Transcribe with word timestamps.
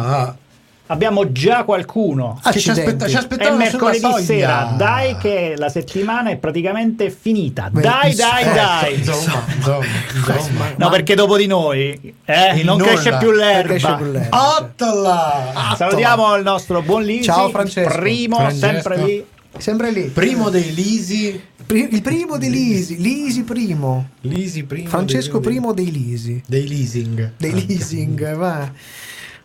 Va. 0.00 0.36
Abbiamo 0.86 1.32
già 1.32 1.64
qualcuno. 1.64 2.38
Che 2.50 2.58
ci, 2.60 2.68
aspetta, 2.68 3.08
ci 3.08 3.14
È 3.14 3.18
aspettavano 3.18 3.56
mercoledì 3.56 3.98
sulla 3.98 4.12
soglia. 4.12 4.24
sera, 4.24 4.74
dai 4.76 5.16
che 5.16 5.54
la 5.56 5.70
settimana 5.70 6.28
è 6.28 6.36
praticamente 6.36 7.08
finita. 7.10 7.70
Beh, 7.70 7.80
dai, 7.80 8.12
eh, 8.12 8.14
dai, 8.14 8.44
dai. 8.52 8.94
Insomma, 8.96 9.44
insomma, 9.56 9.84
insomma. 10.14 10.64
No, 10.76 10.90
perché 10.90 11.14
dopo 11.14 11.38
di 11.38 11.46
noi 11.46 12.14
eh, 12.26 12.62
non 12.62 12.76
nulla. 12.76 12.92
cresce 12.92 13.16
più 13.16 13.30
l'erba. 13.30 13.98
Ottala! 14.30 15.74
Salutiamo 15.76 16.36
il 16.36 16.42
nostro 16.42 16.82
buon 16.82 17.04
Lisi. 17.04 17.22
Ciao, 17.24 17.48
Francesco. 17.48 17.98
Primo, 17.98 18.36
Francesco. 18.36 18.66
sempre 18.66 18.96
lì. 19.04 19.24
Sempre 19.56 19.90
lì. 19.92 20.02
Primo 20.08 20.50
dei 20.50 20.74
Lisi. 20.74 21.40
Il 21.68 22.02
primo 22.02 22.36
di 22.36 22.50
Lisi. 22.50 23.00
Lisi 23.00 23.44
primo. 23.44 24.08
Lisi 24.22 24.64
primo. 24.64 24.88
Francesco 24.88 25.38
dei- 25.38 25.52
primo 25.52 25.72
dei 25.72 25.90
Lisi. 25.90 26.42
Dei 26.46 26.68
leasing. 26.68 27.32
Dei 27.38 27.66
leasing, 27.66 28.34
va. 28.36 28.70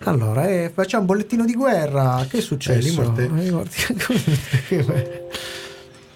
Allora, 0.04 0.48
eh, 0.48 0.72
facciamo 0.74 1.02
un 1.02 1.08
bollettino 1.08 1.44
di 1.46 1.54
guerra. 1.54 2.26
Che 2.30 2.38
è 2.38 2.42
successo? 2.42 3.14
Eh. 3.18 3.30
Eh, 4.70 5.24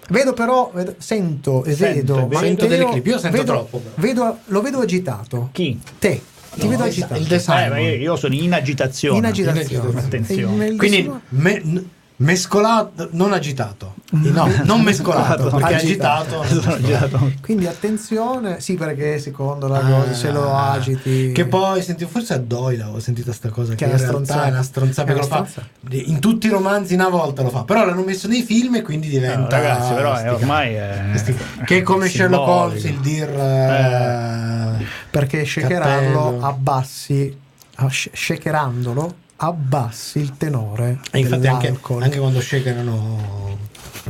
Vedo 0.08 0.32
però, 0.34 0.70
vedo- 0.74 0.94
sento 0.98 1.64
e 1.64 1.74
Sento, 1.74 2.26
vedo. 2.26 2.38
Sento 2.38 2.66
delle 2.66 2.84
clip, 2.86 3.06
io 3.06 3.18
sento 3.18 3.36
vedo- 3.38 3.52
troppo, 3.52 3.82
vedo- 3.94 4.38
lo 4.46 4.60
vedo 4.60 4.80
agitato. 4.80 5.48
Chi? 5.52 5.80
Te. 5.98 6.20
Ti 6.54 6.64
No, 6.64 6.68
vedo 6.68 6.82
agitato. 6.82 7.14
il 7.18 7.24
design. 7.26 7.72
Eh, 7.72 7.96
io, 7.96 8.16
sono 8.16 8.34
in 8.34 8.52
agitazione. 8.52 9.16
in 9.18 9.24
agitazione. 9.24 9.98
Attenzione. 9.98 10.66
E 10.66 10.68
il 10.70 10.76
Quindi 10.76 11.10
me- 11.30 11.60
n- 11.64 11.88
mescolato, 12.16 13.08
non 13.12 13.32
agitato. 13.32 13.94
No, 14.10 14.48
non 14.64 14.82
mescolato, 14.82 15.48
perché 15.56 15.74
Agitato. 15.74 16.40
agitato. 16.42 17.32
Quindi 17.40 17.66
attenzione, 17.66 18.60
sì, 18.60 18.74
perché 18.74 19.18
secondo 19.18 19.66
la 19.68 19.78
Ah, 19.78 20.00
cosa 20.00 20.12
se 20.12 20.30
lo 20.30 20.54
agiti. 20.54 21.32
Che 21.32 21.46
poi 21.46 21.82
sentivo, 21.82 22.10
forse 22.10 22.34
a 22.34 22.38
Doyle 22.38 22.82
ho 22.84 23.00
sentito 23.00 23.32
sta 23.32 23.48
cosa 23.48 23.74
che, 23.74 23.84
è 23.84 23.88
in 23.88 23.94
una 23.94 24.02
stronzata. 24.02 24.44
è 24.46 24.50
una 24.50 24.62
stronzata 24.62 25.02
È 25.10 25.14
perché 25.14 25.28
lo 25.28 25.44
fa 25.44 25.62
in 25.90 26.18
tutti 26.20 26.46
i 26.46 26.50
romanzi 26.50 26.94
una 26.94 27.08
volta 27.08 27.42
lo 27.42 27.48
fa, 27.50 27.64
però 27.64 27.84
l'hanno 27.84 28.02
messo 28.04 28.28
nei 28.28 28.42
film 28.42 28.76
e 28.76 28.82
quindi 28.82 29.06
No, 29.06 29.12
diventa 29.18 29.56
ragazzi, 29.56 29.92
però 29.94 30.14
è 30.14 30.32
ormai 30.32 30.74
è 30.74 31.22
che 31.64 31.78
è 31.78 31.82
come 31.82 32.08
Sherlock. 32.08 32.46
Holmes 32.48 32.84
il 32.84 32.98
dir 33.00 33.28
eh, 33.28 34.84
perché 35.10 35.44
shakerarlo 35.44 36.22
Cappello. 36.22 36.46
abbassi, 36.46 37.36
ah, 37.76 37.88
sh- 37.88 38.10
shakerandolo 38.12 39.14
abbassi 39.44 40.20
il 40.20 40.36
tenore 40.36 41.00
e 41.10 41.18
infatti 41.18 41.48
anche, 41.48 41.76
anche 41.98 42.18
quando 42.18 42.40
shakerano 42.40 43.58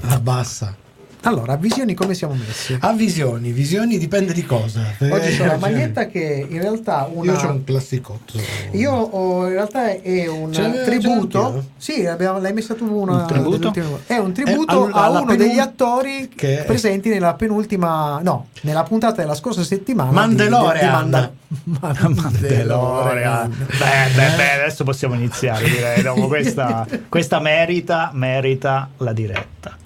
abbassa 0.02 0.76
Allora, 1.24 1.52
a 1.52 1.56
visioni 1.56 1.94
come 1.94 2.14
siamo 2.14 2.34
messi? 2.34 2.76
a 2.80 2.92
visioni, 2.92 3.52
visioni 3.52 3.96
dipende 3.98 4.32
di 4.32 4.44
cosa 4.44 4.80
Oggi 4.98 5.36
c'ho 5.36 5.44
Eh, 5.44 5.46
la 5.46 5.56
maglietta 5.56 6.06
che 6.06 6.46
in 6.48 6.60
realtà 6.60 7.08
una... 7.12 7.32
io 7.32 7.38
c'ho 7.38 7.48
un 7.50 7.64
classicotto 7.64 8.40
Io 8.72 8.90
ho, 8.92 9.46
in 9.46 9.52
realtà 9.52 9.90
è 10.00 10.26
un 10.26 10.50
l'hai- 10.50 10.84
tributo. 10.84 11.64
Sì, 11.76 12.04
abbiamo- 12.06 12.38
l'hai 12.40 12.52
messa 12.52 12.74
tu 12.74 12.86
una. 12.92 13.18
Un 13.20 13.26
tributo? 13.26 13.72
È 14.06 14.16
un 14.16 14.32
tributo 14.32 14.88
Eh, 14.88 14.90
a 14.92 15.04
alla 15.04 15.20
uno 15.20 15.30
penul- 15.32 15.46
degli 15.46 15.58
attori 15.58 16.28
che- 16.34 16.64
presenti 16.66 17.08
nella 17.08 17.34
penultima. 17.34 18.20
No, 18.22 18.48
nella 18.62 18.82
puntata 18.82 19.20
della 19.22 19.34
scorsa 19.34 19.62
settimana. 19.62 20.10
di- 20.10 20.14
Mandalorian. 20.16 20.84
di 20.84 20.90
Manda- 20.90 21.32
Mandalorian. 22.52 23.48
Beh, 23.50 24.14
beh, 24.14 24.36
beh, 24.36 24.50
adesso 24.62 24.84
possiamo 24.84 25.14
iniziare, 25.14 25.68
direi. 25.68 26.02
Dopo 26.02 26.26
questa, 26.26 26.86
questa 27.08 27.38
merita, 27.40 28.10
merita 28.12 28.88
la 28.98 29.12
diretta. 29.12 29.76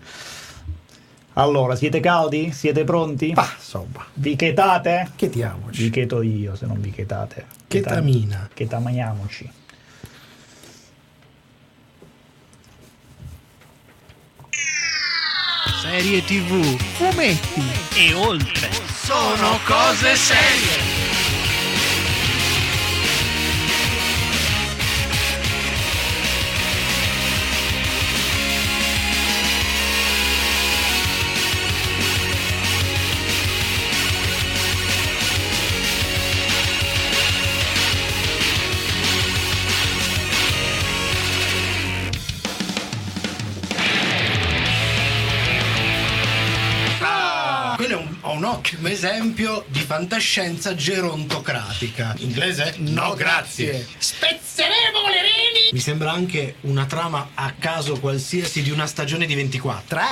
Allora, 1.39 1.77
siete 1.77 2.01
caldi? 2.01 2.51
Siete 2.51 2.85
pronti? 2.85 3.33
Ma 3.35 3.47
insomma, 3.55 4.07
Vi 4.15 4.37
chetate? 4.37 5.09
Vi 5.11 5.17
chetiamoci. 5.17 5.91
cheto 5.91 6.23
io 6.23 6.57
se 6.57 6.65
non 6.67 6.81
vi 6.81 6.91
chetate. 6.91 7.45
Chetamina. 7.69 8.49
Chetamaniamoci. 8.53 9.51
serie 15.83 16.21
tv, 16.25 16.77
fumetti 16.97 17.63
e 17.97 18.13
oltre. 18.15 18.71
Sono 19.05 19.59
cose 19.65 20.17
serie. 20.17 21.06
Un 48.67 48.75
ottimo 48.75 48.89
esempio 48.89 49.65
di 49.69 49.79
fantascienza 49.79 50.75
gerontocratica 50.75 52.15
inglese? 52.19 52.75
No, 52.79 53.15
grazie. 53.15 53.87
Spezzeremo 53.97 55.07
le 55.09 55.23
reni. 55.23 55.71
Mi 55.71 55.79
sembra 55.79 56.11
anche 56.11 56.57
una 56.63 56.85
trama 56.85 57.31
a 57.35 57.53
caso 57.57 58.01
qualsiasi 58.01 58.63
di 58.63 58.71
una 58.71 58.89
stagione 58.89 59.27
di 59.27 59.37
24. 59.37 59.85
Tre? 59.87 60.05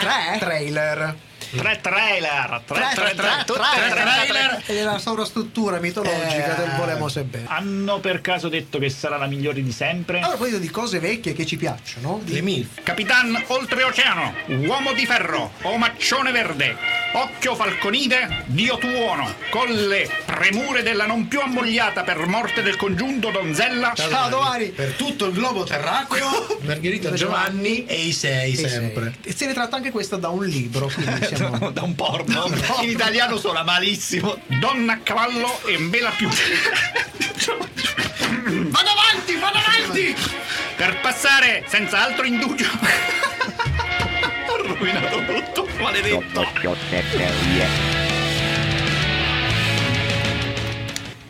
Tre? 0.00 0.38
Trailer. 0.38 1.16
Tre 1.54 1.80
trailer, 1.82 2.62
tre, 2.64 2.80
tre, 2.94 3.14
tre, 3.14 3.28
tutte 3.44 3.60
tre 3.74 3.88
tre 3.90 4.02
trailer. 4.02 4.62
È 4.64 4.82
la 4.82 4.98
sovrastruttura 4.98 5.80
mitologica 5.80 6.54
Eh. 6.54 6.56
del 6.56 6.70
volemo 6.78 7.08
se 7.08 7.24
bene. 7.24 7.44
Hanno 7.48 8.00
per 8.00 8.22
caso 8.22 8.48
detto 8.48 8.78
che 8.78 8.88
sarà 8.88 9.18
la 9.18 9.26
migliore 9.26 9.62
di 9.62 9.70
sempre? 9.70 10.20
A 10.20 10.28
proposito 10.28 10.56
di 10.56 10.70
cose 10.70 10.98
vecchie 10.98 11.34
che 11.34 11.44
ci 11.44 11.58
piacciono, 11.58 12.20
di- 12.24 12.32
Le 12.32 12.40
MILF. 12.40 12.82
Capitan 12.82 13.44
Oltreoceano, 13.48 14.32
Uomo 14.46 14.92
di 14.94 15.04
Ferro, 15.04 15.52
Omaccione 15.62 16.30
Verde, 16.32 16.74
Occhio 17.12 17.54
Falconide, 17.54 18.44
Dio 18.46 18.78
Tuono, 18.78 19.34
con 19.50 19.68
le 19.68 20.08
premure 20.24 20.82
della 20.82 21.04
non 21.04 21.28
più 21.28 21.40
ammogliata 21.40 22.02
per 22.02 22.24
morte 22.26 22.62
del 22.62 22.76
congiunto 22.76 23.30
donzella. 23.30 23.92
Ciao 23.94 24.30
domani. 24.30 24.68
Per 24.68 24.92
tutto 24.94 25.26
il 25.26 25.34
globo 25.34 25.64
terracqueo, 25.64 26.58
Margherita 26.64 27.12
Giovanni 27.12 27.84
e 27.84 27.96
i 28.06 28.12
sei 28.12 28.52
E 28.54 28.56
sei. 28.56 28.68
sempre. 28.70 29.14
E 29.22 29.34
se 29.36 29.44
ne 29.44 29.52
tratta 29.52 29.76
anche 29.76 29.90
questa 29.90 30.16
da 30.16 30.30
un 30.30 30.46
libro, 30.46 30.86
quindi 30.86 31.24
siamo... 31.26 31.40
da 31.72 31.82
un 31.82 31.94
porno. 31.94 32.50
In 32.82 32.90
italiano 32.90 33.36
suona 33.38 33.62
malissimo. 33.62 34.38
Donna 34.46 34.94
a 34.94 34.98
cavallo 34.98 35.60
e 35.66 35.76
vela 35.78 36.10
più. 36.10 36.28
Vado 38.68 38.90
avanti, 38.90 39.36
vado 39.36 39.58
avanti. 39.58 40.14
per 40.76 41.00
passare 41.00 41.64
senza 41.68 42.02
altro 42.02 42.24
indugio. 42.24 42.68
Ho 44.48 44.56
rovinato 44.66 45.24
tutto, 45.24 45.68
maledetto. 45.80 46.46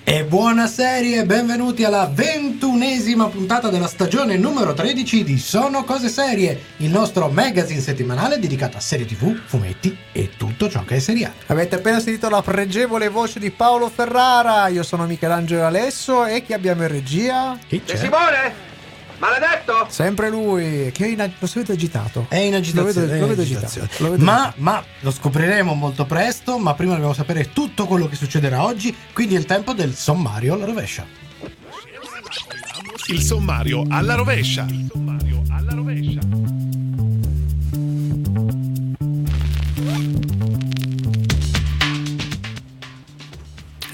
E 0.05 0.25
buona 0.25 0.67
serie, 0.67 1.25
benvenuti 1.25 1.85
alla 1.85 2.11
ventunesima 2.13 3.29
puntata 3.29 3.69
della 3.69 3.87
stagione 3.87 4.37
numero 4.37 4.75
13 4.75 5.23
di 5.23 5.39
Sono 5.39 5.85
Cose 5.85 6.09
Serie, 6.09 6.61
il 6.79 6.91
nostro 6.91 7.29
magazine 7.29 7.79
settimanale 7.79 8.41
dedicato 8.41 8.77
a 8.77 8.81
serie 8.81 9.07
tv, 9.07 9.33
fumetti 9.47 9.97
e 10.11 10.31
tutto 10.37 10.69
ciò 10.69 10.83
che 10.83 10.97
è 10.97 10.99
seriale. 10.99 11.35
Avete 11.47 11.77
appena 11.77 12.01
sentito 12.01 12.29
la 12.29 12.43
pregevole 12.43 13.09
voce 13.11 13.39
di 13.39 13.53
Paolo 13.53 13.89
Ferrara, 13.89 14.67
io 14.67 14.83
sono 14.83 15.07
Michelangelo 15.07 15.65
Alesso 15.65 16.27
e 16.27 16.43
chi 16.43 16.53
abbiamo 16.53 16.83
in 16.83 16.89
regia? 16.89 17.57
Chi 17.69 17.81
c'è? 17.85 17.97
Simone? 17.97 18.72
Maledetto? 19.23 19.87
Sempre 19.89 20.31
lui, 20.31 20.91
che 20.93 21.05
è 21.05 21.09
in, 21.11 21.33
lo 21.39 21.49
vedo 21.55 21.73
agitato. 21.73 22.27
È 22.29 22.39
in 22.39 22.55
agitazione, 22.57 23.07
Lo 23.07 23.13
vedo, 23.13 23.21
lo 23.21 23.27
vedo 23.29 23.43
agitazione. 23.43 23.87
agitato. 23.87 24.03
lo 24.05 24.11
vedo 24.11 24.25
Ma, 24.25 24.53
ma 24.57 24.85
lo 24.99 25.11
scopriremo 25.13 25.75
molto 25.75 26.05
presto, 26.07 26.59
ma 26.59 26.75
prima 26.75 26.95
dobbiamo 26.95 27.13
sapere 27.13 27.53
tutto 27.53 27.87
quello 27.87 28.09
che 28.09 28.17
succederà 28.17 28.65
oggi, 28.65 28.93
quindi 29.13 29.37
è 29.37 29.39
il 29.39 29.45
tempo 29.47 29.75
del 29.75 29.95
sommario 29.95 30.55
alla 30.55 30.65
rovescia. 30.65 31.07
Il 33.07 33.23
sommario 33.23 33.85
alla 33.89 34.15
rovescia. 34.17 34.67
Il 34.69 34.89
sommario 34.93 35.43
alla 35.51 35.73
rovescia. 35.73 36.52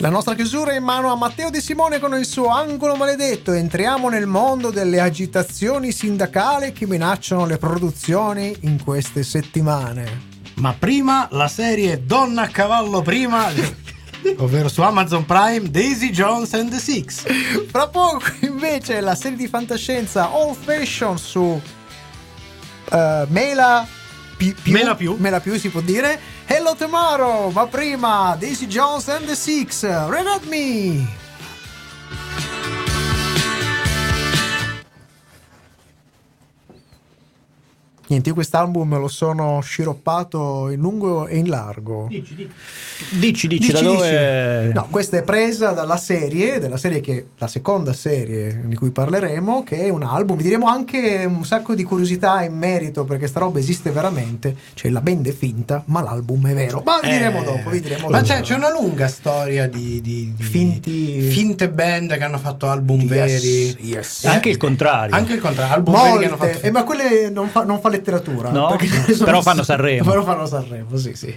La 0.00 0.10
nostra 0.10 0.36
chiusura 0.36 0.70
è 0.70 0.76
in 0.76 0.84
mano 0.84 1.10
a 1.10 1.16
Matteo 1.16 1.50
De 1.50 1.60
Simone 1.60 1.98
con 1.98 2.16
il 2.16 2.24
suo 2.24 2.50
angolo 2.50 2.94
maledetto. 2.94 3.50
Entriamo 3.50 4.08
nel 4.08 4.26
mondo 4.26 4.70
delle 4.70 5.00
agitazioni 5.00 5.90
sindacali 5.90 6.70
che 6.70 6.86
minacciano 6.86 7.46
le 7.46 7.58
produzioni 7.58 8.56
in 8.60 8.80
queste 8.84 9.24
settimane. 9.24 10.26
Ma 10.54 10.72
prima 10.78 11.26
la 11.32 11.48
serie 11.48 12.04
Donna 12.06 12.42
a 12.42 12.46
cavallo 12.46 13.02
prima, 13.02 13.48
ovvero 14.38 14.68
su 14.68 14.82
Amazon 14.82 15.26
Prime, 15.26 15.68
Daisy 15.68 16.10
Jones 16.10 16.54
and 16.54 16.70
the 16.70 16.78
Six. 16.78 17.24
Fra 17.66 17.88
poco 17.88 18.22
invece 18.42 19.00
la 19.00 19.16
serie 19.16 19.36
di 19.36 19.48
fantascienza 19.48 20.30
All 20.30 20.54
Fashion 20.54 21.18
su 21.18 21.60
eh, 22.92 23.26
Mela 23.30 23.84
Pi- 24.38 24.54
più, 24.54 24.72
Mela 24.72 24.94
più. 24.94 25.16
Mela 25.18 25.40
più 25.40 25.58
si 25.58 25.68
può 25.68 25.80
dire. 25.80 26.36
Hello 26.48 26.74
Tomorrow, 26.74 27.50
ma 27.50 27.66
prima 27.66 28.34
Daisy 28.38 28.66
Jones 28.66 29.06
and 29.08 29.26
the 29.26 29.36
Six, 29.36 29.84
Red 29.84 30.26
at 30.26 30.46
Me. 30.46 31.17
Niente, 38.08 38.30
io 38.30 38.34
quest'album 38.34 38.98
lo 38.98 39.08
sono 39.08 39.60
sciroppato 39.60 40.70
in 40.70 40.80
lungo 40.80 41.26
e 41.26 41.36
in 41.36 41.48
largo. 41.48 42.08
Dici, 43.10 43.46
dici, 43.46 43.70
da 43.70 43.80
dove... 43.82 44.70
No, 44.72 44.86
questa 44.90 45.18
è 45.18 45.22
presa 45.22 45.72
dalla 45.72 45.98
serie, 45.98 46.58
della 46.58 46.78
serie 46.78 47.00
che 47.00 47.26
la 47.36 47.46
seconda 47.48 47.92
serie 47.92 48.62
di 48.64 48.74
cui 48.76 48.90
parleremo, 48.90 49.62
che 49.62 49.80
è 49.84 49.88
un 49.90 50.02
album. 50.02 50.38
Vi 50.38 50.42
diremo 50.42 50.68
anche 50.68 51.24
un 51.26 51.44
sacco 51.44 51.74
di 51.74 51.82
curiosità 51.84 52.42
in 52.42 52.56
merito 52.56 53.04
perché 53.04 53.26
sta 53.26 53.40
roba 53.40 53.58
esiste 53.58 53.90
veramente. 53.90 54.56
Cioè 54.72 54.90
la 54.90 55.00
band 55.02 55.28
è 55.28 55.32
finta, 55.32 55.82
ma 55.86 56.00
l'album 56.02 56.48
è 56.48 56.54
vero. 56.54 56.82
Ma 56.86 57.00
vi 57.02 57.10
diremo 57.10 57.42
Eh, 57.42 57.44
dopo, 57.44 57.70
vi 57.70 57.80
diremo 57.80 58.08
Ma 58.08 58.22
c'è, 58.22 58.40
c'è 58.40 58.54
una 58.54 58.70
lunga 58.72 59.06
storia 59.08 59.68
di, 59.68 60.00
di- 60.00 60.32
di 60.34 60.42
Finti- 60.42 61.20
finte 61.20 61.68
band 61.68 62.16
che 62.16 62.24
hanno 62.24 62.38
fatto 62.38 62.68
album 62.70 63.00
Yes, 63.02 63.08
veri. 63.42 63.76
yes. 63.86 64.24
Anche 64.24 64.48
il 64.48 64.56
contrario. 64.56 65.14
Anche 65.14 65.34
il 65.34 65.40
contrario, 65.40 65.74
album 65.74 65.94
veri 65.94 66.18
che 66.18 66.24
hanno 66.24 66.36
Molte, 66.38 66.52
fatto 66.54 66.66
eh, 66.66 66.70
ma 66.70 66.84
quelle 66.84 67.30
non 67.30 67.48
fa, 67.48 67.64
non 67.64 67.80
fa 67.80 67.88
letteratura. 67.98 68.50
No? 68.50 68.76
Però 69.24 69.42
fanno 69.42 69.62
Sanremo. 69.62 70.08
Però 70.08 70.22
fanno 70.24 70.46
Sanremo, 70.46 70.96
sì, 70.96 71.14
sì. 71.14 71.32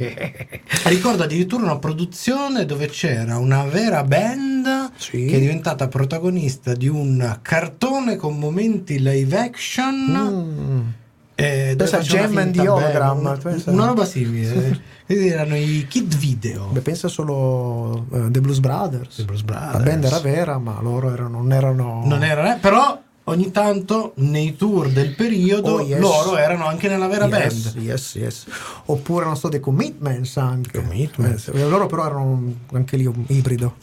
Ricordo 0.85 1.23
addirittura 1.23 1.63
una 1.63 1.77
produzione 1.79 2.65
dove 2.65 2.87
c'era 2.87 3.37
una 3.37 3.63
vera 3.65 4.03
band 4.03 4.91
Sì. 4.95 5.25
che 5.25 5.35
è 5.35 5.39
diventata 5.39 5.87
protagonista 5.87 6.73
di 6.73 6.87
un 6.87 7.39
cartone 7.41 8.15
con 8.15 8.37
momenti 8.37 8.99
live 9.01 9.37
action. 9.37 9.95
Mm. 10.11 10.87
eh, 11.35 11.73
Pensa 11.77 11.97
a 11.97 12.01
Gem 12.01 12.31
una 12.31 12.41
and 12.41 12.53
the 12.55 12.67
Hologram, 12.67 13.39
pensa. 13.41 13.71
una 13.71 13.85
roba 13.85 14.05
simile. 14.05 14.99
Quindi 15.11 15.27
erano 15.29 15.55
i 15.57 15.85
Kid 15.89 16.15
Video. 16.15 16.67
Beh, 16.71 16.79
pensa 16.81 17.07
solo 17.09 18.05
eh, 18.13 18.31
The 18.31 18.39
Blues 18.39 18.59
Brothers. 18.59 19.15
The 19.17 19.23
Blues 19.25 19.41
Brothers. 19.41 19.73
La 19.73 19.79
band 19.79 20.03
era 20.05 20.19
vera, 20.19 20.57
ma 20.57 20.79
loro 20.81 21.11
erano, 21.11 21.37
non 21.39 21.51
erano. 21.51 22.03
Non 22.05 22.23
era, 22.23 22.55
eh, 22.55 22.59
però 22.59 22.97
ogni 23.31 23.51
tanto 23.51 24.13
nei 24.17 24.55
tour 24.55 24.89
del 24.89 25.15
periodo 25.15 25.73
Oh, 25.75 25.81
yes. 25.81 25.99
loro 25.99 26.37
erano 26.37 26.65
anche 26.67 26.87
nella 26.87 27.07
vera 27.07 27.25
Yes, 27.25 27.71
band. 27.73 27.83
yes, 27.83 28.15
yes. 28.15 28.45
Oppure 28.85 29.25
non 29.25 29.35
so, 29.37 29.49
dei 29.49 29.59
commitments 29.59 30.37
anche. 30.37 30.79
Commitments. 30.79 31.49
Eh, 31.53 31.67
loro 31.67 31.85
però 31.87 32.05
erano 32.05 32.53
anche 32.73 32.97
lì 32.97 33.05
un 33.05 33.23
ibrido. 33.27 33.75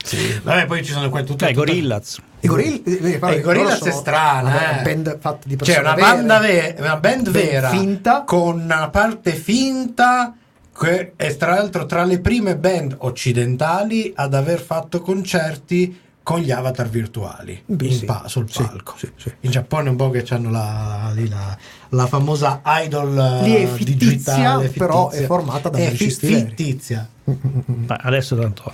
Vabbè, 0.43 0.67
poi 0.67 0.85
ci 0.85 0.93
sono 0.93 1.09
quelle 1.11 1.27
tutte 1.27 1.47
tutte- 1.47 1.55
Gorillaz. 1.55 2.19
I 2.41 2.47
Gorillaz, 2.47 2.83
eh, 2.87 3.19
Eh, 3.21 3.37
i 3.37 3.41
Gorillaz 3.41 3.83
è 3.83 3.91
strana, 3.91 4.53
eh. 4.53 4.73
una 4.75 4.83
band 4.83 5.19
fatta 5.21 5.41
di 5.49 5.57
Cioè, 5.57 5.59
persone 5.59 5.81
una, 5.81 5.95
vere. 5.95 6.07
banda 6.07 6.39
ve- 6.39 6.75
una 6.79 6.97
band 6.97 7.31
vera 7.31 7.69
finta. 7.71 8.23
con 8.25 8.61
una 8.61 8.89
parte 8.91 9.33
finta 9.35 10.35
che 10.79 11.13
è 11.17 11.37
tra 11.37 11.55
l'altro 11.57 11.87
tra 11.87 12.05
le 12.05 12.21
prime 12.21 12.57
band 12.57 12.95
occidentali 12.99 14.13
ad 14.15 14.33
aver 14.35 14.61
fatto 14.61 15.01
concerti 15.01 15.99
con 16.29 16.41
gli 16.41 16.51
avatar 16.51 16.91
virtuali 16.91 17.63
Beh, 17.65 17.91
sì. 17.91 18.05
pa- 18.05 18.25
sul 18.27 18.47
palco. 18.55 18.93
sì, 18.99 19.11
sì. 19.17 19.33
In 19.41 19.51
Giappone 19.51 19.89
un 19.89 19.97
po' 19.97 20.11
che 20.11 20.23
hanno 20.29 20.51
la, 20.51 21.11
la, 21.17 21.57
la 21.89 22.07
famosa 22.07 22.61
idol 22.67 23.15
Lì 23.45 23.55
è 23.55 23.63
eh, 23.63 23.67
fittizia, 23.67 23.97
digitale 24.11 24.69
però 24.69 25.05
fittizia. 25.09 25.25
è 25.25 25.27
formata 25.27 25.69
da 25.71 25.79
è 25.79 25.91
fi- 25.93 26.11
fittizia. 26.11 27.09
Ma 27.25 27.97
adesso 28.03 28.37
tanto 28.37 28.71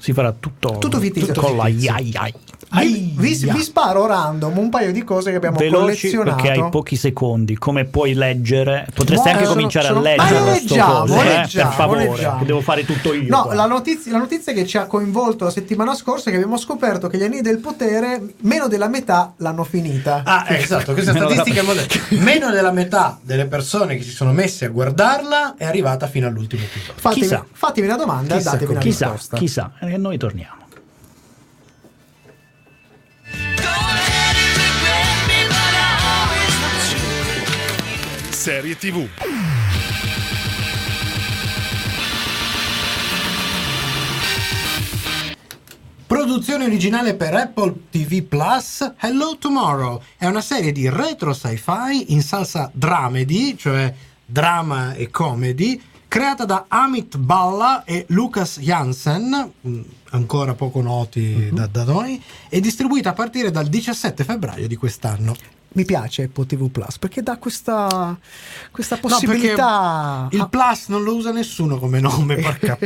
si 0.00 0.12
farà 0.12 0.32
tutto, 0.32 0.78
Tutto 0.78 0.98
fittizio. 0.98 1.32
con 1.34 1.56
la 1.56 1.66
fittizio. 1.66 1.92
yai 1.92 2.08
yai. 2.10 2.34
Vi, 2.68 3.14
vi- 3.16 3.50
vi 3.50 3.62
sparo 3.62 4.06
random 4.06 4.58
un 4.58 4.68
paio 4.68 4.92
di 4.92 5.02
cose 5.04 5.30
che 5.30 5.36
abbiamo 5.36 5.56
Veloci 5.56 5.78
collezionato. 6.10 6.42
perché 6.42 6.50
hai 6.60 6.68
pochi 6.68 6.96
secondi. 6.96 7.56
Come 7.56 7.84
puoi 7.84 8.12
leggere? 8.14 8.86
Potresti 8.92 9.26
No, 9.28 9.32
anche 9.32 9.44
sono- 9.44 9.54
cominciare 9.56 9.86
sono- 9.86 9.98
a 10.00 10.02
leggere 10.02 10.40
Ma 10.40 10.40
sto 10.40 10.50
leggiamo, 10.52 10.98
coso, 11.00 11.14
eh, 11.20 11.24
leggiamo, 11.24 11.68
per 11.68 11.76
favore, 11.78 12.08
leggiamo. 12.08 12.38
che 12.38 12.44
devo 12.44 12.60
fare 12.60 12.84
tutto 12.84 13.12
io. 13.14 13.28
No, 13.28 13.50
la 13.52 13.66
notizia, 13.66 14.12
la 14.12 14.18
notizia 14.18 14.52
che 14.52 14.66
ci 14.66 14.76
ha 14.78 14.86
coinvolto 14.86 15.44
la 15.44 15.50
settimana 15.50 15.94
scorsa 15.94 16.28
è 16.28 16.30
che 16.30 16.36
abbiamo 16.38 16.58
scoperto 16.58 17.08
che 17.08 17.16
gli 17.18 17.22
anni 17.22 17.40
del 17.40 17.58
potere, 17.58 18.20
meno 18.40 18.66
della 18.68 18.88
metà 18.88 19.32
l'hanno 19.38 19.64
finita. 19.64 20.22
Ah, 20.24 20.44
eh, 20.48 20.56
esatto, 20.58 20.92
questa 20.92 21.12
Meno 21.12 21.30
statistica 21.30 21.60
è 21.60 21.64
della- 21.64 21.82
moderna. 21.82 22.24
Meno 22.24 22.50
della 22.50 22.72
metà 22.72 23.18
delle 23.22 23.46
persone 23.46 23.96
che 23.96 24.02
si 24.02 24.10
sono 24.10 24.32
messe 24.32 24.66
a 24.66 24.68
guardarla 24.68 25.54
è 25.56 25.64
arrivata 25.64 26.06
fino 26.08 26.26
all'ultimo 26.26 26.62
episodio. 26.62 26.94
Fatemi, 26.96 27.20
chissà. 27.22 27.44
fatemi 27.50 27.86
una 27.86 27.96
domanda, 27.96 28.36
Chissà 28.36 28.50
datevi 28.50 28.72
una 28.72 28.80
chissà, 28.80 29.04
risposta. 29.06 29.36
chissà, 29.38 29.72
e 29.80 29.96
noi 29.96 30.18
torniamo. 30.18 30.64
Serie 38.46 38.76
TV. 38.76 39.08
Produzione 46.06 46.64
originale 46.66 47.16
per 47.16 47.34
Apple 47.34 47.74
TV 47.90 48.22
Plus, 48.22 48.88
Hello 49.00 49.36
Tomorrow 49.36 50.00
è 50.16 50.26
una 50.26 50.40
serie 50.40 50.70
di 50.70 50.88
retro 50.88 51.32
sci-fi 51.32 52.12
in 52.12 52.22
salsa 52.22 52.70
dramedy, 52.72 53.56
cioè 53.56 53.92
drama 54.24 54.94
e 54.94 55.10
comedy, 55.10 55.82
creata 56.06 56.44
da 56.44 56.66
Amit 56.68 57.16
Balla 57.16 57.82
e 57.82 58.04
Lucas 58.10 58.60
Jansen, 58.60 59.54
mh, 59.60 59.80
ancora 60.10 60.54
poco 60.54 60.80
noti 60.80 61.48
da, 61.50 61.66
da 61.66 61.82
noi, 61.82 62.22
e 62.48 62.60
distribuita 62.60 63.10
a 63.10 63.12
partire 63.12 63.50
dal 63.50 63.66
17 63.66 64.22
febbraio 64.22 64.68
di 64.68 64.76
quest'anno. 64.76 65.34
Mi 65.76 65.84
piace 65.84 66.22
Apple 66.22 66.46
TV 66.46 66.70
Plus 66.70 66.96
perché 66.96 67.22
dà 67.22 67.36
questa, 67.36 68.16
questa 68.70 68.94
No, 68.94 69.00
possibilità. 69.02 70.26
il 70.30 70.40
a- 70.40 70.48
Plus 70.48 70.88
non 70.88 71.02
lo 71.04 71.14
usa 71.14 71.32
nessuno 71.32 71.78
come 71.78 72.00
nome, 72.00 72.36
porca 72.40 72.78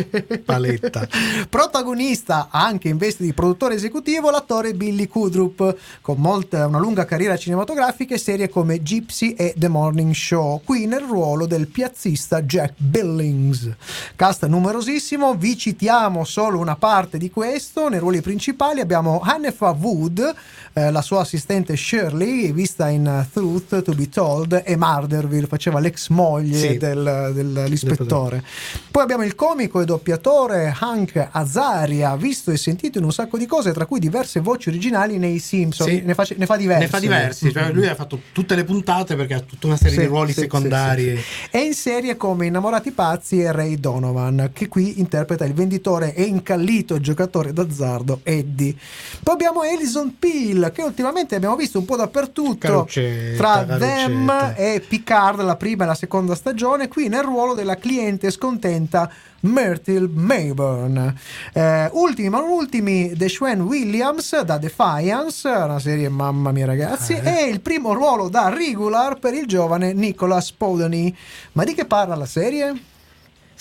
paletta. 0.45 1.07
Protagonista 1.49 2.49
anche 2.51 2.89
in 2.89 2.97
veste 2.97 3.23
di 3.23 3.33
produttore 3.33 3.75
esecutivo 3.77 4.31
l'attore 4.31 4.75
Billy 4.75 5.07
Kudrup, 5.07 5.77
con 6.01 6.17
molta, 6.19 6.67
una 6.67 6.81
lunga 6.81 7.05
carriera 7.05 7.37
cinematografica 7.37 8.17
e 8.17 8.19
serie 8.19 8.49
come 8.49 8.83
Gypsy 8.83 9.35
e 9.35 9.55
The 9.57 9.69
Morning 9.69 10.13
Show, 10.13 10.61
qui 10.65 10.87
nel 10.87 11.03
ruolo 11.03 11.47
del 11.47 11.69
piazzista 11.69 12.43
Jack 12.43 12.73
Billings. 12.77 13.71
Cast 14.17 14.45
numerosissimo, 14.47 15.35
vi 15.37 15.57
citiamo 15.57 16.25
solo 16.25 16.59
una 16.59 16.75
parte 16.75 17.19
di 17.19 17.31
questo, 17.31 17.89
nei 17.89 18.01
ruoli 18.01 18.21
principali 18.21 18.81
abbiamo 18.81 19.21
Hannefa 19.23 19.71
Wood, 19.71 20.35
eh, 20.73 20.91
la 20.91 21.03
sua 21.03 21.21
assistente 21.21 21.77
Shirley, 21.77 22.53
vista 22.53 22.89
in 22.89 23.07
uh, 23.07 23.29
Truth 23.33 23.83
to 23.83 23.93
be 23.93 24.09
Told, 24.09 24.63
e 24.65 24.77
Marderville, 24.77 25.47
faceva 25.47 25.79
l'ex 25.81 26.09
moglie 26.09 26.57
Sì. 26.57 26.77
del- 26.79 27.33
dell'ispettore. 27.35 28.43
Poi 28.91 29.03
abbiamo 29.03 29.25
il 29.25 29.35
comico 29.35 29.81
e 29.81 29.85
doppiatore 29.85 30.75
Hank 30.79 31.29
Azaria, 31.33 32.15
visto 32.17 32.51
e 32.51 32.57
sentito 32.57 32.99
in 32.99 33.05
un 33.05 33.13
sacco 33.13 33.37
di 33.39 33.47
cose, 33.47 33.73
tra 33.73 33.87
cui 33.87 33.99
diverse 33.99 34.41
voci 34.41 34.69
originali 34.69 35.19
nei 35.19 35.39
Simpson. 35.39 35.89
Sì. 35.89 36.03
Ne, 36.05 36.15
fa, 36.15 36.27
ne 36.37 36.47
fa 36.47 36.57
diverse. 36.57 36.83
Ne 36.85 36.89
fa 36.89 36.99
diversi, 36.99 37.53
cioè 37.53 37.73
lui 37.73 37.87
ha 37.87 37.95
fatto 37.95 38.21
tutte 38.33 38.55
le 38.55 38.65
puntate 38.65 39.17
perché 39.17 39.35
ha 39.35 39.41
tutta 39.41 39.67
una 39.67 39.77
serie 39.77 39.95
Sì, 39.95 40.01
di 40.01 40.07
ruoli 40.07 40.33
secondari. 40.33 41.19
E 41.51 41.59
in 41.59 41.75
serie 41.75 42.17
come 42.17 42.47
Innamorati 42.47 42.91
Pazzi 42.93 43.41
e 43.41 43.53
Ray 43.53 43.79
Donovan, 43.79 44.51
che 44.53 44.69
qui 44.69 45.01
interpreta 45.01 45.45
il 45.45 45.53
venditore 45.55 46.15
e 46.15 46.23
incallito 46.23 47.01
giocatore 47.01 47.53
d'azzardo 47.53 48.21
Eddie. 48.23 48.75
Poi 49.23 49.35
abbiamo 49.35 49.61
Alison 49.63 50.15
Peel, 50.19 50.60
che 50.69 50.83
ultimamente 50.83 51.35
abbiamo 51.35 51.57
visto 51.57 51.79
un 51.79 51.87
po' 51.87 51.97
dappertutto 51.97 52.59
Caruccetta, 52.69 53.37
tra 53.39 53.65
caruccetta. 53.65 53.79
Them 53.79 54.55
e 54.57 54.85
Picard, 54.87 55.41
la 55.41 55.57
prima 55.57 55.85
e 55.85 55.87
la 55.87 55.95
seconda 55.95 56.35
stagione, 56.35 56.89
qui 56.89 57.09
nel 57.09 57.23
ruolo 57.23 57.55
della 57.55 57.77
cliente 57.77 58.31
scontenta 58.31 59.11
Myrtle 59.41 60.07
Mayburn. 60.13 61.15
Eh, 61.55 61.89
ultimi 61.93 62.29
ma 62.29 62.41
non 62.41 62.51
ultimi, 62.51 63.17
The 63.17 63.31
Schwen 63.31 63.63
Williams 63.63 64.39
da 64.43 64.59
Defiance, 64.59 65.49
una 65.49 65.79
serie 65.79 66.11
mamma 66.11 66.53
mia 66.53 66.67
ragazzi, 66.67 67.15
Eh. 67.15 67.45
e 67.45 67.49
il 67.49 67.63
primo 67.63 67.95
ruolo 67.95 68.29
da 68.29 68.51
regular 68.51 69.19
per 69.19 69.33
il 69.33 69.47
giovane 69.47 69.95
Nicholas 69.95 70.53
Podony. 70.53 71.15
Ma 71.53 71.65
di 71.65 71.73
che 71.73 71.87
parla 71.87 72.15
la 72.15 72.27
serie? 72.27 72.83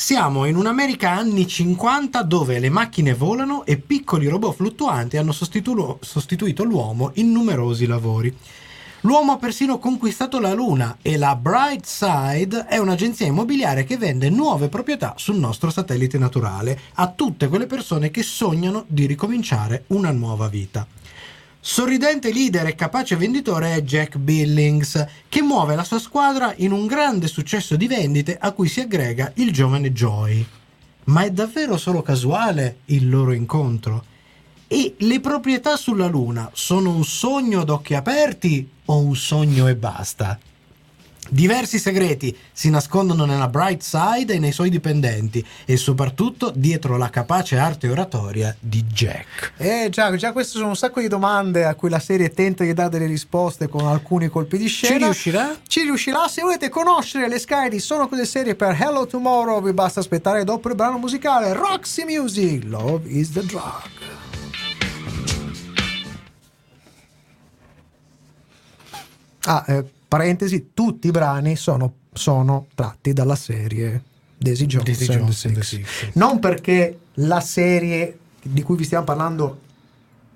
Siamo 0.01 0.45
in 0.45 0.55
un'America 0.55 1.11
anni 1.11 1.45
50 1.45 2.23
dove 2.23 2.57
le 2.59 2.69
macchine 2.69 3.13
volano 3.13 3.65
e 3.65 3.77
piccoli 3.77 4.29
robot 4.29 4.55
fluttuanti 4.55 5.17
hanno 5.17 5.33
sostitu- 5.33 5.97
sostituito 6.01 6.63
l'uomo 6.63 7.11
in 7.15 7.33
numerosi 7.33 7.85
lavori. 7.85 8.33
L'uomo 9.01 9.33
ha 9.33 9.37
persino 9.37 9.77
conquistato 9.77 10.39
la 10.39 10.53
Luna 10.53 10.99
e 11.01 11.17
la 11.17 11.35
Brightside 11.35 12.67
è 12.67 12.77
un'agenzia 12.77 13.25
immobiliare 13.25 13.83
che 13.83 13.97
vende 13.97 14.29
nuove 14.29 14.69
proprietà 14.69 15.15
sul 15.17 15.35
nostro 15.35 15.69
satellite 15.69 16.17
naturale 16.17 16.79
a 16.93 17.09
tutte 17.09 17.49
quelle 17.49 17.67
persone 17.67 18.09
che 18.09 18.23
sognano 18.23 18.85
di 18.87 19.05
ricominciare 19.05 19.83
una 19.87 20.11
nuova 20.11 20.47
vita. 20.47 20.87
Sorridente 21.61 22.31
leader 22.31 22.67
e 22.67 22.75
capace 22.75 23.17
venditore 23.17 23.75
è 23.75 23.81
Jack 23.81 24.17
Billings, 24.17 25.05
che 25.27 25.41
muove 25.41 25.75
la 25.75 25.83
sua 25.83 25.99
squadra 25.99 26.53
in 26.55 26.71
un 26.71 26.87
grande 26.87 27.27
successo 27.27 27.75
di 27.75 27.85
vendite 27.85 28.37
a 28.39 28.53
cui 28.53 28.69
si 28.69 28.79
aggrega 28.79 29.33
il 29.35 29.51
giovane 29.51 29.91
Joy. 29.91 30.45
Ma 31.05 31.23
è 31.23 31.31
davvero 31.31 31.75
solo 31.75 32.01
casuale 32.01 32.77
il 32.85 33.09
loro 33.09 33.33
incontro? 33.33 34.05
E 34.67 34.95
le 34.99 35.19
proprietà 35.19 35.75
sulla 35.75 36.07
Luna 36.07 36.49
sono 36.53 36.91
un 36.91 37.03
sogno 37.03 37.59
ad 37.59 37.69
occhi 37.69 37.93
aperti 37.93 38.69
o 38.85 38.99
un 38.99 39.15
sogno 39.17 39.67
e 39.67 39.75
basta? 39.75 40.39
Diversi 41.29 41.77
segreti 41.77 42.35
si 42.51 42.69
nascondono 42.71 43.25
nella 43.25 43.47
Bright 43.47 43.81
Side 43.81 44.33
e 44.33 44.39
nei 44.39 44.51
suoi 44.51 44.69
dipendenti 44.69 45.45
e 45.63 45.77
soprattutto 45.77 46.51
dietro 46.53 46.97
la 46.97 47.09
capace 47.09 47.57
arte 47.57 47.87
oratoria 47.87 48.55
di 48.59 48.83
Jack. 48.83 49.53
Eh 49.57 49.89
già, 49.91 50.13
già 50.15 50.31
queste 50.31 50.57
sono 50.57 50.69
un 50.69 50.75
sacco 50.75 50.99
di 50.99 51.07
domande 51.07 51.65
a 51.65 51.75
cui 51.75 51.89
la 51.89 51.99
serie 51.99 52.31
tenta 52.31 52.63
di 52.63 52.73
dare 52.73 52.89
delle 52.89 53.05
risposte 53.05 53.67
con 53.67 53.85
alcuni 53.85 54.27
colpi 54.27 54.57
di 54.57 54.67
scena. 54.67 54.97
Ci 54.97 55.03
riuscirà? 55.03 55.55
Ci 55.67 55.81
riuscirà. 55.83 56.27
Se 56.27 56.41
volete 56.41 56.69
conoscere 56.69 57.27
le 57.27 57.37
Sky 57.37 57.69
di 57.69 57.79
Sono 57.79 58.07
Cose 58.07 58.25
Serie 58.25 58.55
per 58.55 58.75
Hello 58.79 59.05
Tomorrow, 59.05 59.61
vi 59.61 59.73
basta 59.73 59.99
aspettare 59.99 60.43
dopo 60.43 60.67
il 60.69 60.75
brano 60.75 60.97
musicale 60.97 61.53
Roxy 61.53 62.05
Music, 62.05 62.63
Love 62.65 63.07
is 63.07 63.31
the 63.31 63.45
Drug. 63.45 63.87
Ah, 69.45 69.63
eh, 69.67 69.85
parentesi, 70.09 70.71
tutti 70.73 71.07
i 71.07 71.11
brani 71.11 71.55
sono, 71.55 71.93
sono 72.11 72.65
tratti 72.75 73.13
dalla 73.13 73.35
serie 73.35 74.03
Daisy 74.37 74.65
Jones, 74.65 74.85
Daisy 74.85 75.05
Jones 75.05 75.45
and 75.45 75.53
the 75.55 75.63
Six. 75.63 75.85
Six. 75.87 76.09
Non 76.15 76.39
perché 76.39 76.99
la 77.15 77.39
serie 77.39 78.17
di 78.41 78.61
cui 78.63 78.75
vi 78.75 78.83
stiamo 78.83 79.03
parlando 79.05 79.59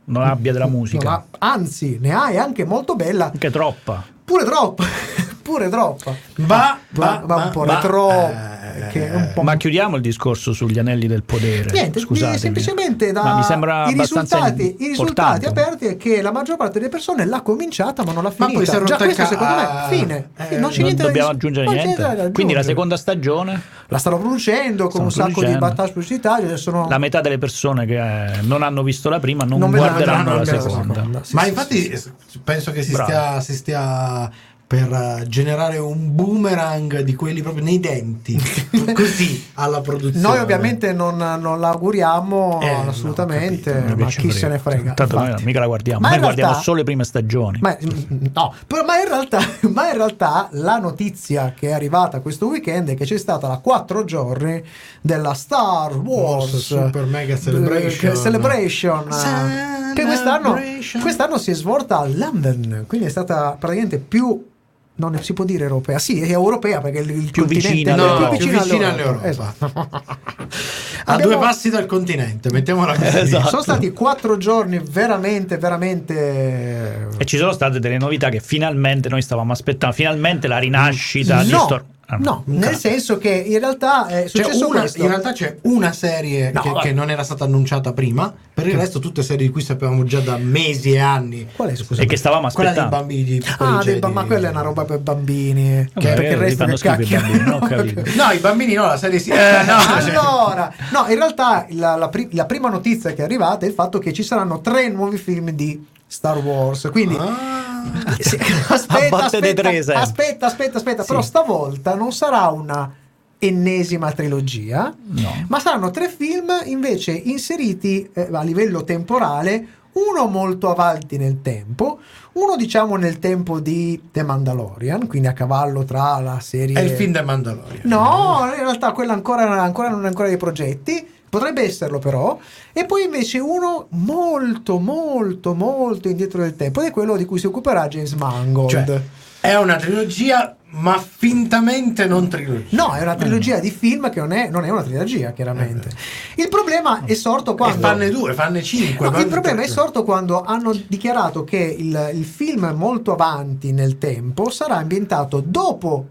Non 0.05 0.23
abbia 0.23 0.51
della 0.53 0.67
musica. 0.67 1.11
ha- 1.11 1.25
anzi, 1.39 1.97
ne 1.99 2.11
ha, 2.13 2.27
è 2.29 2.37
anche 2.37 2.63
molto 2.65 2.95
bella, 2.95 3.25
Anche 3.31 3.49
troppa. 3.49 4.05
pure 4.23 4.43
troppo, 4.45 4.83
pure 5.41 5.69
troppo. 5.69 6.15
Va, 6.37 6.77
Va, 6.91 7.21
va 7.25 7.35
un 7.35 7.49
po' 7.51 7.63
va- 7.65 7.75
retro, 7.75 8.09
eh, 8.11 8.52
che 8.91 9.09
è 9.11 9.15
un 9.15 9.31
po' 9.33 9.41
Ma 9.43 9.55
chiudiamo 9.55 9.95
il 9.97 10.01
discorso 10.01 10.53
sugli 10.53 10.79
anelli 10.79 11.07
del 11.07 11.23
potere. 11.23 11.71
Niente, 11.71 11.99
Scusatemi. 11.99 12.37
semplicemente 12.39 13.11
da 13.11 13.23
Ma 13.23 13.35
mi 13.37 13.43
sembra 13.43 13.87
i 13.87 13.93
abbastanza 13.93 14.37
risultati, 14.37 14.75
i 14.83 14.87
risultati 14.87 15.45
aperti 15.45 15.85
è 15.85 15.97
che 15.97 16.21
la 16.21 16.31
maggior 16.31 16.57
parte 16.57 16.79
delle 16.79 16.89
persone 16.89 17.25
l'ha 17.25 17.41
cominciata 17.41 18.03
ma 18.03 18.11
non 18.11 18.23
l'ha 18.23 18.33
Ma 18.37 18.45
finita. 18.47 18.57
poi 18.57 18.65
si 18.65 18.75
è 18.75 18.83
Già 18.83 18.95
questo 18.97 19.21
ca- 19.23 19.27
secondo 19.27 19.53
me 19.55 19.61
ah, 19.61 19.87
fine. 19.89 20.29
eh, 20.37 20.57
non 20.57 20.69
c'è 20.69 20.77
Non 20.77 20.85
niente 20.85 20.95
da 20.95 21.03
dobbiamo 21.07 21.27
dis- 21.27 21.35
aggiungere 21.37 21.65
non 21.65 21.73
niente. 21.75 22.03
aggiungere. 22.03 22.31
Quindi 22.31 22.53
la 22.53 22.63
seconda 22.63 22.97
stagione, 22.97 23.61
la 23.87 23.97
stanno 23.97 24.17
producendo 24.19 24.83
con 24.87 24.91
Stanno 24.91 25.05
un 25.05 25.11
sacco 25.11 25.27
di 25.27 25.33
producendo. 25.33 25.65
battage 25.67 25.91
pubblicitarie. 25.93 26.57
Sono... 26.57 26.87
la 26.89 26.97
metà 26.97 27.21
delle 27.21 27.37
persone 27.37 27.85
che 27.85 27.95
eh, 27.97 28.41
non 28.41 28.63
hanno 28.63 28.83
visto 28.83 29.09
la 29.09 29.19
prima 29.19 29.43
non, 29.45 29.59
Non 29.59 29.71
guarderanno 29.71 30.31
la 30.33 30.37
la 30.39 30.45
seconda. 30.45 30.93
seconda. 30.95 31.19
Sì, 31.23 31.35
Ma 31.35 31.41
sì, 31.43 31.47
infatti 31.49 31.77
sì, 31.81 31.97
sì. 32.27 32.39
penso 32.43 32.71
che 32.71 32.81
si 32.83 32.91
Bravo. 32.91 33.09
stia, 33.09 33.39
si 33.41 33.53
stia 33.53 34.29
per 34.73 34.91
eh, 34.91 35.25
generare 35.27 35.77
un 35.77 36.15
boomerang 36.15 37.01
di 37.01 37.13
quelli 37.13 37.43
proprio 37.43 37.63
nei 37.63 37.79
denti, 37.79 38.35
così 38.95 39.49
alla 39.53 39.81
produzione. 39.81 40.27
Noi 40.27 40.39
ovviamente 40.39 40.91
non, 40.93 41.15
non 41.17 41.59
l'auguriamo 41.59 42.59
Eh, 42.59 42.71
no, 42.83 42.89
assolutamente, 42.89 43.71
capito. 43.71 44.03
ma 44.03 44.09
chi 44.09 44.31
se 44.31 44.47
ne 44.47 44.57
frega. 44.57 44.93
Tanto 44.93 45.19
noi 45.19 45.35
mica 45.43 45.59
la 45.59 45.67
guardiamo, 45.67 45.99
Ma 45.99 46.07
noi 46.07 46.15
in 46.17 46.23
guardiamo 46.23 46.49
realtà- 46.49 46.65
solo 46.65 46.77
le 46.77 46.83
prime 46.85 47.03
stagioni. 47.03 47.59
Ma, 47.61 47.77
mm, 47.79 48.25
no, 48.33 48.51
però- 48.65 48.83
ma 48.83 48.97
in, 48.99 49.07
realtà, 49.07 49.39
ma 49.69 49.89
in 49.91 49.93
realtà 49.97 50.47
la 50.53 50.79
notizia 50.79 51.53
che 51.55 51.67
è 51.67 51.71
arrivata 51.73 52.19
questo 52.21 52.47
weekend 52.47 52.89
è 52.89 52.95
che 52.95 53.05
c'è 53.05 53.17
stata 53.19 53.47
la 53.47 53.57
quattro 53.57 54.03
giorni 54.05 54.59
della 55.01 55.35
Star 55.35 55.95
Wars 55.97 56.57
Super 56.57 57.05
Mega 57.05 57.37
Celebration. 57.37 58.11
eh, 58.11 58.15
Celebration, 58.15 59.07
eh, 59.11 59.93
che 59.93 60.03
quest'anno, 60.03 60.55
Celebration. 60.55 61.01
quest'anno 61.03 61.37
si 61.37 61.51
è 61.51 61.53
svolta 61.53 61.99
a 61.99 62.07
London, 62.07 62.85
quindi 62.87 63.05
è 63.05 63.09
stata 63.11 63.55
praticamente 63.59 63.99
più 63.99 64.49
non 64.95 65.17
si 65.23 65.33
può 65.33 65.43
dire 65.43 65.63
europea, 65.63 65.97
sì, 65.97 66.21
è 66.21 66.31
europea 66.31 66.79
perché 66.79 66.99
il, 66.99 67.09
il 67.09 67.31
Più 67.31 67.45
vicina 67.45 67.93
è 67.93 67.95
No, 67.95 68.03
all'Europa. 68.03 68.35
più 68.37 68.47
vicina 68.47 68.91
all'Europa. 68.91 69.27
Esatto. 69.27 69.71
A 71.05 71.17
due 71.17 71.37
passi 71.37 71.69
dal 71.69 71.85
continente, 71.85 72.49
mettiamola 72.49 72.95
così. 72.95 73.17
Esatto. 73.17 73.49
Sono 73.49 73.61
stati 73.61 73.91
quattro 73.91 74.37
giorni 74.37 74.79
veramente, 74.89 75.57
veramente 75.57 77.09
E 77.17 77.25
ci 77.25 77.37
sono 77.37 77.51
state 77.51 77.79
delle 77.79 77.97
novità 77.97 78.29
che 78.29 78.39
finalmente 78.39 79.09
noi 79.09 79.21
stavamo 79.21 79.51
aspettando, 79.51 79.95
finalmente 79.95 80.47
la 80.47 80.59
rinascita 80.59 81.43
di 81.43 81.51
no, 81.51 81.59
Star 81.59 81.83
Ah, 82.15 82.17
no, 82.19 82.43
nel 82.47 82.75
senso 82.75 83.17
che 83.17 83.29
in 83.29 83.59
realtà 83.59 84.07
è 84.07 84.23
C'è 84.23 84.27
successo 84.43 84.67
una- 84.67 84.79
questo. 84.81 85.01
in 85.01 85.07
realtà 85.07 85.31
c'è 85.33 85.57
una 85.63 85.91
serie 85.91 86.51
No, 86.51 86.61
che, 86.61 86.73
che 86.81 86.93
non 86.93 87.09
era 87.09 87.23
stata 87.23 87.43
annunciata 87.43 87.93
prima, 87.93 88.33
per 88.53 88.67
il 88.67 88.75
resto 88.75 88.99
tutte 88.99 89.23
serie 89.23 89.47
di 89.47 89.51
cui 89.51 89.61
sapevamo 89.61 90.03
già 90.03 90.19
da 90.19 90.37
mesi 90.37 90.91
e 90.93 90.99
anni. 90.99 91.47
Qual 91.55 91.69
è, 91.69 91.75
scusa? 91.75 92.01
E 92.01 92.05
che 92.05 92.17
stavamo 92.17 92.49
Quella 92.51 92.71
dei 92.71 92.79
aspettando. 92.79 93.05
bambini 93.05 93.41
Ah, 93.57 93.81
dei 93.83 93.99
ba- 93.99 94.07
ma 94.09 94.23
quella 94.25 94.47
è 94.47 94.51
una 94.51 94.61
roba 94.61 94.85
per 94.85 94.99
bambini. 94.99 95.87
Vabbè, 95.93 96.13
perché 96.13 96.31
il 96.31 96.37
resto 96.37 96.65
che 96.65 96.75
cacchio. 96.77 97.19
bambini, 97.21 97.59
capito. 97.67 98.01
No, 98.15 98.31
i 98.31 98.37
bambini 98.39 98.73
no, 98.73 98.85
la 98.85 98.97
serie 98.97 99.19
sì. 99.19 99.29
Eh, 99.33 99.63
no, 99.65 99.79
cioè- 100.01 100.15
allora, 100.15 100.71
no, 100.91 101.05
in 101.09 101.15
realtà 101.15 101.65
la, 101.71 101.95
la 101.95 102.09
pri- 102.09 102.29
la 102.31 102.45
prima 102.45 102.69
notizia 102.69 103.11
che 103.13 103.21
è 103.21 103.23
arrivata 103.25 103.65
è 103.65 103.69
il 103.69 103.73
fatto 103.73 103.99
che 103.99 104.13
ci 104.13 104.23
saranno 104.23 104.61
tre 104.61 104.89
nuovi 104.89 105.17
film 105.17 105.49
di 105.51 105.83
Star 106.05 106.37
Wars. 106.37 106.89
Quindi 106.91 107.15
Ah. 107.17 107.72
Sì, 108.19 108.37
aspetta, 108.69 109.15
aspetta, 109.25 109.29
sempre. 109.29 109.77
aspetta, 109.93 110.45
aspetta, 110.45 110.77
aspetta, 110.77 111.01
Sì. 111.01 111.07
però 111.07 111.21
stavolta 111.21 111.95
non 111.95 112.11
sarà 112.11 112.47
una 112.47 112.91
ennesima 113.37 114.11
trilogia, 114.11 114.93
No. 115.05 115.45
ma 115.47 115.59
saranno 115.59 115.91
tre 115.91 116.07
film 116.09 116.49
invece 116.65 117.11
inseriti 117.11 118.09
eh, 118.13 118.29
a 118.31 118.41
livello 118.41 118.83
temporale, 118.83 119.67
uno 119.93 120.25
molto 120.27 120.71
avanti 120.71 121.17
nel 121.17 121.41
tempo, 121.41 121.99
uno 122.33 122.55
diciamo 122.55 122.95
nel 122.95 123.19
tempo 123.19 123.59
di 123.59 124.09
The 124.11 124.23
Mandalorian, 124.23 125.07
quindi 125.07 125.27
a 125.27 125.33
cavallo 125.33 125.83
tra 125.83 126.19
la 126.19 126.39
serie 126.39 126.75
È 126.79 126.81
il 126.83 126.91
film 126.91 127.11
del 127.11 127.25
Mandalorian. 127.25 127.81
No, 127.83 128.49
in 128.55 128.61
realtà 128.61 128.91
quella 128.91 129.13
ancora, 129.13 129.61
ancora 129.61 129.89
non 129.89 130.03
è 130.05 130.07
ancora 130.07 130.29
dei 130.29 130.37
progetti. 130.37 131.07
Potrebbe 131.33 131.63
esserlo 131.63 131.97
però. 131.97 132.37
E 132.71 132.85
poi 132.85 133.05
invece 133.05 133.39
uno 133.39 133.87
molto, 133.89 134.77
molto, 134.77 135.55
molto 135.55 136.07
indietro 136.07 136.43
del 136.43 136.55
tempo. 136.55 136.79
Ed 136.79 136.89
è 136.89 136.91
quello 136.91 137.17
di 137.17 137.25
cui 137.25 137.39
si 137.39 137.47
occuperà 137.47 137.87
James 137.87 138.13
Mangold. 138.13 138.69
Cioè, 138.69 139.01
è 139.39 139.55
una 139.55 139.77
trilogia, 139.77 140.55
ma 140.73 141.03
fintamente 141.03 142.05
non 142.05 142.27
trilogia. 142.29 142.67
no, 142.77 142.93
è 142.93 143.01
una 143.01 143.15
trilogia 143.15 143.57
di 143.57 143.71
film 143.71 144.11
che 144.11 144.19
non 144.19 144.31
è, 144.31 144.47
non 144.51 144.63
è 144.63 144.69
una 144.69 144.83
trilogia, 144.83 145.31
chiaramente. 145.31 145.89
Il 146.35 146.49
problema 146.49 147.03
è 147.03 147.15
sorto 147.15 147.53
E 147.53 147.57
quando... 147.57 147.79
fanne 147.79 148.11
due, 148.11 148.33
fanne 148.35 148.61
cinque. 148.61 149.09
No, 149.09 149.17
il 149.17 149.25
problema 149.25 149.63
è 149.63 149.67
sorto 149.67 150.03
quando 150.03 150.43
hanno 150.43 150.71
dichiarato 150.85 151.43
che 151.43 151.57
il, 151.57 152.11
il 152.13 152.25
film 152.25 152.71
molto 152.75 153.11
avanti 153.11 153.71
nel 153.71 153.97
tempo 153.97 154.51
sarà 154.51 154.75
ambientato 154.75 155.41
dopo 155.43 156.05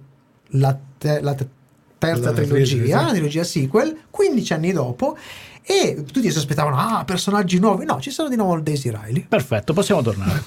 la, 0.49 0.77
te- 0.99 1.21
la 1.21 1.35
te- 1.35 1.49
terza 2.07 2.31
La 2.31 2.33
trilogia, 2.33 3.03
la 3.03 3.11
trilogia 3.13 3.45
sequel, 3.45 3.97
15 4.11 4.53
anni 4.55 4.73
dopo. 4.73 5.17
E 5.65 6.03
tutti 6.05 6.29
si 6.29 6.37
aspettavano, 6.37 6.77
ah, 6.77 7.05
personaggi 7.05 7.61
nuovi. 7.61 7.85
No, 7.85 8.01
ci 8.01 8.11
sono 8.11 8.29
di 8.29 8.35
nuovo 8.35 8.55
il 8.57 8.65
Daisy 8.65 8.91
Riley. 8.91 9.25
Perfetto, 9.29 9.73
possiamo 9.73 10.03
tornare. 10.03 10.43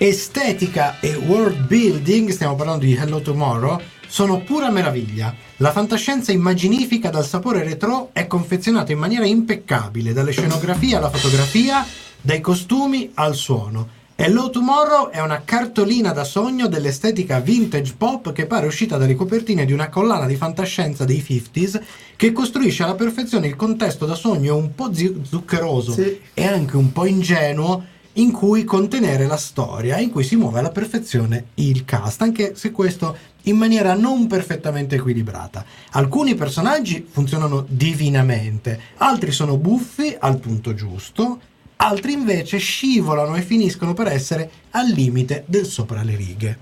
Estetica 0.00 1.00
e 1.00 1.14
world 1.16 1.66
building, 1.66 2.28
stiamo 2.28 2.54
parlando 2.54 2.84
di 2.84 2.94
Hello 2.94 3.20
Tomorrow, 3.20 3.80
sono 4.06 4.42
pura 4.42 4.70
meraviglia. 4.70 5.34
La 5.56 5.72
fantascienza 5.72 6.30
immaginifica 6.30 7.10
dal 7.10 7.24
sapore 7.24 7.64
retro 7.64 8.10
è 8.12 8.28
confezionata 8.28 8.92
in 8.92 8.98
maniera 8.98 9.24
impeccabile, 9.24 10.12
dalle 10.12 10.30
scenografie 10.30 10.94
alla 10.94 11.10
fotografia, 11.10 11.84
dai 12.20 12.40
costumi 12.40 13.10
al 13.14 13.34
suono. 13.34 13.96
Hello 14.20 14.50
Tomorrow 14.50 15.10
è 15.10 15.20
una 15.20 15.42
cartolina 15.44 16.10
da 16.12 16.24
sogno 16.24 16.66
dell'estetica 16.66 17.38
vintage 17.38 17.94
pop 17.96 18.32
che 18.32 18.46
pare 18.46 18.66
uscita 18.66 18.96
dalle 18.96 19.14
copertine 19.14 19.64
di 19.64 19.72
una 19.72 19.88
collana 19.88 20.26
di 20.26 20.34
fantascienza 20.34 21.04
dei 21.04 21.24
50s 21.24 21.80
che 22.16 22.32
costruisce 22.32 22.82
alla 22.82 22.96
perfezione 22.96 23.46
il 23.46 23.54
contesto 23.54 24.06
da 24.06 24.16
sogno 24.16 24.56
un 24.56 24.74
po' 24.74 24.90
zuccheroso 24.92 25.92
Sì. 25.92 26.18
e 26.34 26.44
anche 26.44 26.76
un 26.76 26.90
po' 26.90 27.06
ingenuo 27.06 27.84
in 28.14 28.32
cui 28.32 28.64
contenere 28.64 29.28
la 29.28 29.36
storia, 29.36 29.98
in 29.98 30.10
cui 30.10 30.24
si 30.24 30.34
muove 30.34 30.58
alla 30.58 30.72
perfezione 30.72 31.50
il 31.54 31.84
cast, 31.84 32.20
anche 32.20 32.56
se 32.56 32.72
questo 32.72 33.16
in 33.42 33.56
maniera 33.56 33.94
non 33.94 34.26
perfettamente 34.26 34.96
equilibrata. 34.96 35.64
Alcuni 35.92 36.34
personaggi 36.34 37.06
funzionano 37.08 37.64
divinamente, 37.68 38.80
altri 38.96 39.30
sono 39.30 39.56
buffi 39.56 40.16
al 40.18 40.38
punto 40.38 40.74
giusto, 40.74 41.38
altri 41.80 42.12
invece 42.12 42.58
scivolano 42.58 43.36
e 43.36 43.42
finiscono 43.42 43.94
per 43.94 44.08
essere 44.08 44.50
al 44.70 44.88
limite 44.88 45.44
del 45.46 45.66
sopra 45.66 46.02
le 46.02 46.16
righe. 46.16 46.58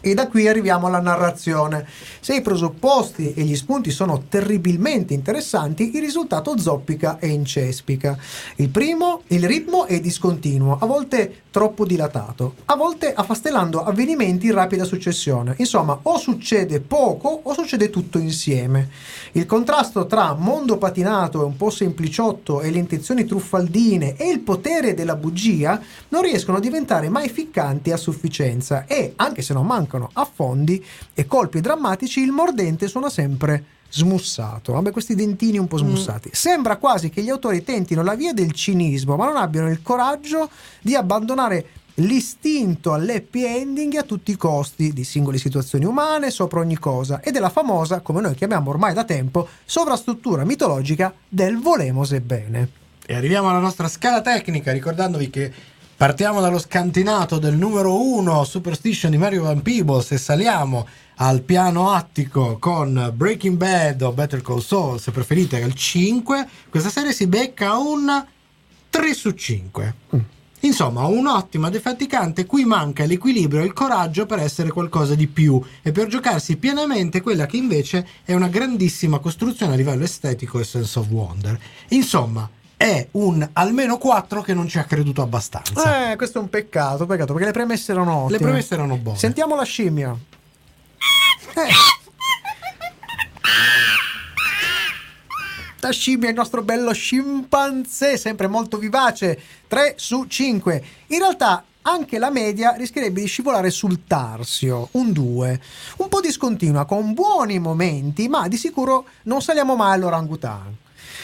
E 0.00 0.14
da 0.14 0.28
qui 0.28 0.46
arriviamo 0.46 0.86
alla 0.86 1.00
narrazione. 1.00 1.86
Se 2.20 2.34
i 2.34 2.42
presupposti 2.42 3.34
e 3.34 3.42
gli 3.42 3.56
spunti 3.56 3.90
sono 3.90 4.24
terribilmente 4.28 5.14
interessanti, 5.14 5.96
il 5.96 6.00
risultato 6.00 6.56
zoppica 6.58 7.18
e 7.18 7.28
incespica. 7.28 8.16
Il 8.56 8.68
primo, 8.68 9.22
il 9.28 9.44
ritmo 9.46 9.86
è 9.86 9.98
discontinuo, 9.98 10.78
a 10.80 10.86
volte 10.86 11.44
troppo 11.56 11.86
dilatato, 11.86 12.56
a 12.66 12.76
volte 12.76 13.14
affastellando 13.14 13.82
avvenimenti 13.82 14.44
in 14.44 14.52
rapida 14.52 14.84
successione. 14.84 15.54
Insomma, 15.56 15.98
o 16.02 16.18
succede 16.18 16.80
poco 16.80 17.40
o 17.44 17.54
succede 17.54 17.88
tutto 17.88 18.18
insieme. 18.18 18.90
Il 19.32 19.46
contrasto 19.46 20.04
tra 20.04 20.34
mondo 20.34 20.76
patinato 20.76 21.40
e 21.40 21.46
un 21.46 21.56
po' 21.56 21.70
sempliciotto 21.70 22.60
e 22.60 22.70
le 22.70 22.78
intenzioni 22.78 23.24
truffaldine 23.24 24.16
e 24.16 24.28
il 24.28 24.40
potere 24.40 24.92
della 24.92 25.16
bugia 25.16 25.80
non 26.10 26.20
riescono 26.20 26.58
a 26.58 26.60
diventare 26.60 27.08
mai 27.08 27.30
ficcanti 27.30 27.90
a 27.90 27.96
sufficienza 27.96 28.84
e, 28.84 29.14
anche 29.16 29.40
se 29.40 29.54
non 29.54 29.64
mancano 29.64 30.10
affondi 30.12 30.84
e 31.14 31.24
colpi 31.24 31.62
drammatici, 31.62 32.20
il 32.20 32.32
mordente 32.32 32.86
suona 32.86 33.08
sempre 33.08 33.75
smussato, 33.90 34.72
vabbè, 34.72 34.90
questi 34.90 35.14
dentini 35.14 35.58
un 35.58 35.68
po' 35.68 35.78
smussati. 35.78 36.30
Sembra 36.32 36.76
quasi 36.76 37.10
che 37.10 37.22
gli 37.22 37.30
autori 37.30 37.62
tentino 37.62 38.02
la 38.02 38.14
via 38.14 38.32
del 38.32 38.52
cinismo, 38.52 39.16
ma 39.16 39.26
non 39.26 39.36
abbiano 39.36 39.70
il 39.70 39.82
coraggio 39.82 40.50
di 40.80 40.94
abbandonare 40.94 41.66
l'istinto 41.96 42.92
all'happy 42.92 43.44
ending 43.44 43.96
a 43.96 44.02
tutti 44.02 44.30
i 44.30 44.36
costi 44.36 44.92
di 44.92 45.04
singole 45.04 45.38
situazioni 45.38 45.84
umane 45.84 46.30
sopra 46.30 46.60
ogni 46.60 46.78
cosa 46.78 47.20
e 47.20 47.30
della 47.30 47.48
famosa, 47.48 48.00
come 48.00 48.20
noi 48.20 48.34
chiamiamo 48.34 48.70
ormai 48.70 48.92
da 48.92 49.04
tempo, 49.04 49.48
sovrastruttura 49.64 50.44
mitologica 50.44 51.14
del 51.28 51.58
volemos 51.58 52.12
e 52.12 52.20
bene. 52.20 52.68
E 53.06 53.14
arriviamo 53.14 53.48
alla 53.48 53.60
nostra 53.60 53.88
scala 53.88 54.20
tecnica, 54.20 54.72
ricordandovi 54.72 55.30
che 55.30 55.52
partiamo 55.96 56.40
dallo 56.40 56.58
scantinato 56.58 57.38
del 57.38 57.56
numero 57.56 57.98
1 58.02 58.44
Superstition 58.44 59.10
di 59.10 59.16
Mario 59.16 59.44
Van 59.44 59.62
Peebles 59.62 60.10
e 60.12 60.18
saliamo 60.18 60.86
al 61.16 61.42
piano 61.42 61.90
attico 61.90 62.58
con 62.58 63.12
Breaking 63.14 63.56
Bad 63.56 64.02
o 64.02 64.12
Better 64.12 64.42
Call 64.42 64.60
Saul, 64.60 65.00
se 65.00 65.10
preferite, 65.10 65.62
al 65.62 65.74
5. 65.74 66.48
Questa 66.68 66.90
serie 66.90 67.12
si 67.12 67.26
becca 67.26 67.76
un 67.78 68.24
3 68.90 69.14
su 69.14 69.30
5. 69.30 69.94
Insomma, 70.60 71.06
un'ottima 71.06 71.70
defaticante 71.70 72.44
cui 72.44 72.64
manca 72.64 73.04
l'equilibrio 73.04 73.60
e 73.62 73.66
il 73.66 73.72
coraggio 73.72 74.26
per 74.26 74.40
essere 74.40 74.70
qualcosa 74.70 75.14
di 75.14 75.26
più 75.26 75.62
e 75.82 75.92
per 75.92 76.08
giocarsi 76.08 76.56
pienamente 76.56 77.20
quella 77.20 77.46
che 77.46 77.56
invece 77.56 78.06
è 78.24 78.34
una 78.34 78.48
grandissima 78.48 79.18
costruzione 79.18 79.74
a 79.74 79.76
livello 79.76 80.04
estetico 80.04 80.58
e 80.58 80.64
sense 80.64 80.98
of 80.98 81.06
wonder. 81.08 81.58
Insomma, 81.90 82.48
è 82.76 83.06
un 83.12 83.48
almeno 83.52 83.96
4 83.96 84.42
che 84.42 84.54
non 84.54 84.66
ci 84.66 84.78
ha 84.78 84.84
creduto 84.84 85.22
abbastanza. 85.22 86.10
Eh, 86.10 86.16
questo 86.16 86.38
è 86.38 86.42
un 86.42 86.50
peccato, 86.50 87.06
peccato, 87.06 87.32
perché 87.32 87.48
le 87.48 87.52
premesse 87.52 87.92
erano 87.92 88.24
ottime. 88.24 88.38
Le 88.38 88.44
premesse 88.44 88.74
erano 88.74 88.96
buone. 88.96 89.18
Sentiamo 89.18 89.54
la 89.54 89.64
scimmia. 89.64 90.18
Eh. 91.56 91.68
La 95.80 95.90
scimmia, 95.90 96.28
il 96.28 96.34
nostro 96.34 96.62
bello 96.62 96.92
scimpanzé, 96.92 98.18
sempre 98.18 98.46
molto 98.46 98.76
vivace, 98.76 99.40
3 99.66 99.94
su 99.96 100.26
5. 100.26 100.84
In 101.08 101.18
realtà 101.18 101.64
anche 101.82 102.18
la 102.18 102.30
media 102.30 102.72
rischierebbe 102.72 103.20
di 103.20 103.26
scivolare 103.26 103.70
sul 103.70 104.04
tarsio, 104.06 104.88
un 104.92 105.12
2. 105.12 105.60
Un 105.98 106.08
po' 106.08 106.20
discontinua, 106.20 106.84
con 106.84 107.14
buoni 107.14 107.58
momenti, 107.58 108.28
ma 108.28 108.48
di 108.48 108.56
sicuro 108.58 109.06
non 109.22 109.40
saliamo 109.40 109.76
mai 109.76 109.94
all'orangutan. 109.94 110.76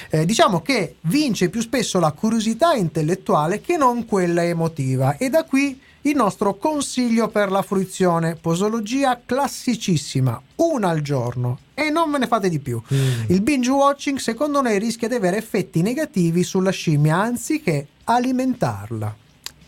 Eh, 0.09 0.25
diciamo 0.25 0.63
che 0.63 0.97
vince 1.03 1.51
più 1.51 1.61
spesso 1.61 1.99
la 1.99 2.13
curiosità 2.13 2.73
intellettuale 2.73 3.61
che 3.61 3.77
non 3.77 4.07
quella 4.07 4.45
emotiva 4.45 5.17
e 5.17 5.29
da 5.29 5.45
qui 5.45 5.79
il 6.03 6.17
nostro 6.17 6.55
consiglio 6.57 7.29
per 7.29 7.51
la 7.51 7.63
fruizione, 7.63 8.35
posologia 8.35 9.21
classicissima, 9.25 10.41
una 10.57 10.89
al 10.89 11.01
giorno 11.01 11.59
e 11.75 11.91
non 11.91 12.11
me 12.11 12.19
ne 12.19 12.27
fate 12.27 12.49
di 12.49 12.59
più. 12.59 12.83
Il 13.29 13.41
binge 13.43 13.71
watching 13.71 14.19
secondo 14.19 14.61
noi 14.61 14.79
rischia 14.79 15.09
di 15.09 15.15
avere 15.15 15.37
effetti 15.37 15.83
negativi 15.83 16.43
sulla 16.43 16.71
scimmia 16.71 17.17
anziché 17.17 17.87
alimentarla. 18.05 19.17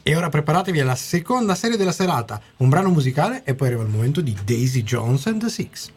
E 0.03 0.17
ora 0.17 0.29
preparatevi 0.29 0.81
alla 0.81 0.97
seconda 0.97 1.55
serie 1.55 1.77
della 1.77 1.93
serata, 1.93 2.41
un 2.59 2.69
brano 2.69 2.91
musicale 2.91 3.43
e 3.45 3.55
poi 3.55 3.69
arriva 3.69 3.85
il 3.85 3.89
momento 3.89 4.21
di 4.21 4.37
Daisy 4.45 4.83
Jones 4.83 5.27
and 5.27 5.41
the 5.41 5.49
Six. 5.49 5.91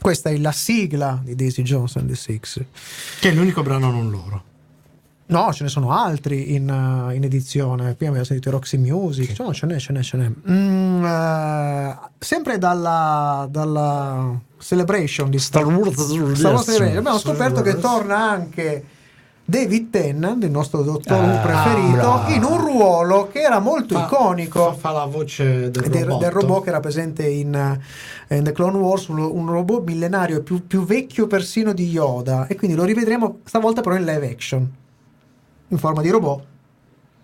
Questa 0.00 0.30
è 0.30 0.36
la 0.38 0.52
sigla 0.52 1.20
di 1.22 1.34
Daisy 1.34 1.62
Jones 1.62 1.96
and 1.96 2.08
the 2.08 2.16
Six. 2.16 2.60
Che 3.20 3.28
è 3.28 3.32
l'unico 3.32 3.62
brano 3.62 3.90
non 3.90 4.10
loro. 4.10 4.54
No, 5.28 5.52
ce 5.52 5.64
ne 5.64 5.68
sono 5.68 5.90
altri 5.90 6.54
in, 6.54 6.68
uh, 6.70 7.10
in 7.12 7.24
edizione. 7.24 7.94
Prima 7.94 8.10
abbiamo 8.12 8.24
sentito 8.24 8.50
Roxy 8.50 8.76
Music. 8.78 9.36
No, 9.40 9.52
ce 9.52 9.66
n'è, 9.66 9.78
ce 9.78 9.92
n'è, 9.92 10.00
ce 10.02 10.16
n'è. 10.16 10.30
Mm, 10.50 11.04
eh, 11.04 11.98
sempre 12.18 12.58
dalla, 12.58 13.48
dalla 13.50 14.38
Celebration 14.58 15.28
di 15.28 15.38
Star 15.40 15.66
Wars. 15.66 16.34
Star 16.36 16.52
Wars. 16.54 16.68
Abbiamo 16.80 17.18
scoperto 17.18 17.60
che 17.62 17.76
torna 17.80 18.16
anche 18.30 18.84
David 19.44 19.90
Tennant, 19.90 20.42
il 20.44 20.50
nostro 20.50 20.82
dottor 20.82 21.18
Ah, 21.18 21.38
preferito, 21.38 21.96
bravo. 21.96 22.30
in 22.32 22.44
un 22.44 22.58
ruolo 22.64 23.28
che 23.30 23.40
era 23.40 23.58
molto 23.58 23.96
Fa- 23.96 24.04
iconico. 24.04 24.72
Fa, 24.72 24.74
fa 24.74 24.90
la 24.92 25.04
voce 25.06 25.70
del 25.70 25.88
del, 25.88 26.04
robot. 26.04 26.20
del 26.22 26.30
robot 26.30 26.62
che 26.62 26.68
era 26.68 26.80
presente 26.80 27.26
in, 27.26 27.52
eh, 28.28 28.36
in 28.36 28.44
The 28.44 28.52
Clone 28.52 28.76
Wars, 28.78 29.08
un, 29.08 29.18
un 29.18 29.46
robot 29.48 29.84
millenario 29.84 30.42
più, 30.42 30.66
più 30.66 30.84
vecchio 30.84 31.26
persino 31.26 31.72
di 31.72 31.88
Yoda. 31.88 32.46
E 32.46 32.54
quindi 32.54 32.76
lo 32.76 32.84
rivedremo 32.84 33.38
stavolta 33.44 33.80
però 33.82 33.96
in 33.96 34.04
live 34.04 34.28
action, 34.30 34.68
in 35.68 35.78
forma 35.78 36.02
di 36.02 36.10
robot 36.10 36.44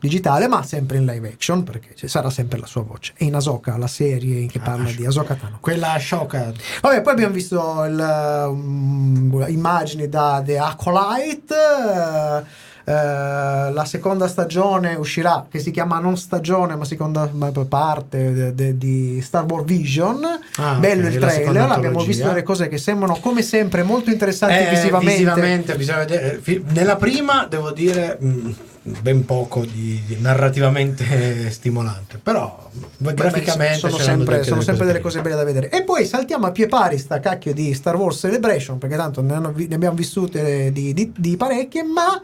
digitale, 0.03 0.49
ma 0.49 0.65
sempre 0.65 0.97
in 0.97 1.05
live 1.05 1.29
action 1.29 1.63
perché 1.63 1.95
ci 1.95 2.09
sarà 2.09 2.29
sempre 2.29 2.59
la 2.59 2.67
sua 2.67 2.83
voce. 2.83 3.13
E 3.17 3.25
in 3.25 3.37
Ahsoka, 3.37 3.77
la 3.77 3.87
serie 3.87 4.47
che 4.47 4.59
parla 4.59 4.91
di 4.91 5.07
Ahsoka 5.07 5.37
Tano. 5.37 5.59
Quella 5.61 5.97
sciocca. 5.97 6.53
Vabbè, 6.81 7.03
poi 7.03 7.13
abbiamo 7.13 7.33
visto 7.33 7.85
il, 7.85 8.45
um, 8.49 9.45
immagini 9.47 10.09
da 10.09 10.43
The 10.45 10.59
Acolyte. 10.59 11.55
eh, 11.55 12.71
la 12.85 13.85
seconda 13.87 14.27
stagione 14.29 14.95
uscirà 14.95 15.47
che 15.51 15.59
si 15.59 15.71
chiama 15.71 15.99
non 15.99 16.17
stagione 16.17 16.75
ma 16.77 16.85
seconda 16.85 17.29
parte 17.69 18.53
di 18.77 19.21
Star 19.23 19.45
Wars 19.45 19.65
Vision 19.67 20.25
Ah, 20.57 20.75
bello 20.75 21.07
ok, 21.07 21.13
il 21.15 21.19
trailer 21.21 21.71
abbiamo 21.71 22.03
visto 22.03 22.27
delle 22.29 22.43
cose 22.43 22.69
che 22.69 22.79
sembrano 22.79 23.17
come 23.21 23.43
sempre 23.43 23.83
molto 23.83 24.11
interessanti 24.11 24.55
Eh, 24.67 24.71
visivamente, 24.71 25.13
visivamente 25.13 25.77
bisogna 25.77 25.99
vedere. 25.99 26.39
Fi- 26.43 26.63
Nella 26.69 26.97
prima 26.97 27.47
devo 27.49 27.71
dire 27.71 28.17
mh, 28.21 28.55
ben 28.83 29.25
poco 29.25 29.65
di, 29.65 30.03
di 30.07 30.17
narrativamente 30.21 31.51
stimolante, 31.51 32.19
però 32.23 32.69
Beh, 32.99 33.15
graficamente 33.15 33.79
sono 33.79 33.97
sempre, 33.97 34.35
delle 34.37 34.45
sono 34.47 34.61
sempre 34.61 34.87
delle 34.87 35.01
cose 35.01 35.21
belle 35.21 35.37
da 35.37 35.45
vedere. 35.45 35.71
E 35.71 35.83
poi 35.85 36.05
saltiamo 36.05 36.47
a 36.47 36.51
pie 36.51 36.67
pari 36.67 36.99
sta 36.99 37.21
cacchio 37.21 37.53
di 37.55 37.73
Star 37.75 37.95
Wars 37.97 38.19
Celebration, 38.19 38.79
perché 38.79 38.97
tanto 38.97 39.23
ne, 39.23 39.35
hanno 39.35 39.53
ne 39.57 39.75
abbiamo 39.75 39.95
vissute 39.97 40.73
di, 40.73 40.93
di- 40.93 41.13
di 41.17 41.37
parecchie, 41.37 41.85
ma 41.85 42.21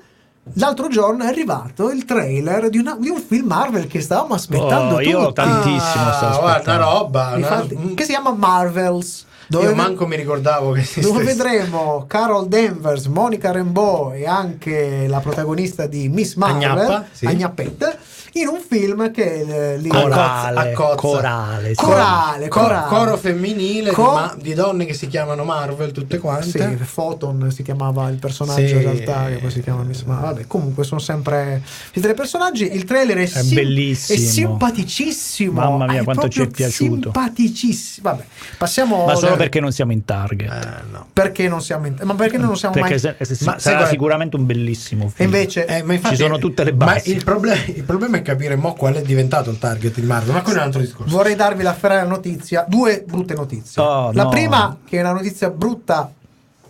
l'altro 0.54 0.88
giorno 0.88 1.24
è 1.24 1.26
arrivato 1.26 1.90
il 1.90 2.04
trailer 2.04 2.68
di, 2.70 2.78
una- 2.78 2.96
di 2.98 3.08
un 3.08 3.20
film 3.20 3.46
Marvel 3.46 3.87
che 3.87 4.00
stavamo 4.00 4.34
aspettando 4.34 4.96
Oh, 4.96 5.00
io 5.00 5.20
tutti. 5.26 5.34
tantissimo 5.34 6.04
Ah, 6.04 6.38
guarda 6.40 6.76
roba. 6.76 7.37
Infatti, 7.37 7.74
una- 7.74 7.94
che 7.94 8.02
si 8.04 8.11
chiama 8.11 8.32
Marvels. 8.32 9.26
Dove, 9.50 9.68
Io 9.68 9.74
manco 9.74 10.06
mi 10.06 10.14
ricordavo 10.16 10.72
che 10.72 10.80
esistesse. 10.80 11.08
dove 11.11 11.24
vedremo 11.24 12.04
Carol 12.06 12.48
Danvers, 12.48 13.06
Monica 13.06 13.50
Rambeau 13.50 14.12
e 14.12 14.26
anche 14.26 15.06
la 15.08 15.20
protagonista 15.20 15.87
di 15.87 16.11
Miss 16.11 16.34
Marvel, 16.34 16.68
Agnappa, 16.70 17.04
sì. 17.11 17.24
Agnappetta, 17.24 17.94
in 18.40 18.48
un 18.48 18.61
film 18.66 19.11
che 19.11 19.72
eh, 19.74 19.79
lì 19.79 19.88
Corale, 19.88 20.70
accozza. 20.72 20.94
corale, 20.96 21.68
sì. 21.68 21.74
Corale, 21.74 22.48
Cor- 22.48 22.62
corale. 22.64 22.88
coro 22.88 23.16
femminile 23.16 23.90
Co- 23.92 24.03
di, 24.03 24.09
ma- 24.14 24.37
di 24.40 24.55
donne 24.55 24.85
che 24.85 24.94
si 24.94 25.07
chiamano 25.09 25.44
Marvel 25.44 25.92
tutte 25.92 26.18
quante. 26.18 26.77
Sì, 26.79 26.85
Photon 26.94 27.51
si 27.51 27.62
chiamava 27.62 28.09
il 28.09 28.16
personaggio 28.18 28.66
Sì. 28.66 28.74
in 28.74 28.81
realtà, 28.81 29.27
che 29.29 29.37
poi 29.37 29.51
si 29.51 29.61
chiama 29.62 29.83
Miss 29.83 30.03
Marvel. 30.05 30.27
Vabbè, 30.35 30.46
comunque 30.46 30.85
sono 30.85 31.01
sempre 31.01 31.62
i 31.92 32.01
tre 32.01 32.14
personaggi. 32.14 32.72
Il 32.74 32.85
trailer 32.85 33.18
è, 33.18 33.31
È 33.31 33.42
bellissimo. 33.42 34.18
è 34.18 34.20
simpaticissimo. 34.22 35.53
Mamma 35.61 35.87
mia, 35.87 36.01
È 36.01 36.05
quanto 36.05 36.29
ci 36.29 36.42
è 36.42 36.46
piaciuto. 36.48 37.11
Simpaticissimo. 37.12 38.11
Vabbè, 38.11 38.24
passiamo. 38.57 39.05
Ma 39.05 39.14
solo 39.14 39.37
perché 39.37 39.61
non 39.61 39.72
siamo 39.72 39.92
in 39.92 40.05
target. 40.05 40.51
Eh, 40.51 40.83
no. 40.90 41.07
Perché 41.12 41.48
non 41.48 41.61
siamo 41.62 41.87
in. 41.87 41.96
Ma 42.03 42.14
perché 42.14 42.37
noi 42.37 42.46
non 42.46 42.57
siamo 42.57 42.74
perché 42.74 42.90
mai. 42.90 42.98
se- 42.98 43.35
se- 43.35 43.44
Ma 43.44 43.59
sarà 43.59 43.87
sicuramente 43.87 44.37
un 44.37 44.46
bellissimo 44.46 45.09
film. 45.09 45.29
invece. 45.33 45.66
Eh, 45.66 45.83
ma 45.83 45.94
infatti- 45.94 46.16
Ci 46.16 46.22
sono 46.22 46.38
tutte 46.38 46.64
le 46.64 46.72
Ma 46.72 46.85
basi. 46.87 47.12
il, 47.12 47.24
proble- 47.24 47.64
il 47.74 47.83
problema 47.85 48.16
è 48.18 48.22
capire 48.29 48.57
mo 48.57 48.75
qual 48.75 48.95
è 48.95 49.03
diventato 49.03 49.51
il 49.51 49.59
target 49.59 49.95
di 49.99 50.07
Marvel, 50.07 50.35
ma 50.35 50.43
quello 50.43 50.59
è 50.59 50.61
un 50.61 50.67
altro 50.67 50.81
discorso. 50.81 51.14
Vorrei 51.17 51.35
darvi 51.35 51.62
la 51.62 51.73
ferrara 51.75 52.05
notizia, 52.05 52.64
due 52.69 53.03
brutte 53.07 53.35
notizie. 53.35 53.81
Oh, 53.83 54.12
la 54.12 54.25
no. 54.25 54.29
prima, 54.29 54.77
che 54.87 54.99
è 54.99 55.01
una 55.01 55.12
notizia 55.12 55.49
brutta 55.51 56.12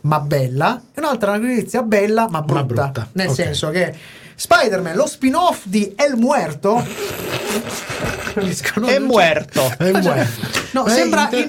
ma 0.02 0.20
bella, 0.20 0.80
e 0.94 1.00
un'altra 1.00 1.32
una 1.32 1.46
notizia 1.48 1.82
bella 1.82 2.28
ma 2.30 2.42
brutta. 2.42 2.62
brutta. 2.64 3.08
Nel 3.12 3.28
Ok. 3.28 3.34
senso 3.34 3.70
che 3.70 3.94
Spider-Man, 4.36 4.94
lo 4.94 5.06
spin-off 5.06 5.62
di 5.64 5.92
El 5.96 6.16
Muerto. 6.16 6.84
È 8.86 8.98
muerto. 9.00 9.62
È 9.76 9.90
muerto. 9.90 10.46
No, 10.72 10.86
Eh, 10.86 10.90
sembra 10.90 11.22
inter- 11.24 11.44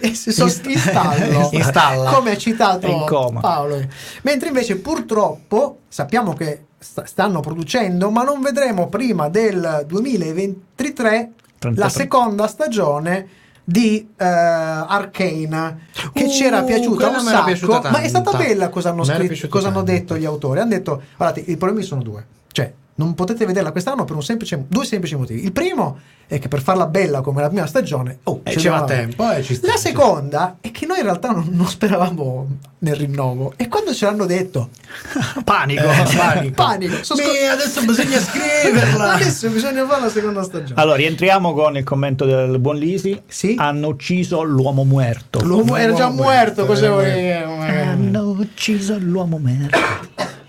in, 0.00 0.14
sost- 0.14 0.66
installo. 0.68 1.48
Installa. 1.52 2.10
come 2.10 2.32
ha 2.32 2.36
citato 2.36 2.86
È 2.86 2.90
in 2.90 3.04
coma. 3.06 3.40
Paolo. 3.40 3.80
Mentre 4.22 4.48
invece 4.48 4.76
purtroppo 4.76 5.78
sappiamo 5.88 6.34
che 6.34 6.64
sta- 6.80 7.04
stanno 7.06 7.40
producendo, 7.40 8.10
ma 8.10 8.22
non 8.24 8.40
vedremo 8.40 8.88
prima 8.88 9.28
del 9.28 9.84
2023 9.86 11.10
la 11.10 11.28
33. 11.58 11.88
seconda 11.90 12.46
stagione 12.48 13.28
di 13.62 14.08
eh, 14.16 14.24
Arcane 14.24 15.86
che 16.12 16.24
Uh, 16.24 16.28
ci 16.30 16.44
era 16.44 16.62
piaciuta 16.62 17.04
quella 17.04 17.18
un 17.18 17.24
sacco. 17.24 17.44
piaciuta 17.44 17.90
ma 17.90 18.00
è 18.00 18.08
stata 18.08 18.32
bella 18.36 18.68
cosa 18.70 18.88
hanno, 18.90 19.04
scritto, 19.04 19.26
piaciuta 19.26 19.48
cosa 19.48 19.68
hanno 19.68 19.82
detto 19.82 20.16
gli 20.16 20.24
autori. 20.24 20.58
Hanno 20.60 20.70
detto 20.70 21.02
guardate 21.16 21.48
i 21.48 21.56
problemi 21.56 21.84
sono 21.84 22.02
due. 22.02 22.26
Cioè 22.50 22.72
non 23.00 23.14
potete 23.14 23.46
vederla 23.46 23.70
quest'anno 23.72 24.04
per 24.04 24.14
un 24.14 24.22
semplice, 24.22 24.62
due 24.68 24.84
semplici 24.84 25.16
motivi. 25.16 25.42
Il 25.42 25.52
primo 25.52 25.98
è 26.26 26.38
che 26.38 26.48
per 26.48 26.60
farla 26.60 26.86
bella 26.86 27.22
come 27.22 27.40
la 27.40 27.48
prima 27.48 27.66
stagione, 27.66 28.18
oh, 28.24 28.40
Eh, 28.44 28.52
ci 28.52 28.60
ci 28.60 28.68
va 28.68 28.80
va- 28.80 28.84
tempo, 28.84 29.30
eh, 29.32 29.42
ci 29.42 29.54
sta, 29.54 29.68
La 29.68 29.76
seconda 29.76 30.58
è 30.60 30.70
che 30.70 30.84
noi 30.86 30.98
in 30.98 31.04
realtà 31.04 31.30
non, 31.30 31.48
non 31.50 31.66
speravamo 31.66 32.46
nel 32.80 32.94
rinnovo 32.94 33.54
e 33.56 33.68
quando 33.68 33.92
ce 33.94 34.04
l'hanno 34.04 34.26
detto, 34.26 34.68
Panico. 35.44 35.82
Eh, 35.90 36.16
panico. 36.16 36.54
panico. 36.54 37.02
sono 37.02 37.20
scor- 37.20 37.32
Mi, 37.32 37.46
adesso 37.48 37.84
bisogna 37.84 38.18
scriverla. 38.18 39.12
Adesso 39.20 39.48
bisogna 39.48 39.86
fare 39.86 40.02
la 40.02 40.08
seconda 40.10 40.42
stagione. 40.42 40.80
Allora, 40.80 40.96
rientriamo 40.96 41.52
con 41.54 41.76
il 41.78 41.84
commento 41.84 42.24
del 42.26 42.58
buon 42.58 42.76
Lisi. 42.76 43.20
Sì. 43.26 43.54
Hanno 43.58 43.88
ucciso 43.88 44.42
l'uomo 44.42 44.84
muerto. 44.84 45.40
L'uomo 45.42 45.76
era 45.76 45.92
già 45.94 46.04
L'uomo 46.06 46.22
muerto, 46.22 46.64
muerto, 46.64 46.66
cosa 46.66 46.90
vuoi? 46.90 47.10
muerto. 47.10 47.88
Hanno 47.90 48.28
ucciso 48.30 48.96
l'uomo 48.98 49.38
muerto. 49.38 49.78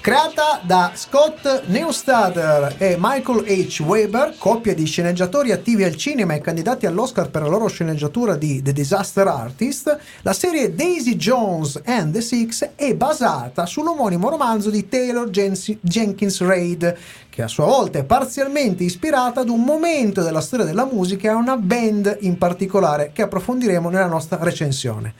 Creata 0.00 0.60
da 0.62 0.92
Scott 0.94 1.64
Neustadter 1.66 2.76
e 2.78 2.96
Michael 2.98 3.44
H. 3.44 3.82
Weber, 3.82 4.36
coppia 4.38 4.72
di 4.72 4.86
sceneggiatori 4.86 5.50
attivi 5.50 5.82
al 5.82 5.96
cinema 5.96 6.34
e 6.34 6.40
candidati 6.40 6.86
all'Oscar 6.86 7.28
per 7.30 7.42
la 7.42 7.48
loro 7.48 7.66
sceneggiatura 7.66 8.36
di 8.36 8.62
The 8.62 8.72
Disaster 8.72 9.26
Artist, 9.26 9.98
la 10.22 10.32
serie 10.32 10.72
Daisy 10.74 11.16
Jones 11.16 11.80
and 11.84 12.12
the 12.12 12.20
Six 12.20 12.70
è 12.76 12.94
basata 12.94 13.66
sull'omonimo 13.66 14.30
romanzo 14.30 14.70
di 14.70 14.88
Taylor 14.88 15.28
Jensi- 15.30 15.78
Jenkins 15.82 16.40
Reid, 16.42 16.96
che 17.28 17.42
a 17.42 17.48
sua 17.48 17.66
volta 17.66 17.98
è 17.98 18.04
parzialmente 18.04 18.84
ispirata 18.84 19.40
ad 19.40 19.48
un 19.48 19.62
momento 19.62 20.22
della 20.22 20.40
storia 20.40 20.64
della 20.64 20.86
musica 20.86 21.28
e 21.28 21.32
a 21.32 21.36
una 21.36 21.56
band 21.56 22.18
in 22.20 22.38
particolare 22.38 23.10
che 23.12 23.22
approfondiremo 23.22 23.90
nella 23.90 24.06
nostra 24.06 24.38
recensione. 24.40 25.14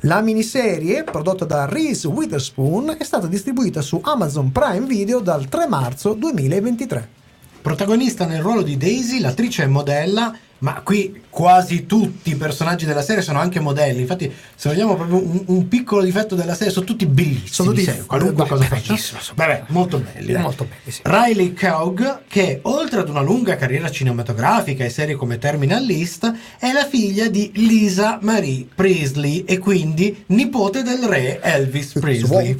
La 0.00 0.20
miniserie, 0.20 1.02
prodotta 1.04 1.44
da 1.44 1.64
Reese 1.64 2.08
Witherspoon, 2.08 2.96
è 2.98 3.04
stata 3.04 3.26
distribuita 3.26 3.80
su 3.80 3.98
Amazon 4.02 4.23
Prime 4.32 4.86
Video 4.86 5.20
dal 5.20 5.48
3 5.48 5.66
marzo 5.66 6.14
2023. 6.14 7.08
Protagonista 7.60 8.26
nel 8.26 8.42
ruolo 8.42 8.62
di 8.62 8.76
Daisy, 8.76 9.20
l'attrice 9.20 9.62
è 9.62 9.66
modella, 9.66 10.36
ma 10.58 10.82
qui 10.82 11.22
quasi 11.30 11.86
tutti 11.86 12.30
i 12.30 12.36
personaggi 12.36 12.84
della 12.84 13.00
serie 13.02 13.22
sono 13.22 13.38
anche 13.38 13.58
modelli. 13.58 14.02
Infatti, 14.02 14.30
se 14.54 14.68
vogliamo 14.68 14.96
proprio 14.96 15.16
un, 15.16 15.42
un 15.46 15.68
piccolo 15.68 16.02
difetto 16.02 16.34
della 16.34 16.54
serie, 16.54 16.70
sono 16.72 16.84
tutti 16.84 17.06
bellissimi. 17.06 17.48
Sono 17.48 17.70
tutti- 17.70 17.84
sai, 17.84 18.04
qualunque 18.04 18.42
beh, 18.44 18.48
cosa 18.50 18.66
bellissimi, 18.68 18.96
faccia. 18.98 19.18
sono 19.20 19.36
Vabbè, 19.36 19.64
molto 19.68 19.98
belli. 19.98 20.32
dai. 20.32 20.42
Molto 20.42 20.64
belli, 20.64 20.90
sì. 20.90 21.00
Riley 21.04 21.52
Keough, 21.54 22.20
che 22.28 22.58
oltre 22.64 23.00
ad 23.00 23.08
una 23.08 23.22
lunga 23.22 23.56
carriera 23.56 23.90
cinematografica 23.90 24.84
e 24.84 24.90
serie 24.90 25.14
come 25.14 25.38
Terminal 25.38 25.82
List, 25.82 26.30
è 26.58 26.70
la 26.72 26.86
figlia 26.86 27.28
di 27.28 27.50
Lisa 27.54 28.18
Marie 28.20 28.66
Priestley 28.74 29.44
e 29.46 29.56
quindi 29.58 30.24
nipote 30.26 30.82
del 30.82 31.02
re 31.04 31.40
Elvis 31.40 31.92
Presley. 31.98 32.54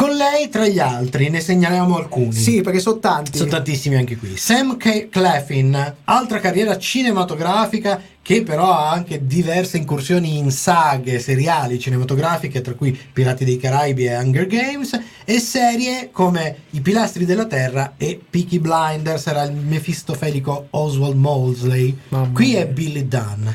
Con 0.00 0.16
lei, 0.16 0.48
tra 0.48 0.66
gli 0.66 0.78
altri, 0.78 1.28
ne 1.28 1.42
segnaliamo 1.42 1.94
alcuni. 1.94 2.32
Sì, 2.32 2.62
perché 2.62 2.80
sono 2.80 3.00
tanti. 3.00 3.36
Sono 3.36 3.50
tantissimi 3.50 3.96
anche 3.96 4.16
qui. 4.16 4.34
Sam 4.34 4.78
K. 4.78 5.10
Claflin, 5.10 5.96
altra 6.04 6.40
carriera 6.40 6.78
cinematografica 6.78 8.00
che 8.22 8.42
però 8.42 8.72
ha 8.72 8.92
anche 8.92 9.26
diverse 9.26 9.76
incursioni 9.76 10.38
in 10.38 10.50
saghe 10.52 11.18
seriali 11.18 11.78
cinematografiche, 11.78 12.62
tra 12.62 12.72
cui 12.72 12.98
Pirati 13.12 13.44
dei 13.44 13.58
Caraibi 13.58 14.06
e 14.06 14.16
Hunger 14.16 14.46
Games, 14.46 14.98
e 15.22 15.38
serie 15.38 16.08
come 16.10 16.60
I 16.70 16.80
Pilastri 16.80 17.26
della 17.26 17.44
Terra 17.44 17.92
e 17.98 18.18
Peaky 18.30 18.58
Blinders, 18.58 19.26
era 19.26 19.42
il 19.42 19.52
mefistofelico 19.52 20.68
Oswald 20.70 21.16
Mosley. 21.16 21.94
Qui 22.32 22.54
è 22.54 22.66
Billy 22.66 23.06
Dunn. 23.06 23.48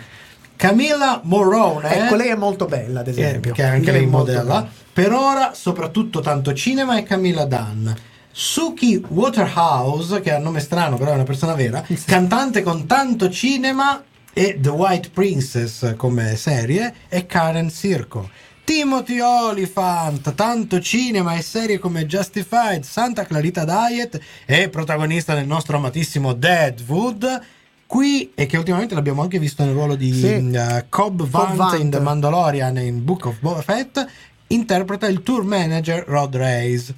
Camilla 0.67 1.21
Morone, 1.23 2.05
Ecco, 2.05 2.15
lei 2.15 2.29
è 2.29 2.35
molto 2.35 2.65
bella, 2.65 3.01
ad 3.01 3.05
che, 3.05 3.11
esempio. 3.11 3.53
che 3.53 3.63
anche 3.63 3.91
Lei 3.91 4.01
lei 4.01 4.03
è 4.03 4.11
modella. 4.11 4.67
Per 4.93 5.11
ora, 5.11 5.53
soprattutto 5.53 6.21
tanto 6.21 6.53
cinema 6.53 6.97
e 6.97 7.03
Camilla 7.03 7.45
Dunn. 7.45 7.89
Suki 8.31 9.03
Waterhouse, 9.07 10.19
che 10.21 10.33
ha 10.33 10.37
un 10.37 10.43
nome 10.43 10.59
strano, 10.59 10.97
però 10.97 11.11
è 11.11 11.13
una 11.13 11.23
persona 11.23 11.53
vera, 11.53 11.85
cantante 12.05 12.63
con 12.63 12.85
tanto 12.85 13.29
cinema 13.29 14.03
e 14.33 14.57
The 14.59 14.69
White 14.69 15.09
Princess 15.13 15.95
come 15.95 16.35
serie, 16.35 16.93
e 17.07 17.25
Karen 17.25 17.69
Circo. 17.69 18.29
Timothy 18.65 19.19
Oliphant, 19.19 20.33
tanto 20.33 20.81
cinema 20.81 21.35
e 21.35 21.43
serie 21.43 21.77
come 21.77 22.07
Justified, 22.07 22.83
Santa 22.83 23.23
Clarita 23.25 23.63
Diet 23.63 24.19
e 24.45 24.69
protagonista 24.69 25.35
del 25.35 25.45
nostro 25.45 25.77
amatissimo 25.77 26.33
Deadwood. 26.33 27.41
Qui, 27.87 28.31
e 28.33 28.45
che 28.47 28.57
ultimamente 28.57 28.95
l'abbiamo 28.95 29.21
anche 29.21 29.37
visto 29.39 29.63
nel 29.63 29.73
ruolo 29.73 29.95
di 29.95 30.11
Sì. 30.11 30.33
uh, 30.33 30.85
Cobb 30.89 31.21
Vanth, 31.21 31.55
Vanth. 31.55 31.79
in 31.79 31.89
The 31.91 31.99
Mandalorian 31.99 32.77
in 32.77 33.03
Book 33.03 33.25
of 33.25 33.39
Boba 33.39 33.61
Fett, 33.61 34.03
interpreta 34.47 35.07
il 35.07 35.21
tour 35.23 35.43
manager 35.43 36.03
Rod 36.07 36.35
Reis. 36.35 36.91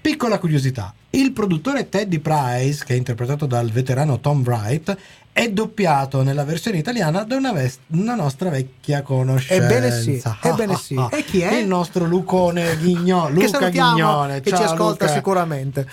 Piccola 0.00 0.38
curiosità, 0.38 0.92
il 1.10 1.32
produttore 1.32 1.88
Teddy 1.88 2.18
Price, 2.18 2.84
che 2.84 2.92
è 2.92 2.96
interpretato 2.96 3.46
dal 3.46 3.70
veterano 3.70 4.20
Tom 4.20 4.42
Wright, 4.44 4.94
è 5.32 5.48
doppiato 5.50 6.22
nella 6.22 6.44
versione 6.44 6.76
italiana 6.76 7.24
da 7.24 7.36
una, 7.36 7.52
ves- 7.52 7.78
una 7.88 8.14
nostra 8.14 8.50
vecchia 8.50 9.00
conoscenza. 9.02 9.64
Ebbene 9.64 9.90
sì, 9.90 10.22
ebbene 10.42 10.76
sì. 10.76 10.94
E 11.10 11.24
chi 11.24 11.40
è? 11.40 11.54
Il 11.54 11.66
nostro 11.66 12.04
Lucone 12.04 12.76
Ghigno, 12.76 13.26
che 13.26 13.32
Luca 13.32 13.68
Ghignone. 13.70 14.40
che 14.42 14.50
ci 14.50 14.62
ascolta 14.62 15.04
Luca. 15.06 15.08
sicuramente. 15.16 15.88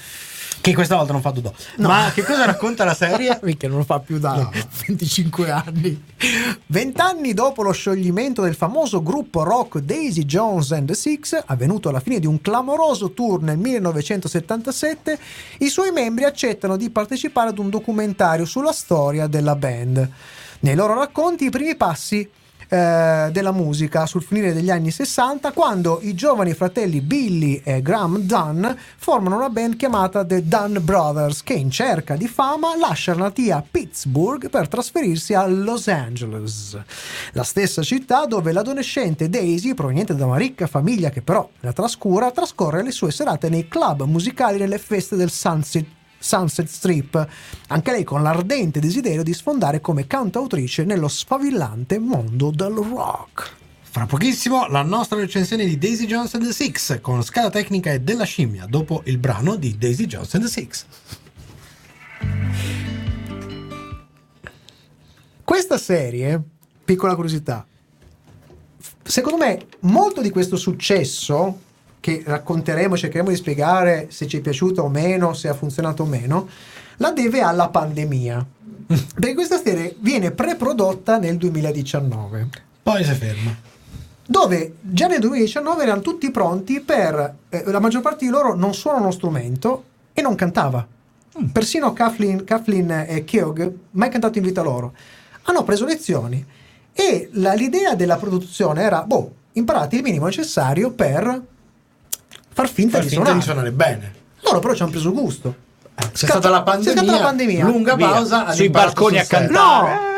Che 0.61 0.75
questa 0.75 0.95
volta 0.95 1.11
non 1.11 1.21
fa 1.21 1.31
Dudò. 1.31 1.51
Ma 1.77 2.11
che 2.13 2.23
cosa 2.23 2.45
racconta 2.45 2.83
la 2.83 2.93
serie? 2.93 3.39
Mica 3.43 3.67
non 3.67 3.77
lo 3.77 3.83
fa 3.83 3.99
più 3.99 4.19
da 4.19 4.47
25 4.85 5.49
anni. 5.49 6.03
Vent'anni 6.67 7.33
dopo 7.33 7.63
lo 7.63 7.71
scioglimento 7.71 8.43
del 8.43 8.53
famoso 8.53 9.01
gruppo 9.01 9.41
rock 9.41 9.79
Daisy 9.79 10.23
Jones 10.23 10.71
and 10.71 10.87
the 10.87 10.93
Six, 10.93 11.41
avvenuto 11.47 11.89
alla 11.89 11.99
fine 11.99 12.19
di 12.19 12.27
un 12.27 12.41
clamoroso 12.41 13.11
tour 13.13 13.41
nel 13.41 13.57
1977, 13.57 15.19
i 15.59 15.69
suoi 15.69 15.91
membri 15.91 16.25
accettano 16.25 16.77
di 16.77 16.91
partecipare 16.91 17.49
ad 17.49 17.57
un 17.57 17.71
documentario 17.71 18.45
sulla 18.45 18.71
storia 18.71 19.25
della 19.25 19.55
band. 19.55 20.09
Nei 20.59 20.75
loro 20.75 20.93
racconti 20.93 21.45
i 21.45 21.49
primi 21.49 21.75
passi 21.75 22.29
eh, 22.73 23.27
della 23.33 23.51
musica 23.51 24.05
sul 24.05 24.23
finire 24.23 24.53
degli 24.53 24.69
anni 24.69 24.91
60 24.91 25.51
quando 25.51 25.99
i 26.03 26.13
giovani 26.13 26.53
fratelli 26.53 27.01
Billy 27.01 27.61
e 27.65 27.81
Graham 27.81 28.19
Dunn 28.19 28.65
formano 28.95 29.35
una 29.35 29.49
band 29.49 29.75
chiamata 29.75 30.23
The 30.23 30.47
Dunn 30.47 30.77
Brothers 30.79 31.43
che 31.43 31.51
in 31.51 31.69
cerca 31.69 32.15
di 32.15 32.29
fama 32.29 32.77
lascia 32.77 33.13
la 33.13 33.23
natia 33.23 33.61
Pittsburgh 33.69 34.49
per 34.49 34.69
trasferirsi 34.69 35.33
a 35.33 35.45
Los 35.47 35.89
Angeles, 35.89 36.79
la 37.33 37.43
stessa 37.43 37.83
città 37.83 38.25
dove 38.25 38.53
l'adolescente 38.53 39.27
Daisy, 39.27 39.73
proveniente 39.73 40.15
da 40.15 40.25
una 40.25 40.37
ricca 40.37 40.65
famiglia 40.65 41.09
che 41.09 41.21
però 41.21 41.49
la 41.59 41.73
trascura, 41.73 42.31
trascorre 42.31 42.83
le 42.83 42.91
sue 42.91 43.11
serate 43.11 43.49
nei 43.49 43.67
club 43.67 44.03
musicali 44.03 44.57
nelle 44.57 44.77
feste 44.77 45.17
del 45.17 45.29
Sunset 45.29 45.99
Sunset 46.21 46.67
Strip, 46.67 47.27
anche 47.67 47.91
lei 47.91 48.03
con 48.03 48.21
l'ardente 48.21 48.79
desiderio 48.79 49.23
di 49.23 49.33
sfondare 49.33 49.81
come 49.81 50.07
cantautrice 50.07 50.83
nello 50.85 51.07
sfavillante 51.07 51.99
mondo 51.99 52.51
del 52.51 52.73
rock. 52.73 53.55
Fra 53.81 54.05
pochissimo 54.05 54.67
la 54.67 54.83
nostra 54.83 55.19
recensione 55.19 55.65
di 55.65 55.77
Daisy 55.77 56.05
Jones 56.05 56.35
and 56.35 56.45
the 56.45 56.53
Six 56.53 57.01
con 57.01 57.21
scala 57.23 57.49
tecnica 57.49 57.91
e 57.91 57.99
della 57.99 58.23
scimmia 58.23 58.65
dopo 58.65 59.01
il 59.05 59.17
brano 59.17 59.57
di 59.57 59.77
Daisy 59.77 60.05
Jones 60.05 60.33
and 60.35 60.43
the 60.45 60.49
Six. 60.49 60.85
Questa 65.43 65.77
serie, 65.77 66.41
piccola 66.85 67.15
curiosità, 67.15 67.65
secondo 69.03 69.43
me 69.43 69.65
molto 69.81 70.21
di 70.21 70.29
questo 70.29 70.55
successo 70.55 71.69
che 72.01 72.23
racconteremo, 72.25 72.97
cercheremo 72.97 73.29
di 73.29 73.35
spiegare 73.35 74.07
se 74.09 74.27
ci 74.27 74.37
è 74.37 74.41
piaciuto 74.41 74.81
o 74.81 74.89
meno, 74.89 75.33
se 75.33 75.47
ha 75.47 75.53
funzionato 75.53 76.03
o 76.03 76.05
meno, 76.07 76.49
la 76.97 77.11
deve 77.11 77.41
alla 77.41 77.69
pandemia. 77.69 78.45
Perché 79.15 79.33
questa 79.33 79.61
serie 79.63 79.95
viene 79.99 80.31
preprodotta 80.31 81.17
nel 81.17 81.37
2019 81.37 82.49
Poi 82.83 83.03
si 83.05 83.13
ferma. 83.13 83.55
dove 84.25 84.73
già 84.81 85.07
nel 85.07 85.19
2019 85.19 85.83
erano 85.83 86.01
tutti 86.01 86.29
pronti 86.31 86.81
per 86.81 87.35
eh, 87.49 87.63
la 87.67 87.79
maggior 87.79 88.01
parte 88.01 88.25
di 88.25 88.31
loro 88.31 88.53
non 88.55 88.73
suona 88.73 88.99
uno 88.99 89.11
strumento 89.11 89.83
e 90.13 90.21
non 90.21 90.35
cantava 90.35 90.85
persino 91.53 91.93
Kathleen, 91.93 92.43
Kathleen 92.43 93.05
e 93.07 93.23
Keogh 93.23 93.71
mai 93.91 94.09
cantato 94.09 94.37
in 94.39 94.43
vita 94.43 94.61
loro 94.61 94.93
hanno 95.43 95.63
preso 95.63 95.85
lezioni 95.85 96.45
e 96.91 97.29
la- 97.33 97.53
l'idea 97.53 97.95
della 97.95 98.17
produzione 98.17 98.81
era 98.83 99.03
boh 99.03 99.33
imparate 99.53 99.95
il 99.95 100.03
minimo 100.03 100.25
necessario 100.25 100.91
per 100.91 101.41
far 102.53 102.69
finta, 102.69 102.97
Far 102.97 103.01
di, 103.03 103.09
finta 103.09 103.23
suonare. 103.25 103.33
di 103.37 103.41
suonare 103.43 103.71
bene. 103.71 104.13
loro 104.41 104.59
però 104.59 104.73
ci 104.73 104.81
hanno 104.81 104.91
preso 104.91 105.11
gusto 105.11 105.55
C'è 105.95 106.05
Scatta- 106.13 106.39
stata 106.39 106.49
la 106.49 106.57
c'è 106.59 106.63
pandemia, 106.63 107.01
stata 107.03 107.17
la 107.17 107.23
pandemia. 107.25 107.65
lunga 107.65 107.95
Via. 107.95 108.07
pausa 108.09 108.51
Sui 108.51 108.69
balconi 108.69 109.19
a 109.19 109.25
cantare. 109.25 109.89
No! 109.93 110.09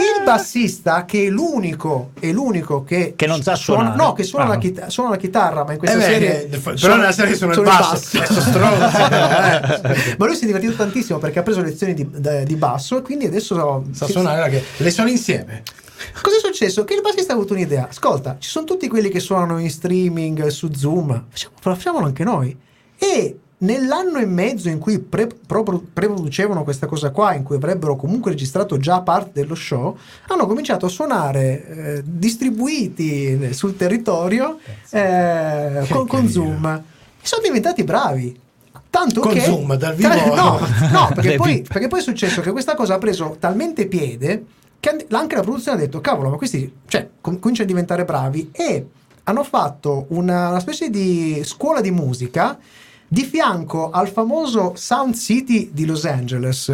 Il 0.00 0.24
bassista, 0.24 1.04
che 1.04 1.26
è 1.26 1.28
l'unico, 1.28 2.12
è 2.18 2.30
l'unico 2.32 2.84
che, 2.84 3.12
Che 3.16 3.26
non 3.26 3.42
sa 3.42 3.54
suona, 3.54 3.80
suonare. 3.90 4.02
no, 4.02 4.12
che 4.14 4.22
suona, 4.22 4.44
Ah, 4.46 4.48
la 4.48 4.56
chita- 4.58 4.88
suona 4.88 5.10
la 5.10 5.16
chitarra, 5.16 5.64
ma 5.64 5.72
in 5.72 5.78
questa 5.78 5.96
Eh 5.96 6.00
beh, 6.00 6.06
serie. 6.06 6.48
eh, 6.48 6.58
però 6.80 6.96
nella 6.96 7.12
serie 7.12 7.34
sono 7.34 7.52
il 7.52 7.60
basso. 7.60 8.16
Questo 8.18 8.40
stronzo, 8.40 8.96
eh. 8.96 10.14
ma 10.16 10.26
lui 10.26 10.34
si 10.36 10.44
è 10.44 10.46
divertito 10.46 10.72
tantissimo 10.74 11.18
perché 11.18 11.40
ha 11.40 11.42
preso 11.42 11.60
lezioni 11.60 11.92
di, 11.92 12.08
di 12.44 12.56
basso 12.56 12.96
e 12.98 13.02
quindi 13.02 13.26
adesso 13.26 13.84
Sa 13.92 14.06
suonare 14.06 14.48
che 14.48 14.64
le 14.78 14.90
suona 14.90 15.10
insieme. 15.10 15.62
Cosa 16.22 16.36
è 16.36 16.40
successo? 16.40 16.84
Che 16.84 16.94
il 16.94 17.00
bassista 17.00 17.32
ha 17.32 17.36
avuto 17.36 17.52
un'idea. 17.52 17.88
Ascolta, 17.88 18.36
ci 18.38 18.48
sono 18.48 18.64
tutti 18.64 18.88
quelli 18.88 19.08
che 19.08 19.20
suonano 19.20 19.58
in 19.58 19.70
streaming 19.70 20.46
su 20.48 20.72
Zoom, 20.72 21.26
facciamo, 21.28 21.54
facciamolo 21.60 22.06
anche 22.06 22.24
noi. 22.24 22.56
E 22.98 23.38
nell'anno 23.58 24.18
e 24.18 24.26
mezzo 24.26 24.68
in 24.68 24.78
cui 24.78 24.98
pre- 24.98 25.28
pro- 25.46 25.62
preproducevano 25.92 26.64
questa 26.64 26.86
cosa 26.86 27.10
qua, 27.10 27.34
in 27.34 27.42
cui 27.42 27.56
avrebbero 27.56 27.96
comunque 27.96 28.30
registrato 28.30 28.78
già 28.78 29.00
parte 29.02 29.40
dello 29.40 29.54
show, 29.54 29.96
hanno 30.28 30.46
cominciato 30.46 30.86
a 30.86 30.88
suonare 30.88 31.66
eh, 31.66 32.02
distribuiti 32.04 33.52
sul 33.52 33.76
territorio 33.76 34.58
eh, 34.90 35.86
con, 35.88 36.06
con 36.06 36.28
Zoom. 36.28 36.82
E 37.20 37.26
sono 37.26 37.42
diventati 37.42 37.84
bravi. 37.84 38.38
Tanto 38.88 39.20
Con 39.20 39.32
che 39.32 39.40
Zoom, 39.40 39.76
dal 39.76 39.94
vivo? 39.94 40.08
No, 40.34 40.58
no, 40.90 41.10
perché, 41.14 41.36
poi, 41.36 41.64
perché 41.66 41.86
poi 41.86 42.00
è 42.00 42.02
successo 42.02 42.40
che 42.40 42.50
questa 42.50 42.74
cosa 42.74 42.94
ha 42.94 42.98
preso 42.98 43.36
talmente 43.38 43.86
piede 43.86 44.44
che 44.80 44.88
an- 44.88 45.04
anche 45.10 45.36
la 45.36 45.42
produzione 45.42 45.76
ha 45.76 45.80
detto 45.80 46.00
cavolo 46.00 46.30
ma 46.30 46.36
questi 46.36 46.72
cioè, 46.88 47.08
com- 47.20 47.38
cominciano 47.38 47.68
a 47.68 47.72
diventare 47.72 48.04
bravi 48.04 48.48
e 48.52 48.86
hanno 49.24 49.44
fatto 49.44 50.06
una, 50.08 50.48
una 50.48 50.60
specie 50.60 50.88
di 50.90 51.42
scuola 51.44 51.80
di 51.80 51.90
musica 51.90 52.58
di 53.06 53.22
fianco 53.24 53.90
al 53.90 54.08
famoso 54.08 54.72
Sound 54.76 55.14
City 55.14 55.70
di 55.72 55.84
Los 55.84 56.04
Angeles 56.04 56.68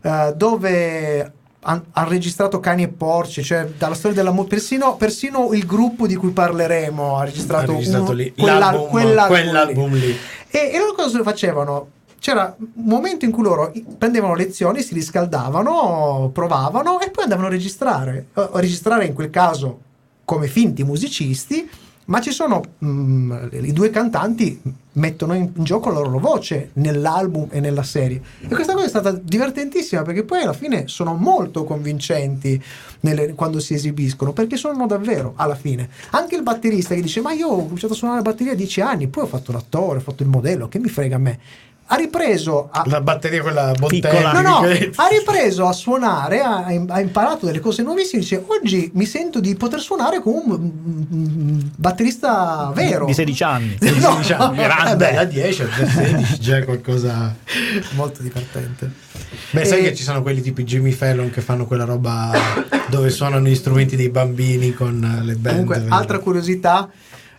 eh, 0.00 0.32
dove 0.36 1.32
han, 1.60 1.82
han 1.90 2.08
registrato 2.08 2.60
cani 2.60 2.84
e 2.84 2.88
porci 2.88 3.42
cioè 3.42 3.66
dalla 3.76 3.94
storia 3.94 4.16
della 4.16 4.30
musica 4.30 4.50
persino, 4.54 4.96
persino 4.96 5.52
il 5.52 5.66
gruppo 5.66 6.06
di 6.06 6.14
cui 6.14 6.30
parleremo 6.30 7.16
ha 7.18 7.24
registrato, 7.24 7.72
Ha 7.72 7.74
registrato 7.74 8.04
uno- 8.04 8.12
lì 8.12 8.32
quella- 8.32 8.58
l'album, 8.58 8.88
quell'album 8.90 9.36
lì. 9.36 9.42
quell'album 9.42 9.94
lì. 9.94 10.16
E, 10.50 10.70
e 10.72 10.78
loro 10.78 10.94
cosa 10.94 11.22
facevano? 11.22 11.88
C'era 12.18 12.54
un 12.58 12.84
momento 12.84 13.24
in 13.24 13.30
cui 13.30 13.42
loro 13.42 13.72
prendevano 13.96 14.34
lezioni, 14.34 14.82
si 14.82 14.94
riscaldavano, 14.94 16.30
provavano 16.32 17.00
e 17.00 17.10
poi 17.10 17.24
andavano 17.24 17.48
a 17.48 17.50
registrare. 17.50 18.28
A 18.32 18.50
registrare 18.54 19.06
in 19.06 19.14
quel 19.14 19.30
caso 19.30 19.80
come 20.24 20.46
finti 20.46 20.84
musicisti, 20.84 21.68
ma 22.08 22.20
ci 22.20 22.32
sono 22.32 22.62
mm, 22.84 23.32
i 23.52 23.72
due 23.72 23.90
cantanti 23.90 24.60
mettono 24.92 25.34
in, 25.34 25.50
in 25.54 25.64
gioco 25.64 25.90
la 25.90 26.00
loro 26.00 26.18
voce 26.18 26.70
nell'album 26.74 27.48
e 27.50 27.60
nella 27.60 27.82
serie. 27.82 28.20
E 28.40 28.48
questa 28.48 28.72
cosa 28.72 28.86
è 28.86 28.88
stata 28.88 29.12
divertentissima 29.12 30.02
perché 30.02 30.24
poi 30.24 30.42
alla 30.42 30.52
fine 30.52 30.88
sono 30.88 31.14
molto 31.14 31.64
convincenti 31.64 32.62
nelle- 33.00 33.34
quando 33.34 33.60
si 33.60 33.74
esibiscono, 33.74 34.32
perché 34.32 34.56
sono 34.56 34.86
davvero 34.86 35.34
alla 35.36 35.54
fine. 35.54 35.88
Anche 36.10 36.34
il 36.36 36.42
batterista 36.42 36.94
che 36.94 37.02
dice: 37.02 37.20
Ma 37.20 37.32
io 37.32 37.48
ho 37.48 37.62
cominciato 37.62 37.92
a 37.92 37.96
suonare 37.96 38.22
la 38.22 38.30
batteria 38.30 38.52
a 38.52 38.56
10 38.56 38.80
anni, 38.80 39.08
poi 39.08 39.24
ho 39.24 39.28
fatto 39.28 39.52
l'attore, 39.52 39.98
ho 39.98 40.02
fatto 40.02 40.22
il 40.22 40.28
modello, 40.28 40.68
che 40.68 40.78
mi 40.78 40.88
frega 40.88 41.16
a 41.16 41.20
me. 41.20 41.38
Ha 41.90 41.96
ripreso 41.96 42.68
a, 42.70 42.82
La 42.86 43.00
batteria 43.00 43.40
quella 43.40 43.72
Piccola. 43.72 44.30
bottega. 44.30 44.32
No, 44.32 44.40
no, 44.42 44.56
ha 44.96 45.08
ripreso 45.08 45.66
a 45.66 45.72
suonare, 45.72 46.40
ha, 46.42 46.64
ha 46.66 47.00
imparato 47.00 47.46
delle 47.46 47.60
cose 47.60 47.82
nuovissime. 47.82 48.20
Dice: 48.20 48.44
Oggi 48.46 48.90
mi 48.94 49.06
sento 49.06 49.40
di 49.40 49.54
poter 49.54 49.80
suonare 49.80 50.20
come 50.20 50.54
un 50.54 51.70
batterista 51.76 52.70
vero. 52.74 53.06
Di 53.06 53.14
16 53.14 53.42
anni. 53.42 53.78
No. 53.98 54.16
Diciamo, 54.18 54.52
Grande. 54.54 54.92
eh 54.92 54.96
beh, 54.96 55.14
da 55.14 55.24
10 55.24 55.62
a 55.62 55.68
16 55.86 56.38
già 56.40 56.62
qualcosa. 56.64 57.34
Molto 57.94 58.22
divertente. 58.22 58.92
Beh, 59.50 59.64
sai 59.64 59.80
E- 59.80 59.82
che 59.84 59.94
ci 59.94 60.02
sono 60.02 60.20
quelli 60.22 60.40
tipo 60.42 60.60
Jimmy 60.62 60.92
Fallon 60.92 61.30
che 61.30 61.40
fanno 61.40 61.66
quella 61.66 61.84
roba 61.84 62.30
dove 62.88 63.08
suonano 63.10 63.46
gli 63.48 63.54
strumenti 63.54 63.96
dei 63.96 64.10
bambini 64.10 64.72
con 64.74 65.00
le 65.24 65.34
band. 65.34 65.54
Comunque, 65.54 65.78
vero? 65.80 65.94
altra 65.94 66.18
curiosità. 66.18 66.88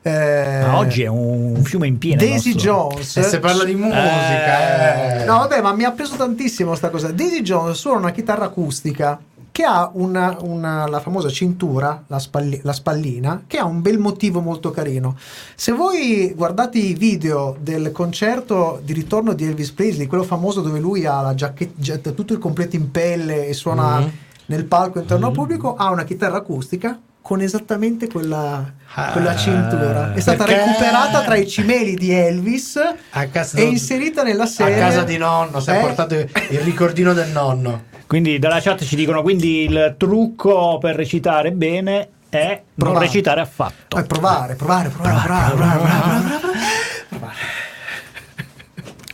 Eh, 0.10 0.62
Ma 0.66 0.78
oggi 0.78 1.04
è 1.04 1.08
un 1.08 1.62
fiume 1.64 1.88
in 1.88 1.98
piena. 1.98 2.22
Daisy 2.22 2.54
Jones. 2.56 3.18
E 3.18 3.24
se 3.24 3.40
parla 3.40 3.64
di 3.64 3.76
musica, 3.76 5.22
eh. 5.22 5.26
No, 5.26 5.38
vabbè, 5.40 5.62
ma 5.62 5.74
mi 5.74 5.84
ha 5.84 5.92
preso 5.92 6.16
tantissimo 6.16 6.76
sta 6.76 6.90
cosa. 6.90 7.12
Daisy 7.12 7.42
Jones 7.42 7.78
suona 7.78 8.00
una 8.00 8.12
chitarra 8.12 8.46
acustica 8.46 9.20
che 9.52 9.64
ha 9.64 9.90
una, 9.94 10.38
una- 10.42 10.88
la 10.88 11.00
famosa 11.02 11.28
cintura, 11.30 12.04
la, 12.08 12.20
spalli- 12.20 12.62
la 12.64 12.72
spallina, 12.72 13.44
che 13.46 13.58
ha 13.58 13.66
un 13.66 13.82
bel 13.82 13.98
motivo 13.98 14.40
molto 14.40 14.72
carino. 14.72 15.18
Se 15.56 15.72
voi 15.74 16.32
guardate 16.36 16.78
i 16.78 16.94
video 16.94 17.58
del 17.60 17.92
concerto 17.92 18.80
di 18.84 18.94
ritorno 18.94 19.34
di 19.34 19.46
Elvis 19.46 19.72
Presley, 19.72 20.08
quello 20.08 20.24
famoso 20.24 20.62
dove 20.62 20.80
lui 20.80 21.06
ha 21.06 21.20
la 21.22 21.34
giacchetta, 21.36 22.12
tutto 22.12 22.32
il 22.34 22.40
completo 22.40 22.76
in 22.78 22.90
pelle 22.92 23.48
e 23.48 23.54
suona 23.54 24.00
Mhm. 24.00 24.12
nel 24.46 24.64
palco 24.66 25.00
interno 25.00 25.28
al 25.28 25.34
pubblico, 25.34 25.76
ha 25.76 25.90
una 25.90 26.06
chitarra 26.06 26.38
acustica 26.38 26.98
con 27.30 27.42
esattamente 27.42 28.08
quella, 28.08 28.74
Ah, 28.96 29.12
quella 29.12 29.36
cintura. 29.36 30.14
È 30.14 30.20
stata 30.20 30.46
perché- 30.46 30.66
recuperata 30.66 31.22
tra 31.22 31.36
i 31.36 31.48
cimeli 31.48 31.94
di 31.94 32.12
Elvis 32.12 32.80
A 33.12 33.28
casa, 33.28 33.60
e 33.60 33.66
inserita 33.66 34.24
nella 34.24 34.46
a 34.46 34.48
serie 34.48 34.80
casa 34.80 35.04
di 35.04 35.16
nonno, 35.18 35.60
si 35.60 35.70
è 35.70 35.78
Eh? 35.78 35.80
portato 35.80 36.16
il 36.16 36.60
ricordino 36.62 37.14
del 37.14 37.30
nonno. 37.30 37.84
Quindi 38.08 38.40
dalla 38.40 38.60
chat 38.60 38.84
ci 38.84 38.96
dicono 38.96 39.22
quindi 39.22 39.62
il 39.66 39.94
trucco 39.96 40.80
per 40.80 40.96
recitare 40.96 41.52
bene 41.52 42.08
è 42.30 42.48
non 42.48 42.64
Provare. 42.90 43.06
recitare 43.06 43.42
affatto. 43.42 43.98
Eh, 43.98 44.04
provare, 44.06 44.56
provare, 44.56 44.90
provare, 44.90 45.22
provare, 45.22 45.52
provare, 45.52 45.78
provare, 45.78 46.40
provare. 47.10 47.38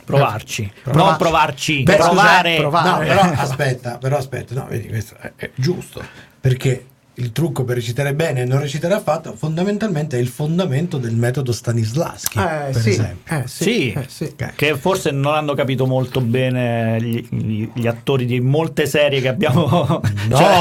Provarci. 0.06 0.72
Provare. 0.84 1.04
Non 1.08 1.16
provarci, 1.18 1.82
Beh, 1.82 1.96
provare. 1.96 2.54
eh, 2.56 2.60
provare. 2.60 2.88
No, 3.08 3.20
però 3.20 3.32
aspetta, 3.42 3.98
però 3.98 4.16
aspetta, 4.16 4.54
no, 4.54 4.66
vedi, 4.70 4.88
questo 4.88 5.16
è, 5.20 5.32
è 5.36 5.50
giusto. 5.54 6.02
Perché 6.40 6.86
il 7.18 7.32
trucco 7.32 7.64
per 7.64 7.76
recitare 7.76 8.12
bene 8.14 8.42
e 8.42 8.44
non 8.44 8.60
recitare 8.60 8.92
affatto, 8.94 9.34
fondamentalmente 9.36 10.18
è 10.18 10.20
il 10.20 10.28
fondamento 10.28 10.98
del 10.98 11.14
metodo 11.14 11.50
Stanislaschi. 11.52 12.38
Eh, 12.38 12.70
per 12.72 12.76
sì, 12.82 12.90
esempio. 12.90 13.36
eh, 13.38 13.42
sì, 13.46 13.64
Sì. 13.64 13.92
eh, 13.92 14.04
sì. 14.06 14.34
Che 14.54 14.76
forse 14.76 15.10
non 15.12 15.34
hanno 15.34 15.54
capito 15.54 15.86
molto 15.86 16.20
bene 16.20 16.98
gli, 17.00 17.26
gli- 17.30 17.70
gli 17.72 17.86
attori 17.86 18.26
di 18.26 18.38
molte 18.40 18.86
serie 18.86 19.20
che 19.22 19.28
abbiamo. 19.28 20.00
No, 20.28 20.36
cioè, 20.36 20.56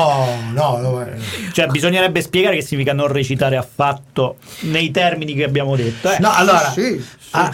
no, 0.53 0.77
no, 0.77 1.05
eh. 1.05 1.17
cioè, 1.51 1.67
bisognerebbe 1.67 2.21
spiegare 2.21 2.55
che 2.55 2.61
significa 2.61 2.93
non 2.93 3.07
recitare 3.07 3.57
affatto 3.57 4.37
nei 4.61 4.91
termini 4.91 5.33
che 5.33 5.43
abbiamo 5.43 5.75
detto. 5.75 6.09
eh. 6.11 6.17
No, 6.19 6.31
allora, 6.33 6.71
Sì, 6.71 7.03
sì, 7.19 7.31
ah, 7.31 7.53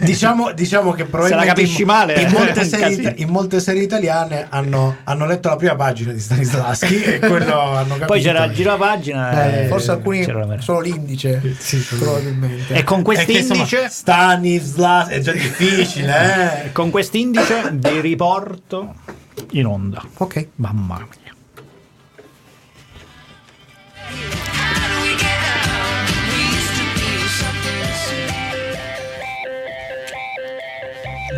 diciamo, 0.00 0.52
diciamo 0.52 0.92
che 0.92 1.04
probabilmente 1.04 1.48
capisci 1.48 1.80
in, 1.80 1.86
male, 1.88 2.14
in 2.20 2.28
è 2.28 2.30
molte, 2.30 2.62
serie, 2.68 3.14
in 3.16 3.28
molte 3.28 3.58
serie 3.60 3.82
italiane 3.82 4.46
hanno, 4.50 4.98
hanno 5.04 5.26
letto 5.26 5.48
la 5.48 5.56
prima 5.56 5.74
pagina 5.74 6.12
di 6.12 6.20
Stanislaschi 6.20 7.02
e 7.02 7.18
quello 7.18 7.58
hanno 7.60 7.88
capito. 7.88 8.06
Poi 8.06 8.20
c'era 8.22 8.35
il 8.44 8.52
girapagina. 8.52 9.50
Eh, 9.52 9.64
e 9.64 9.66
forse 9.68 9.90
alcuni 9.92 10.24
c'era 10.24 10.60
solo 10.60 10.80
l'indice, 10.80 11.40
Sì, 11.58 11.78
sì. 11.80 11.96
probabilmente. 11.96 12.74
E 12.74 12.84
con 12.84 12.98
E 12.98 13.00
insomma, 13.00 13.02
quest'indice. 13.02 13.88
Stanislas 13.88 15.08
è 15.08 15.18
già 15.20 15.32
difficile, 15.32 16.64
eh. 16.66 16.72
Con 16.76 16.90
quest'indice 16.90 17.70
vi 17.72 18.00
riporto 18.00 18.94
in 19.52 19.66
onda. 19.66 20.02
Ok. 20.18 20.48
Mamma 20.56 20.98
mia. 20.98 21.34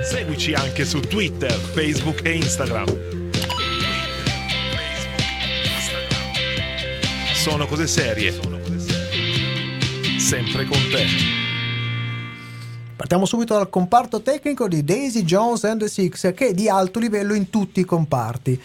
Seguici 0.03 0.53
anche 0.55 0.85
su 0.85 1.01
Twitter, 1.01 1.53
Facebook 1.53 2.25
e 2.25 2.33
Instagram. 2.37 3.28
Sono 7.49 7.67
cose 7.67 7.87
serie. 7.87 8.31
Sempre 10.19 10.67
con 10.67 10.79
te. 10.91 11.07
Partiamo 12.95 13.25
subito 13.25 13.55
dal 13.55 13.71
comparto 13.71 14.21
tecnico 14.21 14.69
di 14.69 14.85
Daisy 14.85 15.23
Jones 15.23 15.65
and 15.65 15.81
the 15.81 15.89
Six, 15.89 16.35
che 16.35 16.49
è 16.49 16.53
di 16.53 16.69
alto 16.69 16.99
livello 16.99 17.33
in 17.33 17.49
tutti 17.49 17.81
i 17.81 17.87
comparti. 17.87 18.61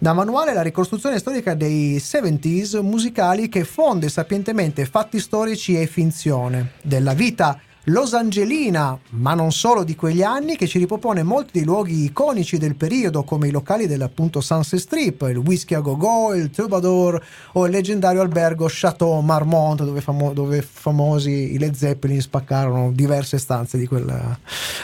Da 0.00 0.14
manuale 0.14 0.52
la 0.52 0.62
ricostruzione 0.62 1.20
storica 1.20 1.54
dei 1.54 1.98
70s 1.98 2.82
musicali 2.82 3.48
che 3.48 3.62
fonde 3.62 4.08
sapientemente 4.08 4.84
fatti 4.84 5.20
storici 5.20 5.80
e 5.80 5.86
finzione, 5.86 6.72
della 6.82 7.14
vita 7.14 7.60
losangelina, 7.88 8.98
ma 9.10 9.34
non 9.34 9.52
solo 9.52 9.84
di 9.84 9.94
quegli 9.94 10.22
anni, 10.22 10.56
che 10.56 10.66
ci 10.66 10.78
ripropone 10.78 11.22
molti 11.22 11.50
dei 11.52 11.64
luoghi 11.64 12.04
iconici 12.04 12.58
del 12.58 12.74
periodo, 12.74 13.22
come 13.24 13.48
i 13.48 13.50
locali 13.50 13.86
dell'appunto 13.86 14.40
Sunset 14.40 14.80
Strip, 14.80 15.22
il 15.28 15.38
Whisky 15.38 15.74
a 15.74 15.80
Go 15.80 15.96
Go, 15.96 16.34
il 16.34 16.50
Troubadour 16.50 17.22
o 17.52 17.66
il 17.66 17.72
leggendario 17.72 18.20
albergo 18.20 18.66
Chateau 18.68 19.20
Marmont, 19.20 19.82
dove, 19.84 20.00
famo- 20.00 20.32
dove 20.32 20.62
famosi 20.62 21.54
i 21.54 21.58
Led 21.58 21.74
Zeppelin 21.74 22.20
spaccarono 22.20 22.90
diverse 22.92 23.38
stanze 23.38 23.78
di 23.78 23.86
quella. 23.86 24.38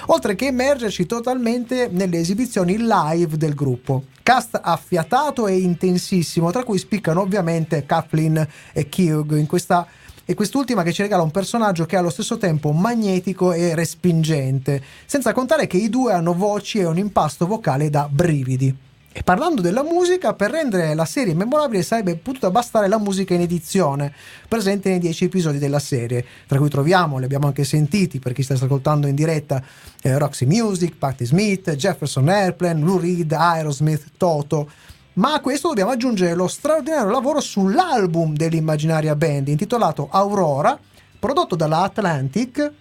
Oltre 0.06 0.34
che 0.34 0.46
immergerci 0.46 1.06
totalmente 1.06 1.88
nelle 1.90 2.18
esibizioni 2.18 2.76
live 2.78 3.36
del 3.36 3.54
gruppo. 3.54 4.04
Cast 4.22 4.58
affiatato 4.62 5.46
e 5.46 5.58
intensissimo, 5.58 6.50
tra 6.50 6.64
cui 6.64 6.78
spiccano 6.78 7.20
ovviamente 7.20 7.84
Kathleen 7.84 8.46
e 8.72 8.88
Hugh 8.96 9.32
in 9.32 9.46
questa 9.46 9.86
e 10.24 10.34
quest'ultima 10.34 10.82
che 10.82 10.92
ci 10.92 11.02
regala 11.02 11.22
un 11.22 11.30
personaggio 11.30 11.84
che 11.86 11.96
è 11.96 11.98
allo 11.98 12.10
stesso 12.10 12.38
tempo 12.38 12.72
magnetico 12.72 13.52
e 13.52 13.74
respingente, 13.74 14.82
senza 15.04 15.32
contare 15.32 15.66
che 15.66 15.76
i 15.76 15.88
due 15.88 16.12
hanno 16.12 16.34
voci 16.34 16.78
e 16.78 16.86
un 16.86 16.98
impasto 16.98 17.46
vocale 17.46 17.90
da 17.90 18.08
brividi. 18.10 18.92
E 19.16 19.22
parlando 19.22 19.60
della 19.60 19.84
musica, 19.84 20.34
per 20.34 20.50
rendere 20.50 20.92
la 20.92 21.04
serie 21.04 21.34
memorabile 21.34 21.84
sarebbe 21.84 22.16
potuta 22.16 22.50
bastare 22.50 22.88
la 22.88 22.98
musica 22.98 23.32
in 23.32 23.42
edizione, 23.42 24.12
presente 24.48 24.88
nei 24.88 24.98
10 24.98 25.26
episodi 25.26 25.58
della 25.58 25.78
serie, 25.78 26.24
tra 26.48 26.58
cui 26.58 26.68
troviamo, 26.68 27.18
li 27.18 27.24
abbiamo 27.24 27.46
anche 27.46 27.62
sentiti 27.62 28.18
per 28.18 28.32
chi 28.32 28.42
sta 28.42 28.54
ascoltando 28.54 29.06
in 29.06 29.14
diretta, 29.14 29.62
eh, 30.02 30.18
Roxy 30.18 30.46
Music, 30.46 30.96
Patti 30.96 31.26
Smith, 31.26 31.76
Jefferson 31.76 32.28
Airplane, 32.28 32.80
Lou 32.80 32.98
Reed, 32.98 33.30
Aerosmith, 33.30 34.04
Toto. 34.16 34.68
Ma 35.14 35.34
a 35.34 35.40
questo 35.40 35.68
dobbiamo 35.68 35.92
aggiungere 35.92 36.34
lo 36.34 36.48
straordinario 36.48 37.08
lavoro 37.08 37.40
sull'album 37.40 38.34
dell'immaginaria 38.34 39.14
band 39.14 39.46
intitolato 39.46 40.08
Aurora, 40.10 40.76
prodotto 41.20 41.54
dalla 41.54 41.82
Atlantic. 41.82 42.72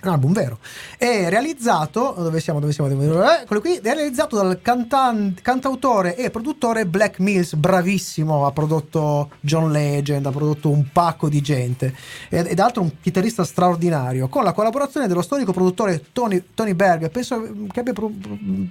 Un 0.00 0.10
album 0.10 0.32
vero. 0.32 0.58
È 0.96 1.28
realizzato. 1.28 2.14
Dove 2.18 2.38
siamo? 2.40 2.60
Dove 2.60 2.72
siamo? 2.72 2.88
Dove- 2.88 3.40
eh, 3.42 3.46
quello 3.46 3.60
qui. 3.60 3.74
È 3.78 3.94
realizzato 3.94 4.36
dal 4.36 4.60
cantan- 4.62 5.34
cantautore 5.42 6.14
e 6.16 6.30
produttore 6.30 6.86
Black 6.86 7.18
Mills, 7.18 7.54
bravissimo. 7.54 8.46
Ha 8.46 8.52
prodotto 8.52 9.30
John 9.40 9.72
Legend, 9.72 10.24
ha 10.26 10.30
prodotto 10.30 10.70
un 10.70 10.86
pacco 10.92 11.28
di 11.28 11.40
gente. 11.40 11.92
Ed 12.28 12.46
ed 12.46 12.60
altro 12.60 12.82
un 12.82 12.92
chitarrista 13.00 13.42
straordinario. 13.44 14.28
Con 14.28 14.44
la 14.44 14.52
collaborazione 14.52 15.08
dello 15.08 15.20
storico 15.22 15.52
produttore 15.52 16.04
Tony, 16.12 16.44
Tony 16.54 16.74
Berg. 16.74 17.10
Penso 17.10 17.42
che 17.72 17.80
abbia 17.80 17.92
pro- 17.92 18.12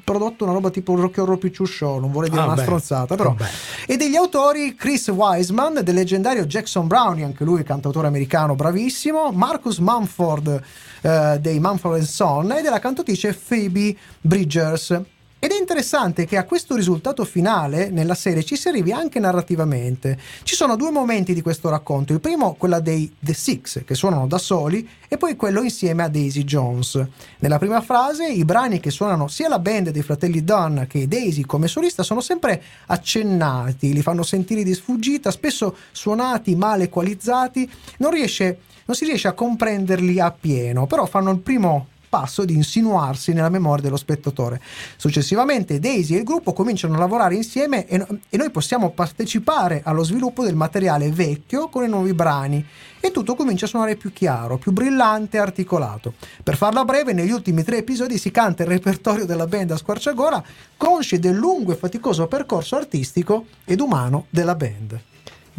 prodotto 0.05 0.45
una 0.45 0.53
roba 0.53 0.69
tipo 0.69 0.95
Rocky 0.95 1.19
Horror 1.19 1.37
Picture 1.39 1.69
Show. 1.69 1.99
Non 1.99 2.11
vorrei 2.13 2.29
dire 2.29 2.41
Ah, 2.41 2.45
una 2.45 2.55
beh. 2.55 2.61
stronzata, 2.61 3.15
però. 3.17 3.33
Vabbè. 3.35 3.49
E 3.85 3.97
degli 3.97 4.15
autori 4.15 4.75
Chris 4.75 5.09
Wiseman, 5.09 5.81
del 5.83 5.93
leggendario 5.95 6.45
Jackson 6.45 6.87
Brownie, 6.87 7.25
anche 7.25 7.43
lui 7.43 7.63
cantautore 7.63 8.07
americano 8.07 8.55
bravissimo, 8.55 9.31
Marcus 9.33 9.79
Mumford 9.79 10.61
eh, 11.01 11.15
dei 11.39 11.59
Mumford 11.59 12.03
Son 12.03 12.51
e 12.51 12.61
della 12.61 12.79
cantautrice 12.79 13.33
Phoebe 13.33 13.95
Bridgers. 14.21 15.01
Ed 15.39 15.51
è 15.51 15.59
interessante 15.59 16.25
che 16.25 16.35
a 16.35 16.45
questo 16.45 16.75
risultato 16.75 17.23
finale 17.23 17.91
nella 17.91 18.15
serie 18.15 18.43
ci 18.43 18.55
si 18.55 18.69
arrivi 18.69 18.91
anche 18.91 19.19
narrativamente. 19.19 20.17
Ci 20.41 20.55
sono 20.55 20.75
due 20.75 20.89
momenti 20.89 21.35
di 21.35 21.43
questo 21.43 21.69
racconto. 21.69 22.11
Il 22.11 22.19
primo, 22.19 22.55
quella 22.55 22.79
dei 22.79 23.13
The 23.19 23.35
Six, 23.35 23.83
che 23.85 23.93
suonano 23.93 24.25
da 24.25 24.39
soli, 24.39 24.89
e 25.07 25.15
poi 25.17 25.35
quello 25.35 25.61
insieme 25.61 26.01
a 26.01 26.07
Daisy 26.07 26.43
Jones. 26.43 27.05
Nella 27.37 27.59
prima 27.59 27.81
frase, 27.81 28.27
i 28.27 28.45
brani 28.45 28.79
che 28.79 28.89
suonano 28.89 29.27
sia 29.27 29.47
la 29.47 29.59
band 29.59 29.91
dei 29.91 30.01
fratelli 30.01 30.43
Dunn 30.43 30.81
che 30.87 31.07
Daisy 31.07 31.43
come 31.43 31.67
solista 31.67 32.01
sono 32.01 32.21
sempre 32.21 32.59
accennati, 32.87 33.93
li 33.93 34.01
fanno 34.01 34.23
sentire 34.23 34.63
di 34.63 34.73
sfuggita, 34.73 35.29
spesso 35.29 35.75
suonati, 35.91 36.55
male 36.55 36.85
equalizzati. 36.85 37.69
Non, 37.99 38.09
riesce, 38.09 38.57
non 38.87 38.95
si 38.95 39.05
riesce 39.05 39.27
a 39.27 39.33
comprenderli 39.33 40.19
appieno, 40.19 40.87
però 40.87 41.05
fanno 41.05 41.29
il 41.31 41.39
primo 41.39 41.87
passo 42.09 42.45
di 42.45 42.53
insinuarsi 42.53 43.33
nella 43.33 43.49
memoria 43.49 43.83
dello 43.83 43.97
spettatore. 43.97 44.61
Successivamente 44.95 45.77
Daisy 45.77 46.15
e 46.15 46.19
il 46.19 46.23
gruppo 46.23 46.53
cominciano 46.53 46.95
a 46.95 46.99
lavorare 46.99 47.35
insieme 47.35 47.85
e, 47.85 47.97
no- 47.97 48.07
e 48.29 48.37
noi 48.37 48.49
possiamo 48.49 48.91
partecipare 48.91 49.81
allo 49.83 50.03
sviluppo 50.03 50.43
del 50.43 50.55
materiale 50.55 51.11
vecchio 51.11 51.67
con 51.67 51.83
i 51.83 51.89
nuovi 51.89 52.13
brani 52.13 52.65
e 52.99 53.11
tutto 53.11 53.35
comincia 53.35 53.65
a 53.65 53.67
suonare 53.67 53.97
più 53.97 54.13
chiaro, 54.13 54.57
più 54.57 54.71
brillante 54.71 55.35
e 55.35 55.41
articolato. 55.41 56.13
Per 56.41 56.55
farla 56.55 56.85
breve, 56.85 57.11
negli 57.11 57.31
ultimi 57.31 57.63
tre 57.63 57.79
episodi 57.79 58.17
si 58.17 58.31
canta 58.31 58.63
il 58.63 58.69
repertorio 58.69 59.25
della 59.25 59.45
band 59.45 59.71
a 59.71 59.77
squarciagora, 59.77 60.41
consci 60.77 61.19
del 61.19 61.35
lungo 61.35 61.73
e 61.73 61.75
faticoso 61.75 62.27
percorso 62.27 62.77
artistico 62.77 63.47
ed 63.65 63.81
umano 63.81 64.27
della 64.29 64.55
band. 64.55 64.99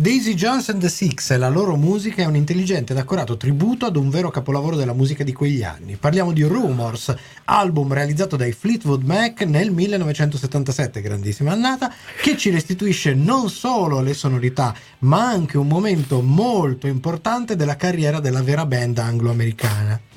Daisy 0.01 0.35
Jones 0.35 0.69
and 0.69 0.81
the 0.81 0.89
Six 0.89 1.33
e 1.33 1.39
la 1.39 1.49
loro 1.49 1.75
musica 1.75 2.23
è 2.23 2.25
un 2.25 2.37
intelligente 2.37 2.93
ed 2.93 3.01
accurato 3.01 3.37
tributo 3.37 3.85
ad 3.85 3.97
un 3.97 4.11
vero 4.11 4.31
capolavoro 4.31 4.77
della 4.77 4.93
musica 4.93 5.25
di 5.25 5.33
quegli 5.33 5.65
anni. 5.65 5.97
Parliamo 5.97 6.31
di 6.31 6.45
Rumors, 6.45 7.13
album 7.47 7.93
realizzato 7.93 8.37
dai 8.37 8.53
Fleetwood 8.53 9.03
Mac 9.03 9.41
nel 9.43 9.73
1977, 9.73 11.01
grandissima 11.01 11.51
annata, 11.51 11.93
che 12.23 12.37
ci 12.37 12.51
restituisce 12.51 13.13
non 13.13 13.51
solo 13.51 14.01
le 14.01 14.15
sonorità, 14.15 14.73
ma 15.01 15.31
anche 15.31 15.59
un 15.59 15.67
momento 15.67 16.23
molto 16.23 16.87
importante 16.87 17.57
della 17.57 17.75
carriera 17.75 18.21
della 18.21 18.45
vera 18.45 18.67
band 18.67 18.99
anglo-americana. 18.99 20.08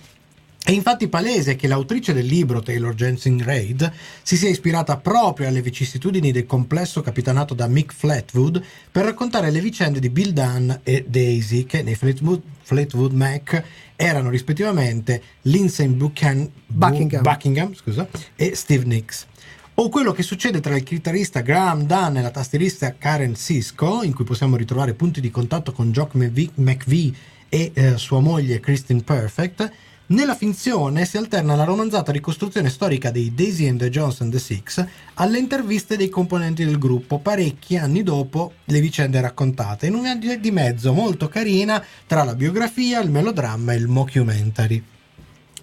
È 0.64 0.70
infatti 0.70 1.08
palese 1.08 1.56
che 1.56 1.68
l'autrice 1.68 2.14
del 2.14 2.28
libro, 2.28 2.62
Taylor 2.62 2.94
Jensen 2.94 3.44
Reid, 3.44 3.92
si 4.22 4.38
sia 4.38 4.48
ispirata 4.48 4.96
proprio 4.98 5.48
alle 5.48 5.62
vicissitudini 5.62 6.32
del 6.32 6.46
complesso 6.46 7.02
capitanato 7.02 7.56
da 7.56 7.68
Mick 7.68 7.92
Flatwood 7.92 8.64
per 8.92 9.06
raccontare 9.06 9.50
le 9.50 9.60
vicende 9.60 10.00
di 10.00 10.10
Bill 10.12 10.32
Dunn 10.32 10.72
e 10.84 11.04
Daisy, 11.08 11.66
che 11.66 11.82
nei 11.82 11.96
Fleetwood, 11.96 12.42
Fleetwood 12.62 13.12
Mac 13.12 13.64
erano 13.96 14.30
rispettivamente 14.30 15.22
Lindsay 15.42 15.88
Buchan- 15.88 16.50
Buckingham. 16.68 17.24
Buckingham, 17.24 17.74
scusa, 17.74 18.08
e 18.36 18.56
Steve 18.56 18.86
Nicks. 18.86 19.26
O 19.74 19.90
quello 19.90 20.12
che 20.12 20.22
succede 20.22 20.60
tra 20.60 20.76
il 20.76 20.84
chitarrista 20.84 21.42
Graham 21.42 21.88
Dunn 21.88 22.18
e 22.18 22.22
la 22.22 22.30
tastierista 22.30 22.94
Karen 22.98 23.36
Sisko, 23.36 24.04
in 24.04 24.14
cui 24.14 24.26
possiamo 24.26 24.58
ritrovare 24.58 24.94
punti 24.94 25.22
di 25.22 25.32
contatto 25.32 25.72
con 25.72 25.92
Jock 25.92 26.14
McVie, 26.14 26.52
McVie 26.56 27.14
e 27.50 27.72
eh, 27.74 27.98
sua 27.98 28.20
moglie 28.20 28.60
Christine 28.60 29.02
Perfect. 29.02 29.72
Nella 30.12 30.36
finzione 30.36 31.06
si 31.06 31.16
alterna 31.16 31.56
la 31.56 31.64
romanzata 31.64 32.12
ricostruzione 32.12 32.70
storica 32.70 33.12
dei 33.12 33.34
Daisy 33.34 33.70
and 33.70 33.80
the 33.80 34.00
and 34.20 34.30
the 34.30 34.40
Six 34.40 34.86
alle 35.14 35.38
interviste 35.38 35.96
dei 35.96 36.10
componenti 36.10 36.66
del 36.66 36.78
gruppo 36.78 37.20
parecchi 37.20 37.78
anni 37.78 38.04
dopo 38.04 38.56
le 38.66 38.82
vicende 38.82 39.22
raccontate, 39.22 39.88
in 39.88 39.94
una 39.94 40.14
di 40.16 40.38
di 40.38 40.52
mezzo 40.52 40.92
molto 40.92 41.30
carina 41.30 41.82
tra 42.06 42.26
la 42.26 42.36
biografia, 42.36 43.00
il 43.00 43.10
melodramma 43.10 43.72
e 43.72 43.78
il 43.78 43.88
mockumentary. 43.88 44.84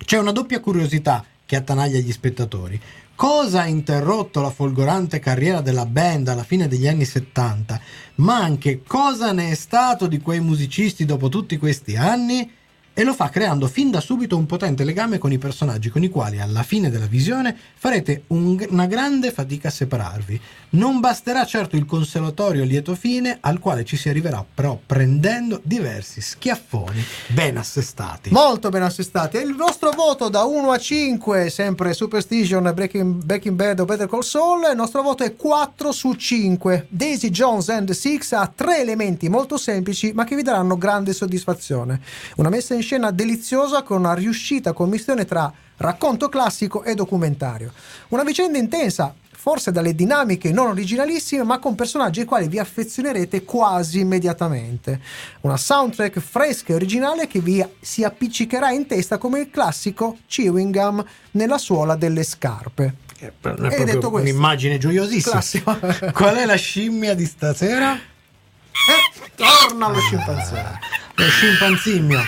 C'è 0.02 0.16
una 0.16 0.32
doppia 0.32 0.60
curiosità 0.60 1.22
che 1.44 1.56
attanaglia 1.56 1.98
gli 1.98 2.10
spettatori. 2.10 2.80
Cosa 3.14 3.62
ha 3.62 3.66
interrotto 3.66 4.40
la 4.40 4.50
folgorante 4.50 5.18
carriera 5.18 5.60
della 5.60 5.84
band 5.84 6.26
alla 6.28 6.44
fine 6.44 6.68
degli 6.68 6.88
anni 6.88 7.04
70, 7.04 7.78
ma 8.16 8.38
anche 8.38 8.82
cosa 8.82 9.32
ne 9.32 9.50
è 9.50 9.54
stato 9.54 10.06
di 10.06 10.20
quei 10.22 10.40
musicisti 10.40 11.04
dopo 11.04 11.28
tutti 11.28 11.58
questi 11.58 11.96
anni? 11.96 12.56
E 12.98 13.04
lo 13.04 13.14
fa 13.14 13.28
creando 13.28 13.68
fin 13.68 13.92
da 13.92 14.00
subito 14.00 14.36
un 14.36 14.44
potente 14.46 14.82
legame 14.82 15.18
con 15.18 15.30
i 15.30 15.38
personaggi 15.38 15.88
con 15.88 16.02
i 16.02 16.08
quali 16.08 16.40
alla 16.40 16.64
fine 16.64 16.90
della 16.90 17.06
visione 17.06 17.56
farete 17.76 18.24
un- 18.28 18.60
una 18.70 18.86
grande 18.86 19.30
fatica 19.30 19.68
a 19.68 19.70
separarvi. 19.70 20.40
Non 20.70 21.00
basterà 21.00 21.46
certo 21.46 21.76
il 21.76 21.86
consolatorio 21.86 22.62
lieto 22.62 22.94
fine 22.94 23.38
al 23.40 23.58
quale 23.58 23.86
ci 23.86 23.96
si 23.96 24.10
arriverà 24.10 24.44
però 24.54 24.78
prendendo 24.84 25.62
diversi 25.62 26.20
schiaffoni 26.20 27.02
ben 27.28 27.56
assestati. 27.56 28.30
Molto 28.30 28.68
ben 28.68 28.82
assestati. 28.82 29.38
E 29.38 29.40
il 29.40 29.56
vostro 29.56 29.90
voto 29.92 30.28
da 30.28 30.44
1 30.44 30.70
a 30.70 30.76
5, 30.76 31.48
sempre 31.48 31.94
Superstition, 31.94 32.70
Breaking, 32.74 33.24
Breaking 33.24 33.56
Bad 33.56 33.80
o 33.80 33.86
Better 33.86 34.08
Call 34.08 34.20
Saul, 34.20 34.68
il 34.70 34.76
nostro 34.76 35.00
voto 35.00 35.24
è 35.24 35.34
4 35.34 35.90
su 35.90 36.12
5. 36.12 36.88
Daisy 36.90 37.30
Jones 37.30 37.70
and 37.70 37.90
Six 37.92 38.32
ha 38.32 38.52
tre 38.54 38.80
elementi 38.80 39.30
molto 39.30 39.56
semplici 39.56 40.12
ma 40.12 40.24
che 40.24 40.36
vi 40.36 40.42
daranno 40.42 40.76
grande 40.76 41.14
soddisfazione. 41.14 41.98
Una 42.36 42.50
messa 42.50 42.74
in 42.74 42.82
scena 42.82 43.10
deliziosa 43.10 43.82
con 43.82 44.00
una 44.00 44.12
riuscita 44.12 44.74
commissione 44.74 45.24
tra 45.24 45.50
racconto 45.78 46.28
classico 46.28 46.82
e 46.82 46.94
documentario. 46.94 47.72
Una 48.08 48.24
vicenda 48.24 48.58
intensa, 48.58 49.14
forse 49.40 49.70
dalle 49.70 49.94
dinamiche 49.94 50.50
non 50.50 50.66
originalissime, 50.66 51.44
ma 51.44 51.60
con 51.60 51.76
personaggi 51.76 52.20
ai 52.20 52.26
quali 52.26 52.48
vi 52.48 52.58
affezionerete 52.58 53.44
quasi 53.44 54.00
immediatamente. 54.00 55.00
Una 55.42 55.56
soundtrack 55.56 56.18
fresca 56.18 56.72
e 56.72 56.74
originale 56.74 57.28
che 57.28 57.38
vi 57.38 57.64
si 57.80 58.02
appiccicherà 58.02 58.72
in 58.72 58.88
testa 58.88 59.16
come 59.16 59.38
il 59.38 59.50
classico 59.50 60.18
chewing 60.26 60.74
gum 60.74 61.04
nella 61.32 61.56
suola 61.56 61.94
delle 61.94 62.24
scarpe. 62.24 62.94
È 63.16 63.26
E 63.26 63.32
proprio 63.40 63.84
detto 63.84 64.10
questo, 64.10 64.28
un'immagine 64.28 64.76
gioiosissima. 64.76 65.78
Qual 66.12 66.34
è 66.34 66.44
la 66.44 66.56
scimmia 66.56 67.14
di 67.14 67.24
stasera? 67.24 67.94
Eh, 67.94 69.30
torna 69.36 69.88
lo 69.88 70.00
scimpanzé. 70.00 70.78
Lo 71.14 71.28
scimpanzimio. 71.28 72.20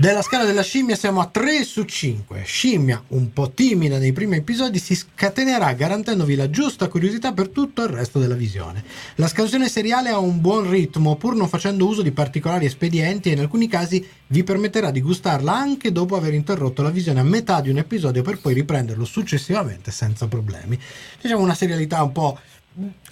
Della 0.00 0.22
scala 0.22 0.44
della 0.44 0.62
scimmia 0.62 0.94
siamo 0.94 1.20
a 1.20 1.26
3 1.26 1.64
su 1.64 1.82
5. 1.82 2.44
Scimmia, 2.44 3.02
un 3.08 3.32
po' 3.32 3.50
timida 3.50 3.98
nei 3.98 4.12
primi 4.12 4.36
episodi, 4.36 4.78
si 4.78 4.94
scatenerà 4.94 5.72
garantendovi 5.72 6.36
la 6.36 6.48
giusta 6.50 6.86
curiosità 6.86 7.32
per 7.32 7.48
tutto 7.48 7.82
il 7.82 7.88
resto 7.88 8.20
della 8.20 8.36
visione. 8.36 8.84
La 9.16 9.26
scansione 9.26 9.68
seriale 9.68 10.10
ha 10.10 10.18
un 10.18 10.40
buon 10.40 10.70
ritmo, 10.70 11.16
pur 11.16 11.34
non 11.34 11.48
facendo 11.48 11.84
uso 11.84 12.02
di 12.02 12.12
particolari 12.12 12.64
espedienti 12.64 13.28
e 13.28 13.32
in 13.32 13.40
alcuni 13.40 13.66
casi 13.66 14.06
vi 14.28 14.44
permetterà 14.44 14.92
di 14.92 15.00
gustarla 15.00 15.52
anche 15.52 15.90
dopo 15.90 16.14
aver 16.14 16.32
interrotto 16.32 16.82
la 16.82 16.90
visione 16.90 17.18
a 17.18 17.24
metà 17.24 17.60
di 17.60 17.70
un 17.70 17.78
episodio 17.78 18.22
per 18.22 18.38
poi 18.38 18.54
riprenderlo 18.54 19.04
successivamente 19.04 19.90
senza 19.90 20.28
problemi. 20.28 20.78
Diciamo 21.20 21.42
una 21.42 21.54
serialità 21.54 22.04
un 22.04 22.12
po' 22.12 22.38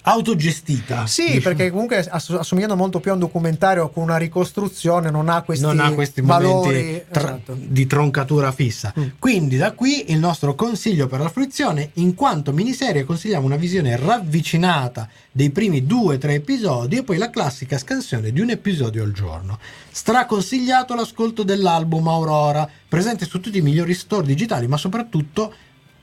autogestita. 0.03 1.05
Sì, 1.05 1.23
diciamo. 1.23 1.41
perché 1.41 1.69
comunque 1.69 1.97
ass- 1.97 2.29
assomigliando 2.29 2.75
molto 2.75 2.99
più 2.99 3.11
a 3.11 3.13
un 3.13 3.19
documentario 3.19 3.89
con 3.89 4.03
una 4.03 4.17
ricostruzione, 4.17 5.09
non 5.09 5.29
ha 5.29 5.41
questi, 5.41 5.65
non 5.65 5.79
ha 5.79 5.91
questi 5.91 6.21
valori 6.21 6.75
momenti 6.77 7.05
tra- 7.11 7.21
esatto. 7.21 7.57
di 7.59 7.85
troncatura 7.85 8.51
fissa. 8.51 8.93
Mm. 8.97 9.07
Quindi 9.19 9.57
da 9.57 9.73
qui 9.73 10.11
il 10.11 10.19
nostro 10.19 10.55
consiglio 10.55 11.07
per 11.07 11.19
la 11.19 11.29
fruizione, 11.29 11.91
in 11.95 12.15
quanto 12.15 12.53
miniserie 12.53 13.03
consigliamo 13.03 13.45
una 13.45 13.57
visione 13.57 13.97
ravvicinata 13.97 15.09
dei 15.31 15.49
primi 15.49 15.85
due 15.85 16.15
o 16.15 16.17
tre 16.17 16.35
episodi 16.35 16.97
e 16.97 17.03
poi 17.03 17.17
la 17.17 17.29
classica 17.29 17.77
scansione 17.77 18.31
di 18.31 18.39
un 18.39 18.49
episodio 18.49 19.03
al 19.03 19.11
giorno. 19.11 19.59
Straconsigliato 19.91 20.95
l'ascolto 20.95 21.43
dell'album 21.43 22.07
Aurora, 22.07 22.67
presente 22.87 23.25
su 23.25 23.39
tutti 23.39 23.57
i 23.57 23.61
migliori 23.61 23.93
store 23.93 24.25
digitali, 24.25 24.67
ma 24.67 24.77
soprattutto 24.77 25.53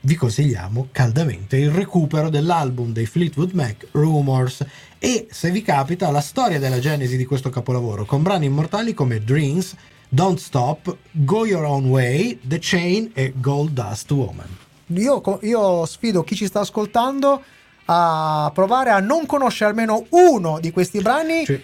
vi 0.05 0.15
consigliamo 0.15 0.89
caldamente 0.91 1.57
il 1.57 1.71
recupero 1.71 2.29
dell'album 2.29 2.93
dei 2.93 3.07
Fleetwood 3.07 3.51
Mac 3.53 3.87
Rumors 3.91 4.63
e 4.99 5.27
se 5.31 5.49
vi 5.49 5.63
capita 5.63 6.11
la 6.11 6.21
storia 6.21 6.59
della 6.59 6.79
genesi 6.79 7.17
di 7.17 7.25
questo 7.25 7.49
capolavoro 7.49 8.05
con 8.05 8.21
brani 8.21 8.45
immortali 8.45 8.93
come 8.93 9.23
Dreams, 9.23 9.75
Don't 10.07 10.37
Stop, 10.37 10.95
Go 11.09 11.45
Your 11.47 11.63
Own 11.63 11.85
Way, 11.85 12.39
The 12.43 12.59
Chain 12.61 13.11
e 13.13 13.33
Gold 13.35 13.71
Dust 13.71 14.11
Woman. 14.11 14.47
Io, 14.87 15.39
io 15.41 15.85
sfido 15.87 16.23
chi 16.23 16.35
ci 16.35 16.45
sta 16.45 16.59
ascoltando 16.59 17.41
a 17.85 18.51
provare 18.53 18.91
a 18.91 18.99
non 18.99 19.25
conoscere 19.25 19.71
almeno 19.71 20.05
uno 20.09 20.59
di 20.59 20.69
questi 20.69 21.01
brani. 21.01 21.45
Sì. 21.45 21.59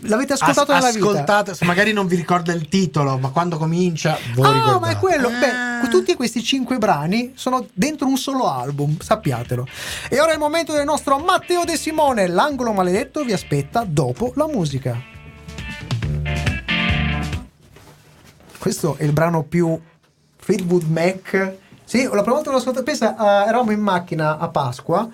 L'avete 0.00 0.34
ascoltato 0.34 0.72
As- 0.72 0.78
nella 0.82 0.92
vita? 0.92 1.08
ascoltate, 1.10 1.54
se 1.54 1.64
magari 1.64 1.92
non 1.94 2.06
vi 2.06 2.14
ricorda 2.16 2.52
il 2.52 2.68
titolo, 2.68 3.16
ma 3.16 3.30
quando 3.30 3.56
comincia 3.56 4.18
voi 4.34 4.46
Ah, 4.46 4.52
ricordate. 4.52 4.80
ma 4.80 4.90
è 4.90 4.96
quello. 4.98 5.28
Ah. 5.28 5.80
Beh, 5.82 5.88
tutti 5.88 6.14
questi 6.14 6.42
cinque 6.42 6.76
brani 6.76 7.32
sono 7.34 7.66
dentro 7.72 8.06
un 8.06 8.18
solo 8.18 8.46
album, 8.50 8.98
sappiatelo. 9.00 9.66
E 10.10 10.20
ora 10.20 10.30
è 10.30 10.34
il 10.34 10.38
momento 10.38 10.72
del 10.74 10.84
nostro 10.84 11.18
Matteo 11.18 11.64
De 11.64 11.76
Simone. 11.76 12.26
L'angolo 12.26 12.72
maledetto 12.72 13.24
vi 13.24 13.32
aspetta 13.32 13.84
dopo 13.86 14.32
la 14.36 14.46
musica. 14.46 15.00
Questo 18.58 18.96
è 18.98 19.04
il 19.04 19.12
brano 19.12 19.42
più 19.44 19.80
Fleetwood 20.36 20.82
Mac. 20.84 21.54
Sì, 21.84 22.02
la 22.04 22.10
prima 22.20 22.34
volta 22.34 22.44
che 22.44 22.50
l'ho 22.50 22.56
ascoltato, 22.58 22.84
pensa, 22.84 23.16
eh, 23.16 23.48
eravamo 23.48 23.70
in 23.72 23.80
macchina 23.80 24.36
a 24.38 24.48
Pasqua. 24.48 25.08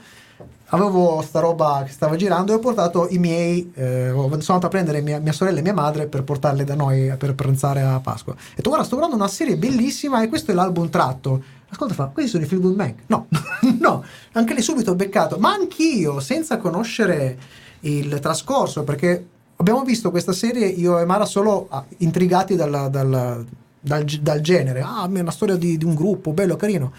Avevo 0.71 1.23
sta 1.23 1.39
roba 1.39 1.85
che 1.87 1.93
stava 1.93 2.17
girando 2.17 2.51
e 2.53 2.57
ho 2.57 2.59
portato 2.59 3.07
i 3.11 3.19
miei. 3.19 3.71
eh, 3.75 4.09
sono 4.11 4.29
andato 4.35 4.67
a 4.67 4.69
prendere 4.69 5.01
mia, 5.01 5.21
mia 5.21 5.33
sorella 5.33 5.61
e 5.61 5.62
mia 5.62 5.73
madre 5.73 6.07
per 6.07 6.25
portarle 6.25 6.64
da 6.64 6.75
noi 6.75 7.14
per 7.17 7.35
pranzare 7.35 7.83
a 7.83 8.01
Pasqua. 8.01 8.33
E 8.33 8.37
ho 8.37 8.55
detto, 8.57 8.69
guarda, 8.69 8.85
sto 8.85 8.97
guardando 8.97 9.23
una 9.23 9.33
serie 9.33 9.57
bellissima 9.57 10.23
e 10.23 10.29
questo 10.29 10.51
è 10.51 10.55
l'album 10.55 10.89
tratto. 10.91 11.43
Ascolta, 11.69 11.95
fa, 11.95 12.07
questi 12.07 12.31
sono 12.31 12.45
i 12.45 12.47
Fleetwood 12.47 12.75
Mac. 12.75 12.95
No, 13.07 13.29
no, 13.81 14.05
anche 14.33 14.55
lì 14.55 14.62
subito 14.62 14.91
ho 14.91 14.95
beccato. 14.97 15.39
Ma 15.39 15.53
anch'io, 15.53 16.19
senza 16.21 16.59
conoscere 16.59 17.39
il 17.81 18.19
trascorso, 18.21 18.83
perché 18.83 19.27
abbiamo 19.57 19.83
visto 19.85 20.11
questa 20.11 20.33
serie 20.33 20.67
io 20.67 20.99
e 20.99 21.05
Mara 21.05 21.25
solo 21.27 21.67
ah, 21.71 21.85
intrigati 21.99 22.57
dalla- 22.57 22.89
dalla- 22.89 23.43
dal, 23.79 24.05
dal 24.05 24.41
genere. 24.41 24.81
Ah, 24.81 25.09
è 25.12 25.21
una 25.21 25.31
storia 25.31 25.55
di, 25.57 25.79
di 25.79 25.85
un 25.85 25.95
gruppo, 25.95 26.33
bello, 26.33 26.57
carino. 26.57 26.93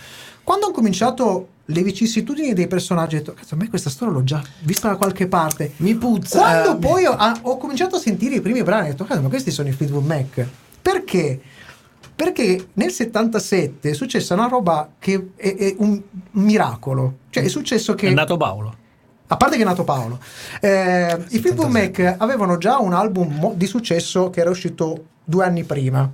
Quando 0.48 0.68
ho 0.68 0.72
cominciato 0.72 1.48
le 1.66 1.84
vicissitudini 1.84 2.54
dei 2.54 2.68
personaggi, 2.68 3.16
ho 3.16 3.18
detto, 3.18 3.34
cazzo, 3.34 3.56
a 3.56 3.58
me 3.58 3.68
questa 3.68 3.90
storia 3.90 4.14
l'ho 4.14 4.24
già 4.24 4.42
vista 4.62 4.88
da 4.88 4.96
qualche 4.96 5.28
parte. 5.28 5.74
Mi 5.80 5.94
puzza. 5.94 6.40
Quando 6.40 6.72
eh, 6.72 6.78
poi 6.78 7.06
ho, 7.06 7.12
ah, 7.12 7.38
ho 7.42 7.58
cominciato 7.58 7.98
a 7.98 8.00
sentire 8.00 8.36
i 8.36 8.40
primi 8.40 8.64
brani, 8.64 8.88
ho 8.88 8.92
detto, 8.92 9.04
cazzo, 9.04 9.22
ma 9.22 9.28
questi 9.28 9.52
sono 9.52 9.68
i 9.68 9.74
Fleetwood 9.74 10.06
Mac. 10.06 10.48
Perché? 10.82 11.42
Perché 12.16 12.70
nel 12.76 12.92
77 12.92 13.90
è 13.90 13.94
successa 13.94 14.36
una 14.36 14.48
roba 14.48 14.92
che 14.98 15.32
è, 15.36 15.54
è 15.54 15.76
un 15.80 16.02
miracolo. 16.32 17.18
Cioè 17.30 17.44
è 17.44 17.50
successo 17.50 17.94
che... 17.94 18.08
È 18.08 18.14
nato 18.14 18.38
Paolo. 18.38 18.74
A 19.28 19.36
parte 19.36 19.58
che 19.58 19.64
è 19.64 19.66
nato 19.66 19.84
Paolo, 19.84 20.18
eh, 20.62 21.26
i 21.28 21.40
Fleetwood 21.40 21.70
Mac 21.70 22.16
avevano 22.20 22.58
già 22.58 22.80
un 22.80 22.94
album 22.94 23.54
di 23.56 23.66
successo 23.66 24.30
che 24.30 24.40
era 24.40 24.50
uscito 24.50 25.08
due 25.26 25.44
anni 25.44 25.66
prima. 25.66 26.10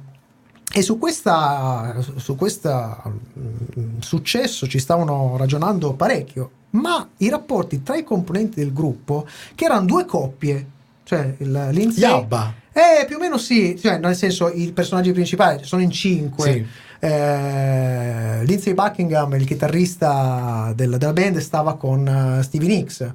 E 0.76 0.82
su 0.82 0.98
questa, 0.98 1.96
su 2.16 2.36
questa 2.36 3.00
mm, 3.06 4.00
successo 4.00 4.68
ci 4.68 4.80
stavano 4.80 5.36
ragionando 5.38 5.94
parecchio, 5.94 6.50
ma 6.72 7.08
i 7.18 7.30
rapporti 7.30 7.84
tra 7.84 7.96
i 7.96 8.04
componenti 8.04 8.60
del 8.60 8.74
gruppo, 8.74 9.28
che 9.54 9.66
erano 9.66 9.86
due 9.86 10.06
coppie, 10.06 10.66
cioè 11.04 11.36
il 11.38 11.70
Lindsay... 11.72 12.02
Yabba. 12.02 12.54
Eh, 12.74 13.06
più 13.06 13.18
o 13.18 13.20
meno 13.20 13.38
sì, 13.38 13.80
cioè, 13.80 14.00
nel 14.00 14.16
senso 14.16 14.50
i 14.52 14.72
personaggi 14.72 15.12
principali 15.12 15.64
sono 15.64 15.84
in 15.84 15.92
cinque. 15.92 16.52
Sì. 16.52 16.66
Eh, 17.06 18.44
Lindsay 18.44 18.74
Buckingham, 18.74 19.32
il 19.36 19.46
chitarrista 19.46 20.74
del- 20.76 20.98
della 20.98 21.14
band, 21.14 21.38
stava 21.38 21.76
con 21.76 22.08
eh, 22.40 22.42
Stevie 22.42 22.68
Nicks, 22.70 23.12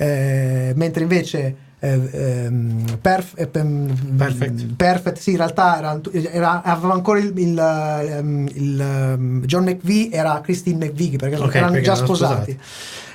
Eh, 0.00 0.72
mentre 0.76 1.02
invece 1.02 1.56
eh, 1.80 2.08
ehm, 2.12 2.98
Perf- 3.00 3.38
eh, 3.38 3.46
Perfect. 3.46 4.74
Perfect, 4.74 5.18
sì, 5.18 5.30
in 5.30 5.36
realtà 5.36 5.78
era, 5.78 6.00
era- 6.30 6.62
aveva 6.62 6.92
ancora 6.92 7.18
il, 7.20 7.32
il, 7.36 7.58
ehm, 7.58 8.48
il, 8.52 8.80
ehm, 8.80 9.44
John 9.44 9.64
McVie 9.64 10.10
era 10.10 10.40
Christine 10.40 10.86
McVie 10.86 11.16
perché 11.18 11.36
Ok, 11.36 11.54
erano 11.54 11.70
perché 11.72 11.86
già 11.86 11.92
erano 11.92 12.06
sposati. 12.06 12.58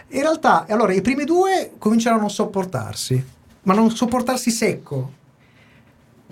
In 0.10 0.22
realtà, 0.22 0.66
allora, 0.70 0.94
i 0.94 1.02
primi 1.02 1.26
due 1.26 1.72
cominciarono 1.78 2.22
a 2.22 2.26
non 2.26 2.32
sopportarsi, 2.34 3.24
ma 3.64 3.74
non 3.74 3.90
sopportarsi 3.92 4.52
secco. 4.52 5.12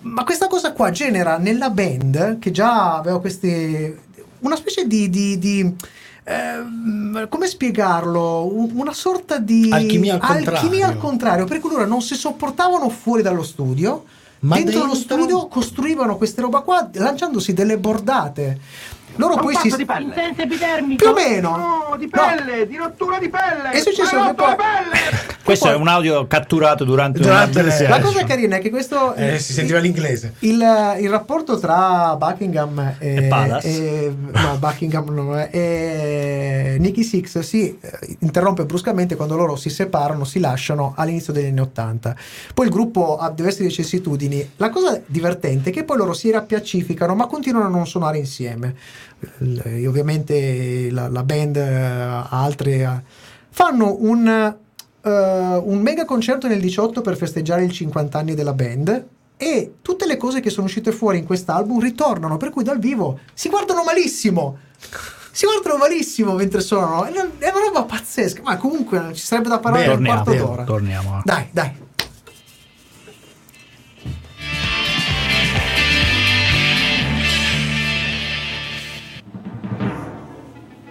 Ma 0.03 0.23
questa 0.23 0.47
cosa 0.47 0.71
qua 0.73 0.89
genera 0.91 1.37
nella 1.37 1.69
band, 1.69 2.39
che 2.39 2.51
già 2.51 2.95
aveva 2.97 3.19
questi. 3.19 3.95
una 4.39 4.55
specie 4.55 4.87
di. 4.87 5.09
di- 5.09 5.37
di, 5.37 5.75
ehm, 6.23 7.27
come 7.29 7.47
spiegarlo? 7.47 8.45
Un- 8.53 8.71
Una 8.73 8.93
sorta 8.93 9.37
di. 9.37 9.69
Alchimia 9.71 10.13
al 10.15 10.19
contrario. 10.21 10.59
alchimia 10.59 10.87
al 10.87 10.97
contrario, 10.97 11.45
per 11.45 11.59
cui 11.59 11.69
loro 11.71 11.85
non 11.85 12.01
si 12.01 12.15
sopportavano 12.15 12.89
fuori 12.89 13.21
dallo 13.21 13.43
studio. 13.43 14.05
Ma 14.41 14.55
dentro, 14.55 14.79
lo 14.85 14.93
dentro? 14.93 14.99
studio 15.17 15.47
costruivano 15.47 16.17
queste 16.17 16.41
roba 16.41 16.61
qua 16.61 16.89
lanciandosi 16.91 17.53
delle 17.53 17.77
bordate. 17.77 18.59
Loro 19.15 19.35
poi 19.35 19.55
si. 19.55 19.75
di 19.75 19.85
pelle. 19.85 20.33
Più 20.95 21.07
o 21.09 21.13
meno. 21.13 21.57
No, 21.57 21.95
di 21.97 22.09
No. 22.11 22.21
pelle, 22.21 22.65
di 22.65 22.77
rottura 22.77 23.19
di 23.19 23.29
pelle. 23.29 23.69
È 23.71 23.79
successo 23.79 24.15
Ma 24.17 24.33
che 24.33 24.41
la 24.41 24.55
poi- 24.55 24.55
pelle. 24.55 24.99
Questo 25.43 25.65
poi- 25.65 25.73
è 25.75 25.77
un 25.77 25.87
audio 25.87 26.27
catturato 26.27 26.83
durante, 26.83 27.19
Durante 27.19 27.61
le- 27.63 27.87
La 27.87 27.97
eh. 27.97 28.01
cosa 28.01 28.23
carina 28.25 28.57
è 28.57 28.59
che 28.59 28.69
questo. 28.69 29.15
Eh, 29.15 29.39
si 29.39 29.53
sentiva 29.53 29.79
l'inglese. 29.79 30.33
Il, 30.39 30.63
il 30.99 31.09
rapporto 31.09 31.57
tra 31.59 32.15
Buckingham 32.15 32.95
e, 32.99 33.15
E 33.15 33.21
Palace? 33.23 33.67
e- 33.67 34.13
no, 34.31 34.57
Buckingham 34.59 35.09
no, 35.09 35.39
eh, 35.39 35.49
e 35.51 36.75
Nicky 36.79 37.03
Six 37.03 37.39
si 37.39 37.77
eh, 37.81 38.15
interrompe 38.19 38.65
bruscamente 38.65 39.15
quando 39.15 39.35
loro 39.35 39.55
si 39.55 39.69
separano, 39.69 40.23
si 40.25 40.39
lasciano 40.39 40.93
all'inizio 40.95 41.33
degli 41.33 41.47
anni 41.47 41.59
Ottanta. 41.61 42.15
Poi 42.53 42.65
il 42.67 42.71
gruppo 42.71 43.17
ha 43.17 43.29
diverse 43.31 43.63
vicissitudini. 43.63 44.51
La 44.57 44.69
cosa 44.69 45.01
divertente 45.05 45.69
è 45.69 45.73
che 45.73 45.83
poi 45.83 45.97
loro 45.97 46.13
si 46.13 46.29
rappiacificano, 46.31 47.15
ma 47.15 47.25
continuano 47.27 47.65
a 47.65 47.69
non 47.69 47.87
suonare 47.87 48.17
insieme. 48.17 48.75
L- 49.39 49.57
e 49.63 49.87
ovviamente 49.87 50.89
la, 50.91 51.07
la 51.07 51.23
band 51.23 51.55
eh, 51.57 51.61
ha 51.61 52.27
altre. 52.29 52.71
eh, 52.81 52.89
fanno 53.49 53.97
un, 53.99 54.55
eh, 55.03 55.09
un 55.63 55.79
mega 55.81 56.05
concerto 56.05 56.47
nel 56.47 56.59
18 56.59 57.01
per 57.01 57.15
festeggiare 57.17 57.63
il 57.63 57.71
50 57.71 58.17
anni 58.17 58.33
della 58.35 58.53
band 58.53 59.05
e 59.37 59.73
tutte 59.81 60.05
le 60.05 60.17
cose 60.17 60.39
che 60.39 60.49
sono 60.51 60.67
uscite 60.67 60.91
fuori 60.91 61.17
in 61.17 61.25
quest'album 61.25 61.79
ritornano, 61.79 62.37
per 62.37 62.49
cui 62.51 62.63
dal 62.63 62.77
vivo 62.79 63.19
si 63.33 63.49
guardano 63.49 63.83
malissimo. 63.83 64.57
Si 65.31 65.45
guardano 65.45 65.77
malissimo 65.77 66.33
mentre 66.33 66.59
suonano. 66.61 67.05
È 67.05 67.09
una, 67.11 67.21
è 67.37 67.49
una 67.49 67.65
roba 67.65 67.83
pazzesca. 67.83 68.41
Ma 68.43 68.57
comunque 68.57 69.11
ci 69.13 69.25
sarebbe 69.25 69.49
da 69.49 69.59
parlare 69.59 69.85
per 69.85 69.97
un 69.97 70.03
quarto 70.05 70.23
torniamo, 70.23 70.47
d'ora. 70.49 70.63
torniamo. 70.63 71.17
eh. 71.17 71.21
Dai, 71.23 71.47
dai. 71.51 71.71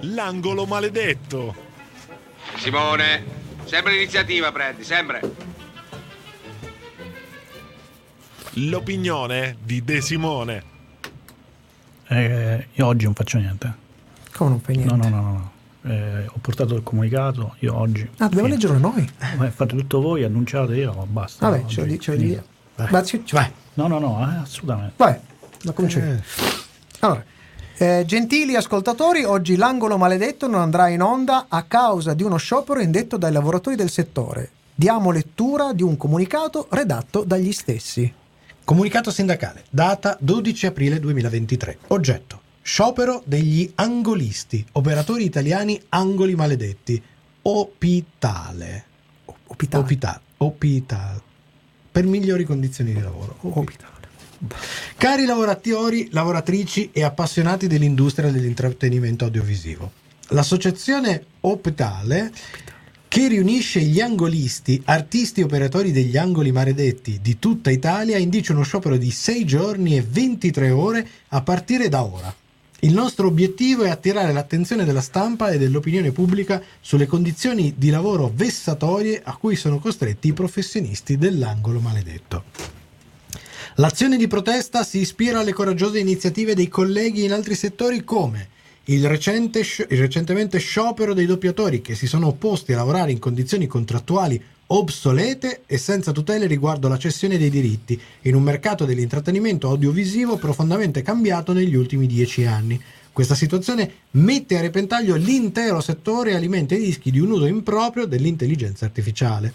L'angolo 0.00 0.64
maledetto. 0.66 1.54
Simone, 2.56 3.24
sempre 3.64 3.92
l'iniziativa 3.92 4.50
prendi, 4.52 4.84
sempre. 4.84 5.20
L'opinione 8.54 9.56
di 9.62 9.82
De 9.84 10.00
Simone. 10.00 10.62
Eh, 12.08 12.66
io 12.72 12.86
oggi 12.86 13.04
non 13.04 13.14
faccio 13.14 13.38
niente. 13.38 13.72
Come 14.34 14.50
non 14.50 14.60
fai 14.60 14.76
niente? 14.76 14.94
No, 14.96 15.02
no, 15.02 15.08
no, 15.08 15.22
no. 15.22 15.32
no. 15.32 15.52
Eh, 15.92 16.26
ho 16.26 16.38
portato 16.40 16.74
il 16.74 16.82
comunicato, 16.82 17.54
io 17.60 17.74
oggi. 17.78 18.02
Ah, 18.18 18.24
dobbiamo 18.28 18.48
Fine. 18.48 18.48
leggerlo 18.48 18.78
noi. 18.78 19.10
Eh, 19.40 19.50
fate 19.50 19.76
tutto 19.76 20.00
voi, 20.00 20.24
annunciate 20.24 20.74
io, 20.74 20.92
basta. 21.08 21.48
Vabbè, 21.48 21.62
Oggi 21.62 21.74
ce 21.74 21.80
lo, 21.80 21.86
di- 21.86 22.00
ce 22.00 22.10
lo 22.12 22.16
dico. 22.18 22.42
Ma 22.90 23.02
ci- 23.02 23.22
Vai. 23.30 23.50
No, 23.74 23.86
no, 23.86 23.98
no, 23.98 24.20
eh, 24.30 24.38
assolutamente. 24.42 24.94
Vai, 24.96 25.16
lo 25.62 25.72
comincio 25.72 25.98
io. 26.00 26.22
Allora, 27.00 27.24
eh, 27.80 28.04
gentili 28.04 28.56
ascoltatori, 28.56 29.24
oggi 29.24 29.56
l'angolo 29.56 29.96
maledetto 29.96 30.46
non 30.46 30.60
andrà 30.60 30.88
in 30.88 31.00
onda 31.00 31.46
a 31.48 31.62
causa 31.62 32.12
di 32.12 32.22
uno 32.22 32.36
sciopero 32.36 32.78
indetto 32.80 33.16
dai 33.16 33.32
lavoratori 33.32 33.74
del 33.74 33.88
settore. 33.88 34.50
Diamo 34.74 35.10
lettura 35.10 35.72
di 35.72 35.82
un 35.82 35.96
comunicato 35.96 36.66
redatto 36.68 37.24
dagli 37.24 37.52
stessi. 37.52 38.12
Comunicato 38.64 39.10
sindacale, 39.10 39.64
data 39.70 40.14
12 40.20 40.66
aprile 40.66 41.00
2023. 41.00 41.78
Oggetto: 41.86 42.40
Sciopero 42.60 43.22
degli 43.24 43.72
angolisti, 43.76 44.62
operatori 44.72 45.24
italiani 45.24 45.80
angoli 45.88 46.34
maledetti. 46.34 47.02
Opitale. 47.40 48.84
Opitale. 49.46 49.82
Opitale. 49.82 50.20
Opitale. 50.36 51.22
Per 51.90 52.04
migliori 52.04 52.44
condizioni 52.44 52.92
di 52.92 53.00
lavoro. 53.00 53.36
Opitale. 53.40 53.99
Cari 54.96 55.26
lavoratori, 55.26 56.08
lavoratrici 56.12 56.88
e 56.92 57.02
appassionati 57.02 57.66
dell'industria 57.66 58.30
dell'intrattenimento 58.30 59.24
audiovisivo, 59.24 59.92
l'associazione 60.28 61.24
Optale, 61.40 62.32
che 63.06 63.28
riunisce 63.28 63.80
gli 63.80 64.00
angolisti, 64.00 64.80
artisti 64.86 65.40
e 65.40 65.44
operatori 65.44 65.92
degli 65.92 66.16
angoli 66.16 66.52
maledetti 66.52 67.18
di 67.20 67.38
tutta 67.38 67.70
Italia, 67.70 68.16
indice 68.16 68.52
uno 68.52 68.62
sciopero 68.62 68.96
di 68.96 69.10
6 69.10 69.44
giorni 69.44 69.96
e 69.96 70.02
23 70.08 70.70
ore 70.70 71.06
a 71.28 71.42
partire 71.42 71.88
da 71.88 72.02
ora. 72.02 72.34
Il 72.82 72.94
nostro 72.94 73.26
obiettivo 73.26 73.82
è 73.82 73.90
attirare 73.90 74.32
l'attenzione 74.32 74.86
della 74.86 75.02
stampa 75.02 75.50
e 75.50 75.58
dell'opinione 75.58 76.12
pubblica 76.12 76.62
sulle 76.80 77.06
condizioni 77.06 77.74
di 77.76 77.90
lavoro 77.90 78.32
vessatorie 78.34 79.20
a 79.22 79.36
cui 79.36 79.56
sono 79.56 79.78
costretti 79.78 80.28
i 80.28 80.32
professionisti 80.32 81.18
dell'angolo 81.18 81.80
maledetto. 81.80 82.79
L'azione 83.76 84.16
di 84.16 84.26
protesta 84.26 84.82
si 84.82 84.98
ispira 84.98 85.40
alle 85.40 85.52
coraggiose 85.52 86.00
iniziative 86.00 86.54
dei 86.54 86.68
colleghi 86.68 87.24
in 87.24 87.32
altri 87.32 87.54
settori 87.54 88.02
come 88.02 88.48
il, 88.84 89.06
recente 89.08 89.60
il 89.60 89.98
recentemente 89.98 90.58
sciopero 90.58 91.14
dei 91.14 91.26
doppiatori 91.26 91.80
che 91.80 91.94
si 91.94 92.08
sono 92.08 92.26
opposti 92.26 92.72
a 92.72 92.76
lavorare 92.76 93.12
in 93.12 93.20
condizioni 93.20 93.68
contrattuali 93.68 94.42
obsolete 94.72 95.62
e 95.66 95.78
senza 95.78 96.10
tutele 96.10 96.46
riguardo 96.46 96.88
la 96.88 96.98
cessione 96.98 97.38
dei 97.38 97.50
diritti 97.50 98.00
in 98.22 98.34
un 98.34 98.42
mercato 98.42 98.84
dell'intrattenimento 98.84 99.68
audiovisivo 99.68 100.36
profondamente 100.36 101.02
cambiato 101.02 101.52
negli 101.52 101.74
ultimi 101.74 102.06
dieci 102.06 102.44
anni. 102.46 102.80
Questa 103.12 103.34
situazione 103.34 103.92
mette 104.12 104.56
a 104.56 104.60
repentaglio 104.60 105.14
l'intero 105.14 105.80
settore 105.80 106.30
e 106.30 106.34
alimenta 106.34 106.74
i 106.74 106.78
rischi 106.78 107.10
di 107.10 107.18
un 107.18 107.30
uso 107.30 107.46
improprio 107.46 108.06
dell'intelligenza 108.06 108.84
artificiale. 108.84 109.52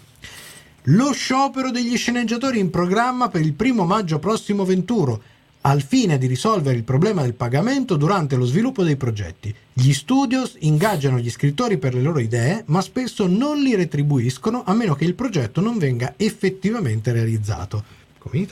Lo 0.90 1.12
sciopero 1.12 1.72
degli 1.72 1.96
sceneggiatori 1.96 2.60
in 2.60 2.70
programma 2.70 3.28
per 3.28 3.40
il 3.40 3.54
primo 3.54 3.84
maggio 3.84 4.20
prossimo 4.20 4.64
venturo, 4.64 5.20
al 5.62 5.82
fine 5.82 6.16
di 6.16 6.28
risolvere 6.28 6.76
il 6.76 6.84
problema 6.84 7.22
del 7.22 7.34
pagamento 7.34 7.96
durante 7.96 8.36
lo 8.36 8.44
sviluppo 8.44 8.84
dei 8.84 8.94
progetti. 8.94 9.52
Gli 9.72 9.92
studios 9.92 10.54
ingaggiano 10.60 11.18
gli 11.18 11.28
scrittori 11.28 11.78
per 11.78 11.92
le 11.92 12.02
loro 12.02 12.20
idee, 12.20 12.62
ma 12.66 12.80
spesso 12.82 13.26
non 13.26 13.58
li 13.58 13.74
retribuiscono 13.74 14.62
a 14.64 14.74
meno 14.74 14.94
che 14.94 15.04
il 15.04 15.14
progetto 15.14 15.60
non 15.60 15.76
venga 15.76 16.14
effettivamente 16.16 17.10
realizzato. 17.10 17.82
Come. 18.18 18.46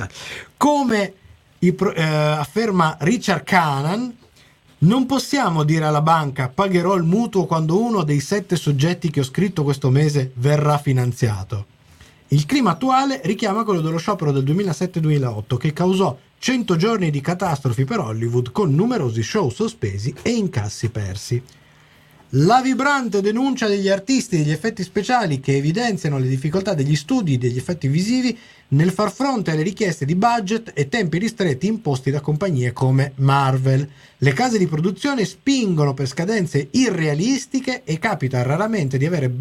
Come 0.56 1.12
pro- 1.76 1.94
eh, 1.94 2.02
afferma 2.02 2.96
Richard 2.98 3.44
Canan, 3.44 4.12
non 4.78 5.06
possiamo 5.06 5.62
dire 5.62 5.84
alla 5.84 6.02
banca 6.02 6.48
pagherò 6.48 6.96
il 6.96 7.04
mutuo 7.04 7.46
quando 7.46 7.80
uno 7.80 8.02
dei 8.02 8.18
sette 8.18 8.56
soggetti 8.56 9.10
che 9.10 9.20
ho 9.20 9.24
scritto 9.24 9.62
questo 9.62 9.88
mese 9.88 10.32
verrà 10.34 10.78
finanziato. 10.78 11.66
Il 12.34 12.46
clima 12.46 12.72
attuale 12.72 13.20
richiama 13.22 13.62
quello 13.62 13.80
dello 13.80 13.96
sciopero 13.96 14.32
del 14.32 14.42
2007-2008 14.42 15.56
che 15.56 15.72
causò 15.72 16.18
100 16.36 16.74
giorni 16.74 17.10
di 17.12 17.20
catastrofi 17.20 17.84
per 17.84 18.00
Hollywood 18.00 18.50
con 18.50 18.74
numerosi 18.74 19.22
show 19.22 19.48
sospesi 19.50 20.12
e 20.20 20.30
incassi 20.30 20.90
persi. 20.90 21.40
La 22.36 22.60
vibrante 22.60 23.20
denuncia 23.20 23.68
degli 23.68 23.88
artisti 23.88 24.38
degli 24.38 24.50
effetti 24.50 24.82
speciali 24.82 25.38
che 25.38 25.54
evidenziano 25.54 26.18
le 26.18 26.26
difficoltà 26.26 26.74
degli 26.74 26.96
studi 26.96 27.38
degli 27.38 27.56
effetti 27.56 27.86
visivi 27.86 28.36
nel 28.68 28.90
far 28.90 29.12
fronte 29.12 29.52
alle 29.52 29.62
richieste 29.62 30.04
di 30.04 30.16
budget 30.16 30.72
e 30.74 30.88
tempi 30.88 31.18
ristretti 31.18 31.68
imposti 31.68 32.10
da 32.10 32.20
compagnie 32.20 32.72
come 32.72 33.12
Marvel. 33.16 33.88
Le 34.18 34.32
case 34.32 34.58
di 34.58 34.66
produzione 34.66 35.24
spingono 35.24 35.94
per 35.94 36.08
scadenze 36.08 36.66
irrealistiche 36.72 37.82
e 37.84 38.00
capita 38.00 38.42
raramente 38.42 38.98
di 38.98 39.06
avere 39.06 39.32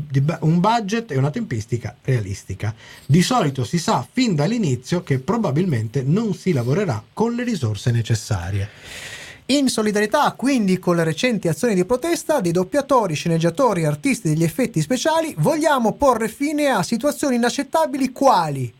un 0.42 0.60
budget 0.60 1.10
e 1.10 1.18
una 1.18 1.32
tempistica 1.32 1.98
realistica. 2.04 2.76
Di 3.08 3.24
solito 3.24 3.64
si 3.64 3.80
sa 3.80 4.08
fin 4.08 4.36
dall'inizio 4.36 5.02
che 5.02 5.18
probabilmente 5.18 6.04
non 6.04 6.36
si 6.36 6.52
lavorerà 6.52 7.04
con 7.12 7.34
le 7.34 7.44
risorse 7.44 7.90
necessarie. 7.90 9.13
In 9.48 9.68
solidarietà 9.68 10.32
quindi 10.38 10.80
con 10.80 10.96
le 10.96 11.04
recenti 11.04 11.50
azioni 11.50 11.76
di 11.76 11.84
protesta 11.84 12.40
dei 12.40 12.54
doppiatori, 12.54 13.14
sceneggiatori 13.14 13.82
e 13.82 13.88
artisti 13.88 14.30
degli 14.30 14.44
effetti 14.44 14.82
speciali, 14.82 15.36
vogliamo 15.38 15.94
porre 15.94 16.30
fine 16.30 16.70
a 16.70 16.82
situazioni 16.82 17.36
inaccettabili 17.36 18.12
quali 18.14 18.74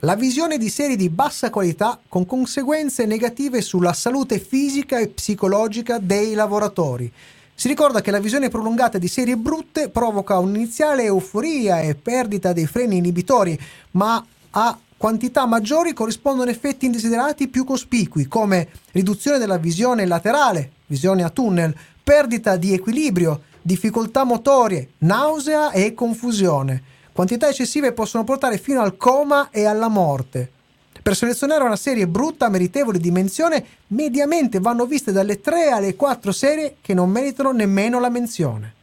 la 0.00 0.14
visione 0.14 0.58
di 0.58 0.68
serie 0.68 0.94
di 0.94 1.08
bassa 1.08 1.50
qualità 1.50 1.98
con 2.08 2.26
conseguenze 2.26 3.06
negative 3.06 3.62
sulla 3.62 3.94
salute 3.94 4.38
fisica 4.38 4.98
e 4.98 5.08
psicologica 5.08 5.98
dei 5.98 6.34
lavoratori. 6.34 7.10
Si 7.54 7.66
ricorda 7.66 8.02
che 8.02 8.10
la 8.10 8.20
visione 8.20 8.50
prolungata 8.50 8.98
di 8.98 9.08
serie 9.08 9.36
brutte 9.36 9.88
provoca 9.88 10.38
un'iniziale 10.38 11.04
euforia 11.04 11.80
e 11.80 11.94
perdita 11.94 12.52
dei 12.52 12.66
freni 12.66 12.98
inibitori, 12.98 13.58
ma 13.92 14.24
a 14.50 14.78
quantità 15.06 15.46
maggiori 15.46 15.92
corrispondono 15.92 16.50
effetti 16.50 16.86
indesiderati 16.86 17.46
più 17.46 17.62
cospicui, 17.62 18.26
come 18.26 18.66
riduzione 18.90 19.38
della 19.38 19.56
visione 19.56 20.04
laterale, 20.04 20.72
visione 20.86 21.22
a 21.22 21.30
tunnel, 21.30 21.72
perdita 22.02 22.56
di 22.56 22.72
equilibrio, 22.72 23.42
difficoltà 23.62 24.24
motorie, 24.24 24.94
nausea 24.98 25.70
e 25.70 25.94
confusione. 25.94 26.82
Quantità 27.12 27.48
eccessive 27.48 27.92
possono 27.92 28.24
portare 28.24 28.58
fino 28.58 28.80
al 28.80 28.96
coma 28.96 29.50
e 29.50 29.64
alla 29.64 29.86
morte. 29.86 30.50
Per 31.00 31.14
selezionare 31.14 31.62
una 31.62 31.76
serie 31.76 32.08
brutta 32.08 32.48
meritevole 32.48 32.98
di 32.98 33.12
menzione, 33.12 33.64
mediamente 33.86 34.58
vanno 34.58 34.86
viste 34.86 35.12
dalle 35.12 35.40
3 35.40 35.68
alle 35.68 35.94
4 35.94 36.32
serie 36.32 36.78
che 36.80 36.94
non 36.94 37.10
meritano 37.10 37.52
nemmeno 37.52 38.00
la 38.00 38.10
menzione. 38.10 38.74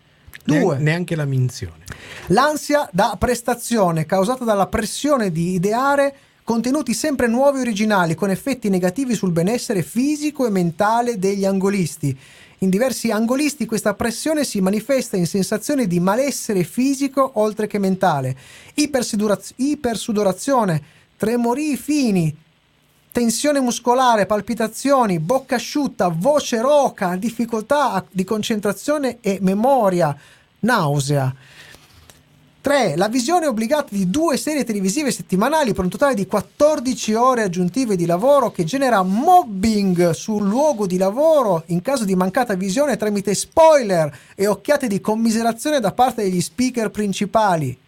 2. 0.43 0.77
Neanche 0.77 1.15
la 1.15 1.25
minzione. 1.25 1.83
L'ansia 2.27 2.87
da 2.91 3.15
prestazione 3.17 4.05
causata 4.05 4.43
dalla 4.43 4.67
pressione 4.67 5.31
di 5.31 5.53
ideare 5.53 6.15
contenuti 6.43 6.93
sempre 6.93 7.27
nuovi 7.27 7.59
e 7.59 7.61
originali 7.61 8.15
con 8.15 8.29
effetti 8.29 8.69
negativi 8.69 9.15
sul 9.15 9.31
benessere 9.31 9.81
fisico 9.81 10.45
e 10.45 10.49
mentale 10.49 11.17
degli 11.17 11.45
angolisti. 11.45 12.17
In 12.59 12.69
diversi 12.69 13.11
angolisti 13.11 13.65
questa 13.65 13.93
pressione 13.93 14.43
si 14.43 14.61
manifesta 14.61 15.17
in 15.17 15.27
sensazione 15.27 15.85
di 15.85 15.99
malessere 15.99 16.63
fisico 16.63 17.31
oltre 17.35 17.67
che 17.67 17.77
mentale, 17.77 18.37
ipersudoraz- 18.75 19.53
ipersudorazione, 19.57 20.81
tremorii 21.17 21.75
fini, 21.75 22.33
tensione 23.13 23.59
muscolare, 23.59 24.25
palpitazioni, 24.25 25.19
bocca 25.19 25.55
asciutta, 25.55 26.07
voce 26.07 26.59
roca, 26.59 27.15
difficoltà 27.15 28.03
di 28.09 28.23
concentrazione 28.23 29.19
e 29.21 29.37
memoria, 29.39 30.17
nausea. 30.61 31.33
3. 32.61 32.95
La 32.95 33.09
visione 33.09 33.45
obbligata 33.45 33.89
di 33.91 34.09
due 34.09 34.35
serie 34.35 34.63
televisive 34.63 35.11
settimanali 35.11 35.73
per 35.73 35.83
un 35.83 35.91
totale 35.91 36.15
di 36.15 36.25
14 36.25 37.13
ore 37.13 37.43
aggiuntive 37.43 37.95
di 37.95 38.07
lavoro 38.07 38.51
che 38.51 38.63
genera 38.63 39.03
mobbing 39.03 40.09
sul 40.11 40.47
luogo 40.47 40.87
di 40.87 40.97
lavoro 40.97 41.63
in 41.67 41.83
caso 41.83 42.05
di 42.05 42.15
mancata 42.15 42.55
visione 42.55 42.97
tramite 42.97 43.35
spoiler 43.35 44.17
e 44.33 44.47
occhiate 44.47 44.87
di 44.87 44.99
commiserazione 44.99 45.79
da 45.79 45.91
parte 45.91 46.23
degli 46.23 46.41
speaker 46.41 46.89
principali. 46.89 47.82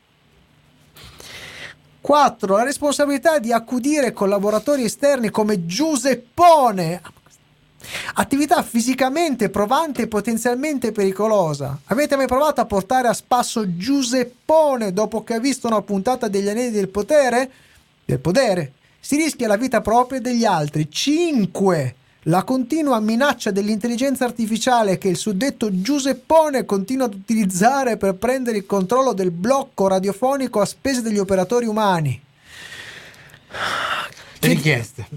4. 2.05 2.57
La 2.57 2.63
responsabilità 2.63 3.39
di 3.39 3.51
accudire 3.51 4.13
collaboratori 4.13 4.83
esterni 4.83 5.31
come 5.31 5.65
Giuseppone. 5.65 7.01
Attività 8.13 8.61
fisicamente 8.61 9.49
provante 9.49 10.03
e 10.03 10.07
potenzialmente 10.07 10.91
pericolosa. 10.91 11.79
Avete 11.85 12.15
mai 12.15 12.27
provato 12.27 12.61
a 12.61 12.65
portare 12.65 13.07
a 13.07 13.13
spasso 13.13 13.75
Giuseppone 13.75 14.93
dopo 14.93 15.23
che 15.23 15.33
ha 15.33 15.39
visto 15.39 15.65
una 15.65 15.81
puntata 15.81 16.27
degli 16.27 16.47
Anelli 16.47 16.69
del 16.69 16.89
Potere? 16.89 17.49
Del 18.05 18.19
Podere. 18.19 18.73
Si 18.99 19.15
rischia 19.15 19.47
la 19.47 19.57
vita 19.57 19.81
propria 19.81 20.21
degli 20.21 20.45
altri. 20.45 20.87
5. 20.87 21.95
La 22.27 22.43
continua 22.43 22.99
minaccia 22.99 23.51
dell'intelligenza 23.51 24.25
artificiale 24.25 24.97
che 24.97 25.09
il 25.09 25.15
suddetto 25.15 25.69
Giuseppone 25.81 26.65
continua 26.65 27.05
ad 27.05 27.13
utilizzare 27.13 27.97
per 27.97 28.15
prendere 28.15 28.57
il 28.57 28.65
controllo 28.65 29.13
del 29.13 29.29
blocco 29.29 29.87
radiofonico 29.87 30.59
a 30.59 30.65
spese 30.65 31.03
degli 31.03 31.19
operatori 31.19 31.67
umani. 31.67 32.19
Richieste. 34.39 35.07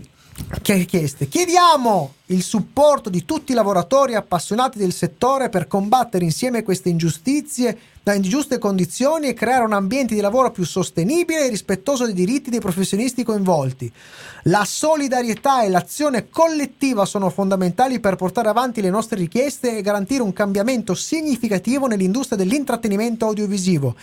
Che 0.60 0.74
richieste? 0.74 1.28
Chiediamo 1.28 2.12
il 2.26 2.42
supporto 2.42 3.08
di 3.08 3.24
tutti 3.24 3.52
i 3.52 3.54
lavoratori 3.54 4.14
appassionati 4.14 4.76
del 4.76 4.92
settore 4.92 5.48
per 5.48 5.66
combattere 5.66 6.24
insieme 6.24 6.62
queste 6.62 6.90
ingiustizie 6.90 7.78
da 8.08 8.14
ingiuste 8.14 8.56
condizioni 8.56 9.28
e 9.28 9.34
creare 9.34 9.64
un 9.64 9.74
ambiente 9.74 10.14
di 10.14 10.22
lavoro 10.22 10.50
più 10.50 10.64
sostenibile 10.64 11.44
e 11.44 11.48
rispettoso 11.50 12.06
dei 12.06 12.14
diritti 12.14 12.48
dei 12.48 12.58
professionisti 12.58 13.22
coinvolti. 13.22 13.92
La 14.44 14.64
solidarietà 14.64 15.62
e 15.62 15.68
l'azione 15.68 16.30
collettiva 16.30 17.04
sono 17.04 17.28
fondamentali 17.28 18.00
per 18.00 18.16
portare 18.16 18.48
avanti 18.48 18.80
le 18.80 18.88
nostre 18.88 19.18
richieste 19.18 19.76
e 19.76 19.82
garantire 19.82 20.22
un 20.22 20.32
cambiamento 20.32 20.94
significativo 20.94 21.86
nell'industria 21.86 22.38
dell'intrattenimento 22.38 23.26
audiovisivo. 23.26 23.94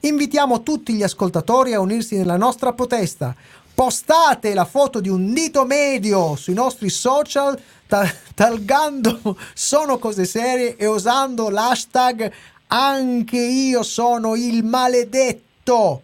Invitiamo 0.00 0.62
tutti 0.62 0.94
gli 0.94 1.02
ascoltatori 1.02 1.74
a 1.74 1.80
unirsi 1.80 2.16
nella 2.16 2.38
nostra 2.38 2.72
protesta 2.72 3.36
postate 3.72 4.52
la 4.52 4.64
foto 4.64 5.00
di 5.00 5.08
un 5.08 5.32
dito 5.32 5.64
medio 5.64 6.34
sui 6.36 6.54
nostri 6.54 6.90
social 6.90 7.58
ta- 7.86 8.10
talgando 8.34 9.36
sono 9.54 9.98
cose 9.98 10.24
serie 10.24 10.76
e 10.76 10.86
usando 10.86 11.48
l'hashtag 11.48 12.30
anche 12.72 13.36
io 13.38 13.82
sono 13.82 14.36
il 14.36 14.62
maledetto. 14.64 16.02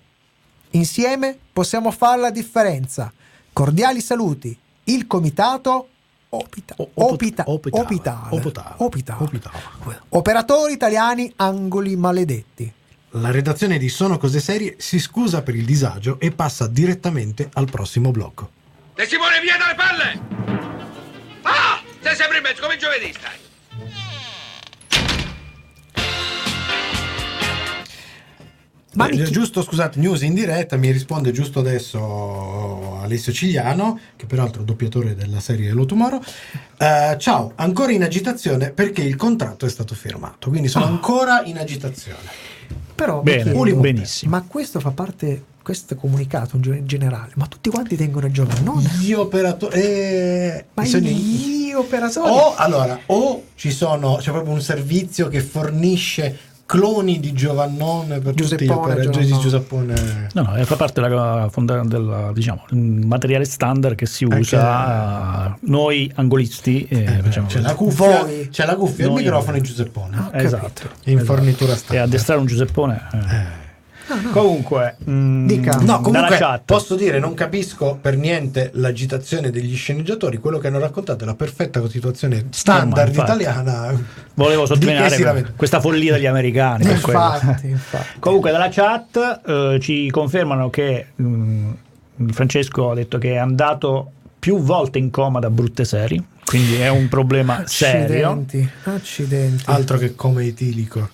Insieme 0.70 1.38
possiamo 1.52 1.90
fare 1.90 2.20
la 2.20 2.30
differenza. 2.30 3.12
Cordiali 3.52 4.00
saluti. 4.00 4.56
Il 4.84 5.06
comitato 5.06 5.88
Opita- 6.28 6.74
opita- 6.94 7.44
opitale. 7.46 8.28
opitava. 8.78 9.14
Operatori 10.10 10.72
italiani 10.72 11.32
angoli 11.36 11.96
maledetti. 11.96 12.70
La 13.10 13.30
redazione 13.30 13.78
di 13.78 13.88
Sono 13.88 14.18
Cose 14.18 14.40
Serie 14.40 14.74
si 14.78 14.98
scusa 14.98 15.42
per 15.42 15.54
il 15.54 15.64
disagio 15.64 16.18
e 16.20 16.32
passa 16.32 16.66
direttamente 16.66 17.48
al 17.54 17.70
prossimo 17.70 18.10
blocco. 18.10 18.50
De 18.94 19.06
Simone, 19.06 19.40
via 19.40 19.56
dalle 19.56 19.74
palle! 19.74 20.20
Ah! 21.42 21.80
Sei 22.02 22.14
sempre 22.16 22.38
in 22.38 22.42
mezzo, 22.42 22.60
come 22.60 22.76
giovedì 22.76 23.12
stai. 23.12 23.38
Ma 28.96 29.08
Eh, 29.08 29.24
giusto, 29.24 29.62
scusate, 29.62 29.98
news 30.00 30.22
in 30.22 30.32
diretta, 30.32 30.76
mi 30.76 30.90
risponde 30.90 31.30
giusto 31.30 31.58
adesso 31.58 32.98
Alessio 33.02 33.30
Cigliano, 33.30 33.98
che 34.16 34.24
peraltro 34.24 34.62
è 34.62 34.64
doppiatore 34.64 35.14
della 35.14 35.38
serie 35.40 35.68
Hello 35.68 35.84
Tomorrow. 35.84 36.20
Eh, 36.78 37.16
ciao, 37.18 37.52
ancora 37.56 37.92
in 37.92 38.02
agitazione 38.02 38.70
perché 38.70 39.02
il 39.02 39.16
contratto 39.16 39.66
è 39.66 39.68
stato 39.68 39.94
firmato, 39.94 40.48
quindi 40.48 40.68
sono 40.68 40.86
ancora 40.86 41.42
in 41.44 41.58
agitazione. 41.58 42.54
Però 42.94 43.20
Bene, 43.20 43.52
chiedo, 43.52 43.76
benissimo. 43.76 44.30
ma 44.30 44.42
questo 44.48 44.80
fa 44.80 44.90
parte, 44.92 45.44
questo 45.62 45.94
comunicato 45.96 46.56
in 46.56 46.62
ge- 46.62 46.84
generale, 46.84 47.32
ma 47.34 47.46
tutti 47.46 47.68
quanti 47.68 47.96
tengono 47.96 48.24
il 48.26 48.32
giovannone? 48.32 48.88
Gli 48.98 49.12
operatori... 49.12 49.78
eh, 49.78 50.64
Ma 50.72 50.82
bisogna- 50.82 51.10
gli 51.10 51.72
operatori? 51.74 52.30
O 52.30 52.54
allora, 52.54 52.98
o 53.06 53.44
ci 53.56 53.70
sono, 53.70 54.16
c'è 54.16 54.30
proprio 54.30 54.54
un 54.54 54.62
servizio 54.62 55.28
che 55.28 55.42
fornisce 55.42 56.38
cloni 56.66 57.20
di 57.20 57.32
Giovannone 57.32 58.18
per 58.18 58.34
tutti 58.34 58.42
gli 58.64 58.66
Giuseppone, 58.66 58.92
operatori 58.92 59.24
di. 59.24 59.38
Giuseppone. 59.38 60.28
No, 60.34 60.42
no, 60.42 60.56
eh, 60.56 60.64
fa 60.64 60.74
parte 60.76 61.00
della, 61.00 61.48
fonda- 61.50 61.82
del 61.84 62.30
diciamo, 62.34 62.64
materiale 62.70 63.44
standard 63.44 63.94
che 63.94 64.06
si 64.06 64.24
usa. 64.24 65.54
eh, 65.54 65.58
noi 65.60 66.10
angolisti 66.16 66.86
eh, 66.88 67.20
facciamo 67.22 67.46
C'è 67.46 67.60
la 67.60 67.74
cuffia, 67.74 68.22
Voi. 68.24 68.48
c'è 68.50 68.66
la 68.66 68.74
cuffia 68.76 69.04
e 69.04 69.08
il 69.08 69.14
microfono 69.14 69.56
e 69.56 69.60
Giuseppone. 69.60 70.16
Ah, 70.16 70.30
Esatto. 70.42 70.88
in 71.04 71.18
esatto. 71.18 71.24
fornitura 71.24 71.72
E 71.72 71.76
standard. 71.76 72.08
addestrare 72.08 72.40
un 72.40 72.46
Giuseppone. 72.46 73.08
eh. 73.12 73.64
Comunque, 74.30 74.96
mm, 75.08 75.46
Dica. 75.46 75.76
No, 75.76 75.84
dalla 75.84 75.98
comunque 75.98 76.36
chat. 76.36 76.62
posso 76.64 76.94
dire, 76.94 77.18
non 77.18 77.34
capisco 77.34 77.98
per 78.00 78.16
niente 78.16 78.70
l'agitazione 78.74 79.50
degli 79.50 79.74
sceneggiatori. 79.74 80.38
Quello 80.38 80.58
che 80.58 80.68
hanno 80.68 80.78
raccontato 80.78 81.24
è 81.24 81.26
la 81.26 81.34
perfetta 81.34 81.86
situazione 81.88 82.46
standard 82.50 83.08
infatti. 83.08 83.30
italiana. 83.30 84.00
Volevo 84.34 84.66
sottolineare 84.66 85.52
questa 85.56 85.80
follia 85.80 86.14
degli 86.14 86.26
americani. 86.26 86.90
infatti, 86.90 87.68
infatti. 87.68 88.18
Comunque 88.18 88.50
dalla 88.50 88.68
chat 88.70 89.40
eh, 89.46 89.78
ci 89.80 90.10
confermano 90.10 90.70
che 90.70 91.06
mm, 91.20 91.70
Francesco 92.30 92.90
ha 92.90 92.94
detto 92.94 93.18
che 93.18 93.32
è 93.32 93.38
andato 93.38 94.12
più 94.38 94.60
volte 94.60 94.98
in 94.98 95.10
coma 95.10 95.40
da 95.40 95.50
brutte 95.50 95.84
serie, 95.84 96.22
quindi 96.44 96.76
è 96.76 96.88
un 96.88 97.08
problema 97.08 97.64
serio. 97.66 98.30
Accidenti, 98.30 98.70
accidenti. 98.84 99.64
Altro 99.66 99.98
che 99.98 100.14
come 100.14 100.44
etilico. 100.44 101.10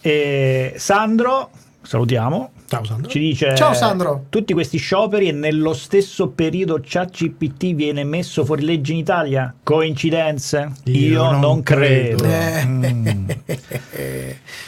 E 0.00 0.72
Sandro, 0.76 1.50
salutiamo, 1.88 2.50
Ciao 2.66 2.84
Sandro. 2.84 3.08
ci 3.10 3.18
dice 3.18 3.54
Ciao, 3.56 3.72
Sandro. 3.72 4.26
tutti 4.28 4.52
questi 4.52 4.76
scioperi 4.76 5.28
e 5.28 5.32
nello 5.32 5.72
stesso 5.72 6.28
periodo 6.28 6.80
ChatGPT 6.84 7.74
viene 7.74 8.04
messo 8.04 8.44
fuori 8.44 8.62
legge 8.62 8.92
in 8.92 8.98
Italia? 8.98 9.54
Coincidenze? 9.62 10.70
Io 10.84 10.94
Io, 10.94 11.22
non 11.30 11.40
non, 11.40 11.62
credo. 11.62 12.24
Eh. 12.24 12.64
Mm. 12.66 13.28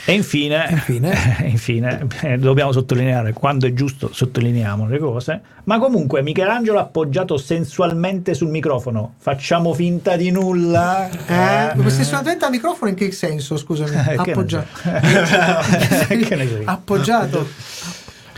E 0.05 0.13
infine, 0.13 0.67
Infine? 0.71 1.37
infine, 1.47 2.07
eh, 2.23 2.39
dobbiamo 2.39 2.73
sottolineare 2.73 3.33
quando 3.33 3.67
è 3.67 3.73
giusto 3.73 4.11
sottolineiamo 4.13 4.87
le 4.87 4.99
cose. 4.99 5.41
Ma 5.65 5.79
comunque 5.79 6.23
Michelangelo 6.23 6.79
appoggiato 6.79 7.37
sensualmente 7.37 8.35
sul 8.35 8.49
microfono. 8.49 9.15
Facciamo 9.19 9.73
finta 9.75 10.17
di 10.17 10.31
nulla. 10.31 11.09
Eh, 11.09 11.91
sono 11.91 12.19
attenti 12.19 12.45
al 12.45 12.51
microfono 12.51 12.91
in 12.91 12.97
che 12.97 13.13
senso? 13.13 13.57
Scusami. 13.57 13.89
Eh, 14.11 14.15
Appoggiato. 14.17 14.67
io. 16.15 16.63
Appoggiato. 16.65 17.49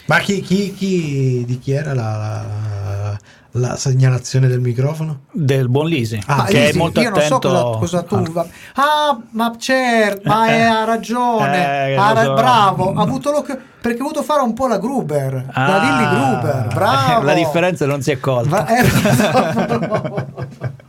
Ma 0.06 0.18
chi, 0.18 0.40
chi, 0.40 0.74
chi 0.74 1.44
di 1.46 1.58
chi 1.58 1.72
era 1.72 1.94
la, 1.94 2.44
la, 3.52 3.68
la 3.68 3.76
segnalazione 3.76 4.48
del 4.48 4.60
microfono? 4.60 5.20
Del 5.30 5.68
buon 5.68 5.86
Lisi, 5.86 6.20
Ah, 6.26 6.44
che 6.44 6.58
Lisi, 6.58 6.72
è 6.72 6.76
molto 6.76 7.00
io 7.00 7.10
non 7.10 7.20
so 7.20 7.36
attento. 7.36 7.78
cosa, 7.78 8.02
cosa 8.02 8.02
tu. 8.02 8.44
Ah. 8.74 9.18
ma 9.30 9.52
certo, 9.58 10.28
ma 10.28 10.46
è- 10.48 10.60
ha 10.62 10.84
ragione. 10.84 11.88
eh, 11.92 11.96
ha 11.96 12.22
so. 12.22 12.32
bravo. 12.34 12.92
Ha 12.94 13.02
avuto 13.02 13.30
l'occhio. 13.30 13.58
Perché 13.82 13.98
ha 13.98 14.02
voluto 14.02 14.22
fare 14.22 14.42
un 14.42 14.54
po' 14.54 14.68
la 14.68 14.78
Gruber. 14.78 15.32
la 15.34 15.52
Ah, 15.52 15.78
Lilly 15.82 16.08
Gruber. 16.14 16.66
Bravo. 16.74 17.22
La 17.24 17.34
differenza 17.34 17.84
non 17.86 18.00
si 18.00 18.10
è 18.12 18.20
colta. 18.20 18.62
Bra- 18.62 18.66
eh, 18.76 18.82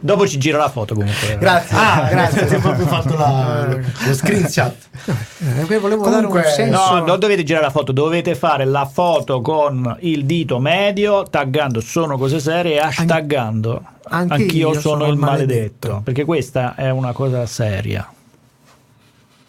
Dopo 0.00 0.28
ci 0.28 0.38
gira 0.38 0.58
la 0.58 0.68
foto 0.68 0.94
comunque. 0.94 1.36
grazie. 1.38 1.76
Ah, 1.76 2.06
grazie. 2.10 2.46
Ti 2.46 2.54
ho 2.54 2.60
proprio 2.60 2.86
fatto 2.86 3.16
la- 3.16 3.66
lo 4.06 4.14
screenshot. 4.14 4.74
Eh, 5.06 5.78
volevo 5.78 6.02
Comunque, 6.04 6.42
dare 6.42 6.48
un 6.48 6.54
senso. 6.72 6.94
No, 7.00 7.04
non 7.04 7.18
dovete 7.18 7.42
girare 7.42 7.64
la 7.64 7.70
foto, 7.72 7.90
dovete 7.92 8.34
fare 8.36 8.64
la 8.64 8.86
foto 8.86 9.40
con 9.40 9.96
il 10.00 10.24
dito 10.24 10.60
medio, 10.60 11.24
taggando 11.24 11.80
sono 11.80 12.16
cose 12.16 12.38
serie 12.38 12.74
e 12.74 12.78
hashtaggando 12.78 13.82
anche 14.10 14.34
anch'io 14.34 14.72
io 14.72 14.80
sono, 14.80 15.00
sono 15.00 15.06
il 15.12 15.18
maledetto. 15.18 15.88
maledetto. 15.88 16.00
perché 16.04 16.24
questa 16.24 16.74
è 16.76 16.90
una 16.90 17.12
cosa 17.12 17.44
seria. 17.46 18.08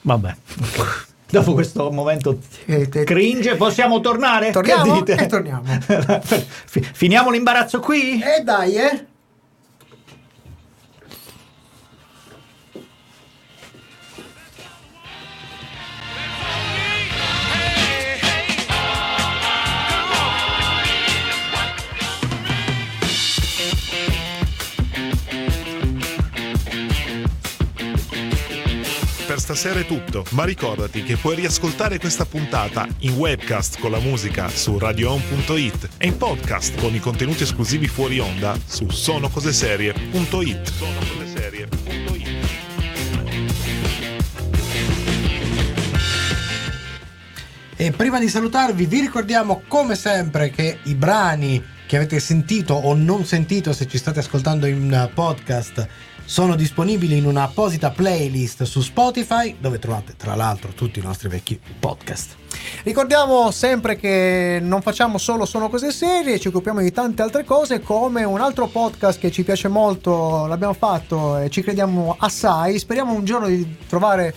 Vabbè. 0.02 0.36
Dopo 1.32 1.54
questo 1.54 1.92
momento 1.92 2.40
Eh, 2.66 2.90
cringe 2.90 3.56
possiamo 3.56 4.00
tornare? 4.00 4.50
Torniamo? 4.50 4.84
Che 4.84 5.14
dite? 5.14 5.24
E 5.24 5.28
torniamo. 5.28 5.62
Fi- 6.66 6.88
Finiamo 6.92 7.30
l'imbarazzo 7.30 7.80
qui? 7.80 8.20
E 8.20 8.42
dai, 8.44 8.74
eh. 8.76 9.06
Stasera 29.56 29.80
è 29.80 29.86
tutto, 29.88 30.24
ma 30.32 30.44
ricordati 30.44 31.02
che 31.02 31.18
puoi 31.18 31.36
riascoltare 31.36 31.98
questa 31.98 32.24
puntata 32.24 32.88
in 33.00 33.14
webcast 33.14 33.80
con 33.80 33.90
la 33.90 33.98
musica 33.98 34.48
su 34.48 34.78
radioon.it 34.78 35.90
e 35.98 36.06
in 36.06 36.18
podcast 36.18 36.80
con 36.80 36.94
i 36.94 37.00
contenuti 37.00 37.42
esclusivi 37.42 37.88
fuori 37.88 38.20
onda 38.20 38.56
su 38.64 38.88
sonocoseserie.it. 38.88 40.74
E 47.76 47.92
prima 47.92 48.20
di 48.20 48.30
salutarvi, 48.30 48.86
vi 48.86 49.00
ricordiamo 49.00 49.64
come 49.68 49.96
sempre 49.96 50.52
che 50.52 50.78
i 50.84 50.94
brani 50.94 51.66
che 51.88 51.96
avete 51.96 52.20
sentito 52.20 52.76
o 52.76 52.94
non 52.94 53.26
sentito 53.26 53.74
se 53.74 53.88
ci 53.88 53.98
state 53.98 54.20
ascoltando 54.20 54.68
in 54.68 54.92
uh, 54.94 55.12
podcast 55.12 55.88
sono 56.30 56.56
disponibili 56.56 57.18
in 57.18 57.26
un'apposita 57.26 57.90
playlist 57.90 58.62
su 58.62 58.82
Spotify 58.82 59.56
dove 59.60 59.80
trovate 59.80 60.14
tra 60.16 60.36
l'altro 60.36 60.74
tutti 60.74 61.00
i 61.00 61.02
nostri 61.02 61.28
vecchi 61.28 61.60
podcast. 61.80 62.36
Ricordiamo 62.84 63.50
sempre 63.50 63.96
che 63.96 64.60
non 64.62 64.84
facciamo 64.84 65.18
solo 65.18 65.46
Sono 65.46 65.70
Cose 65.70 65.92
Serie, 65.92 66.40
ci 66.40 66.50
occupiamo 66.50 66.82
di 66.82 66.92
tante 66.92 67.24
altre 67.24 67.44
cose, 67.44 67.82
come 67.82 68.26
un 68.26 68.40
altro 68.42 68.68
podcast 68.68 69.18
che 69.18 69.32
ci 69.32 69.44
piace 69.44 69.70
molto, 69.70 70.46
l'abbiamo 70.46 70.74
fatto 70.74 71.40
e 71.40 71.50
ci 71.50 71.64
crediamo 71.64 72.16
assai. 72.20 72.78
Speriamo 72.78 73.12
un 73.12 73.26
giorno 73.26 73.48
di 73.48 73.78
trovare 73.88 74.32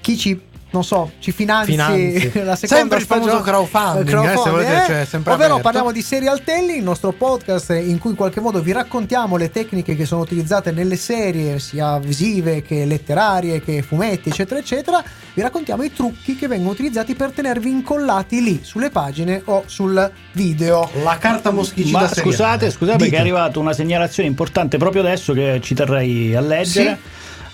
chi 0.00 0.16
ci. 0.16 0.40
Non 0.68 0.84
so, 0.84 1.12
ci 1.20 1.30
finanzi, 1.32 1.70
Finanzi. 1.70 2.32
la 2.42 2.56
seconda 2.56 2.76
Sempre 2.76 2.98
il 2.98 3.04
famoso 3.04 3.40
crowdfunding, 3.40 4.08
Il 4.08 4.28
eh, 4.28 4.36
se 4.36 4.50
volete, 4.50 4.84
cioè, 4.86 5.04
sempre 5.04 5.32
Ovvero 5.32 5.52
aperto. 5.52 5.62
parliamo 5.62 5.92
di 5.92 6.02
Serial 6.02 6.42
Telling, 6.42 6.78
il 6.78 6.82
nostro 6.84 7.12
podcast 7.12 7.70
in 7.70 7.98
cui 7.98 8.10
in 8.10 8.16
qualche 8.16 8.40
modo 8.40 8.60
vi 8.60 8.72
raccontiamo 8.72 9.36
le 9.36 9.50
tecniche 9.50 9.94
che 9.94 10.04
sono 10.04 10.22
utilizzate 10.22 10.72
nelle 10.72 10.96
serie, 10.96 11.60
sia 11.60 11.98
visive 11.98 12.62
che 12.62 12.84
letterarie, 12.84 13.62
che 13.62 13.82
fumetti, 13.82 14.28
eccetera, 14.30 14.58
eccetera. 14.58 15.02
Vi 15.34 15.40
raccontiamo 15.40 15.82
i 15.82 15.92
trucchi 15.92 16.34
che 16.34 16.48
vengono 16.48 16.70
utilizzati 16.70 17.14
per 17.14 17.30
tenervi 17.30 17.70
incollati 17.70 18.42
lì 18.42 18.60
sulle 18.62 18.90
pagine 18.90 19.42
o 19.44 19.62
sul 19.66 20.10
video. 20.32 20.90
La 21.02 21.16
carta 21.18 21.52
moschicida 21.52 22.00
Ma 22.00 22.08
scusate, 22.08 22.70
scusate 22.70 22.98
perché 22.98 23.04
Dite. 23.04 23.16
è 23.16 23.20
arrivata 23.20 23.58
una 23.60 23.72
segnalazione 23.72 24.28
importante 24.28 24.78
proprio 24.78 25.02
adesso 25.02 25.32
che 25.32 25.60
ci 25.62 25.74
terrei 25.74 26.34
a 26.34 26.40
leggere. 26.40 26.98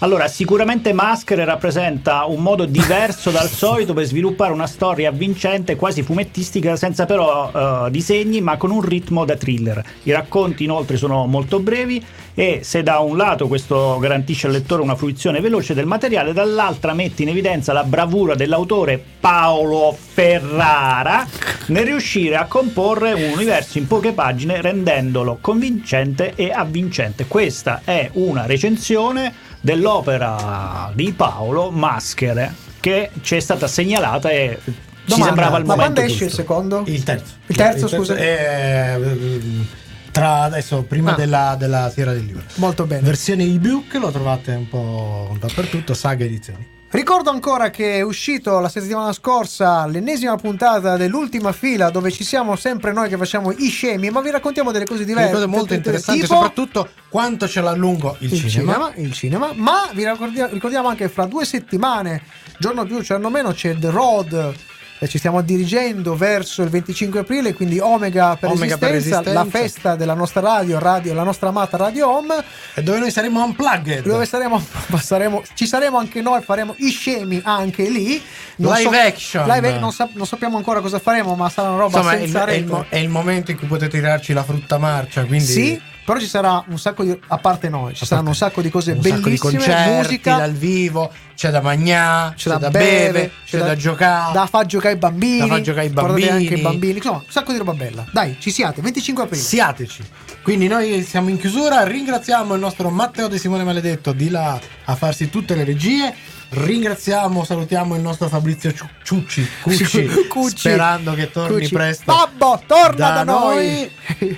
Allora, 0.02 0.26
sicuramente 0.26 0.92
Maschere 0.92 1.44
rappresenta 1.44 2.24
un 2.24 2.42
modo 2.42 2.64
diverso 2.64 3.30
dal 3.30 3.46
solito 3.48 3.94
per 3.94 4.04
sviluppare 4.04 4.52
una 4.52 4.66
storia 4.66 5.10
avvincente, 5.10 5.76
quasi 5.76 6.02
fumettistica, 6.02 6.74
senza 6.74 7.06
però 7.06 7.86
eh, 7.86 7.90
disegni, 7.92 8.40
ma 8.40 8.56
con 8.56 8.72
un 8.72 8.80
ritmo 8.82 9.24
da 9.24 9.36
thriller. 9.36 9.80
I 10.02 10.10
racconti 10.10 10.64
inoltre 10.64 10.96
sono 10.96 11.26
molto 11.26 11.60
brevi 11.60 12.04
e 12.34 12.60
se 12.64 12.82
da 12.82 12.98
un 12.98 13.16
lato 13.16 13.46
questo 13.46 13.98
garantisce 14.00 14.48
al 14.48 14.54
lettore 14.54 14.82
una 14.82 14.96
fruizione 14.96 15.40
veloce 15.40 15.72
del 15.72 15.86
materiale, 15.86 16.32
dall'altra 16.32 16.94
mette 16.94 17.22
in 17.22 17.28
evidenza 17.28 17.72
la 17.72 17.84
bravura 17.84 18.34
dell'autore 18.34 19.00
Paolo 19.20 19.96
Ferrara 19.96 21.24
nel 21.66 21.84
riuscire 21.84 22.34
a 22.34 22.46
comporre 22.46 23.12
un 23.12 23.30
universo 23.34 23.78
in 23.78 23.86
poche 23.86 24.12
pagine 24.12 24.60
rendendolo 24.60 25.38
convincente 25.40 26.32
e 26.34 26.50
avvincente. 26.50 27.26
Questa 27.28 27.82
è 27.84 28.10
una 28.14 28.46
recensione 28.46 29.50
dell'opera 29.62 30.90
di 30.94 31.12
Paolo 31.12 31.70
Maschere 31.70 32.52
che 32.80 33.10
ci 33.22 33.36
è 33.36 33.40
stata 33.40 33.66
segnalata 33.68 34.28
e 34.30 34.58
ci 34.64 34.72
Domanda, 35.04 35.26
sembrava 35.26 35.58
il 35.58 35.64
ma 35.64 35.74
momento 35.74 36.00
quando 36.00 36.12
esce 36.12 36.24
il 36.24 36.28
giusto. 36.30 36.42
secondo? 36.42 36.82
Il 36.86 37.02
terzo. 37.04 37.32
Il 37.46 37.56
terzo, 37.56 37.88
scusa. 37.88 38.14
È, 38.16 38.94
ehm, 38.98 39.66
tra 40.10 40.42
adesso, 40.42 40.82
prima 40.82 41.12
Ah. 41.12 41.16
della, 41.16 41.56
della 41.58 41.90
Fiera 41.90 42.12
del 42.12 42.24
Libro. 42.24 42.42
Molto 42.56 42.84
bene. 42.86 43.02
Versione 43.02 43.44
ebook 43.44 43.94
lo 43.94 44.10
trovate 44.10 44.52
un 44.52 44.68
po' 44.68 45.34
dappertutto, 45.40 45.94
saga 45.94 46.24
edizioni. 46.24 46.66
Ricordo 46.92 47.30
ancora 47.30 47.70
che 47.70 47.94
è 47.96 48.00
uscito 48.02 48.58
la 48.58 48.68
settimana 48.68 49.14
scorsa 49.14 49.86
l'ennesima 49.86 50.36
puntata 50.36 50.98
dell'ultima 50.98 51.50
fila 51.52 51.88
dove 51.88 52.10
ci 52.10 52.22
siamo 52.22 52.54
sempre 52.54 52.92
noi 52.92 53.08
che 53.08 53.16
facciamo 53.16 53.50
i 53.50 53.68
scemi, 53.70 54.10
ma 54.10 54.20
vi 54.20 54.30
raccontiamo 54.30 54.72
delle 54.72 54.84
cose 54.84 55.06
diverse. 55.06 55.32
cose 55.32 55.46
molto 55.46 55.72
interessanti, 55.72 56.20
tipo 56.20 56.34
soprattutto 56.34 56.90
quanto 57.08 57.48
ce 57.48 57.62
l'ha 57.62 57.72
lungo 57.72 58.16
il, 58.18 58.30
il 58.30 58.38
cinema. 58.38 58.72
cinema, 58.74 58.92
il 58.96 59.12
cinema, 59.14 59.52
ma 59.54 59.88
vi 59.94 60.06
ricordia- 60.06 60.48
ricordiamo 60.48 60.88
anche 60.88 61.08
fra 61.08 61.24
due 61.24 61.46
settimane, 61.46 62.24
giorno 62.58 62.84
più, 62.84 63.00
giorno 63.00 63.30
meno, 63.30 63.52
c'è 63.52 63.74
The 63.74 63.88
Road. 63.88 64.54
E 65.02 65.08
Ci 65.08 65.18
stiamo 65.18 65.40
dirigendo 65.40 66.14
verso 66.14 66.62
il 66.62 66.68
25 66.68 67.18
aprile, 67.20 67.54
quindi 67.54 67.80
Omega 67.80 68.36
per, 68.36 68.50
Omega 68.50 68.78
per 68.78 68.92
resistenza, 68.92 69.32
la 69.32 69.40
Resistenza. 69.42 69.58
festa 69.58 69.96
della 69.96 70.14
nostra 70.14 70.40
radio, 70.40 70.78
radio, 70.78 71.12
la 71.12 71.24
nostra 71.24 71.48
amata 71.48 71.76
Radio 71.76 72.08
Home. 72.08 72.36
E 72.74 72.82
dove 72.84 73.00
noi 73.00 73.10
saremo 73.10 73.42
unplugged. 73.42 74.04
dove 74.04 74.26
saremo, 74.26 74.64
saremo- 75.00 75.42
ci 75.54 75.66
saremo 75.66 75.98
anche 75.98 76.22
noi, 76.22 76.40
faremo 76.42 76.74
i 76.78 76.90
scemi 76.90 77.40
anche 77.42 77.88
lì. 77.88 78.22
Non 78.56 78.74
Live 78.74 79.00
action. 79.00 79.44
live 79.48 79.78
non, 79.80 79.90
sap- 79.90 80.14
non 80.14 80.24
sappiamo 80.26 80.56
ancora 80.56 80.80
cosa 80.80 81.00
faremo, 81.00 81.34
ma 81.34 81.48
sarà 81.48 81.70
una 81.70 81.78
roba 81.78 81.96
Insomma, 81.98 82.12
è 82.16 82.20
il, 82.20 82.30
senza 82.30 82.38
è 82.38 82.52
il 82.52 82.60
rete. 82.60 82.70
mo- 82.72 82.86
è 82.88 82.96
il 82.98 83.08
momento 83.08 83.50
in 83.50 83.58
cui 83.58 83.66
potete 83.66 83.98
tirarci 83.98 84.32
la 84.32 84.44
frutta 84.44 84.78
marcia. 84.78 85.24
Quindi 85.24 85.44
Sì, 85.44 85.80
però 86.04 86.18
ci 86.18 86.26
sarà 86.26 86.64
un 86.68 86.78
sacco 86.78 87.04
di. 87.04 87.16
A 87.28 87.38
parte 87.38 87.68
noi, 87.68 87.94
ci 87.94 88.04
saranno 88.04 88.28
un 88.28 88.34
sacco 88.34 88.60
di 88.60 88.70
cose 88.70 88.92
un 88.92 89.02
sacco 89.02 89.16
di 89.16 89.22
bellissime. 89.22 89.52
concerti 89.52 89.90
musica, 89.90 90.36
dal 90.36 90.52
vivo, 90.52 91.12
c'è 91.34 91.50
da 91.50 91.60
mangiare, 91.60 92.34
c'è 92.34 92.56
da 92.56 92.70
bere, 92.70 93.30
c'è, 93.44 93.58
da, 93.58 93.76
giocare. 93.76 94.32
Da 94.32 94.46
far 94.46 94.66
giocare 94.66 94.94
i 94.94 94.98
bambini. 94.98 95.38
Da 95.38 95.46
far 95.46 95.60
giocare 95.60 95.86
i 95.86 95.90
bambini. 95.90 96.28
anche 96.28 96.54
i 96.54 96.60
bambini. 96.60 96.96
Insomma, 96.96 97.18
un 97.18 97.30
sacco 97.30 97.52
di 97.52 97.58
roba 97.58 97.72
bella. 97.72 98.04
Dai, 98.10 98.36
ci 98.40 98.50
siate. 98.50 98.80
25 98.80 99.22
aprile. 99.22 99.42
Siateci. 99.42 100.04
Quindi 100.42 100.66
noi 100.66 101.02
siamo 101.04 101.28
in 101.28 101.38
chiusura, 101.38 101.84
ringraziamo 101.84 102.54
il 102.54 102.60
nostro 102.60 102.90
Matteo 102.90 103.28
De 103.28 103.38
Simone 103.38 103.62
Maledetto 103.62 104.12
di 104.12 104.28
là 104.28 104.58
a 104.84 104.94
farsi 104.96 105.30
tutte 105.30 105.54
le 105.54 105.64
regie. 105.64 106.12
Ringraziamo, 106.54 107.44
salutiamo 107.44 107.94
il 107.94 108.02
nostro 108.02 108.28
Fabrizio 108.28 108.74
Ciu- 108.74 108.86
Ciucci, 109.02 109.48
Cucci, 109.62 110.06
Cucci. 110.28 110.58
sperando 110.58 111.14
che 111.14 111.30
torni 111.30 111.60
Cucci. 111.60 111.72
presto. 111.72 112.04
Babbo, 112.04 112.62
torna 112.66 113.10
da, 113.10 113.24
noi. 113.24 113.90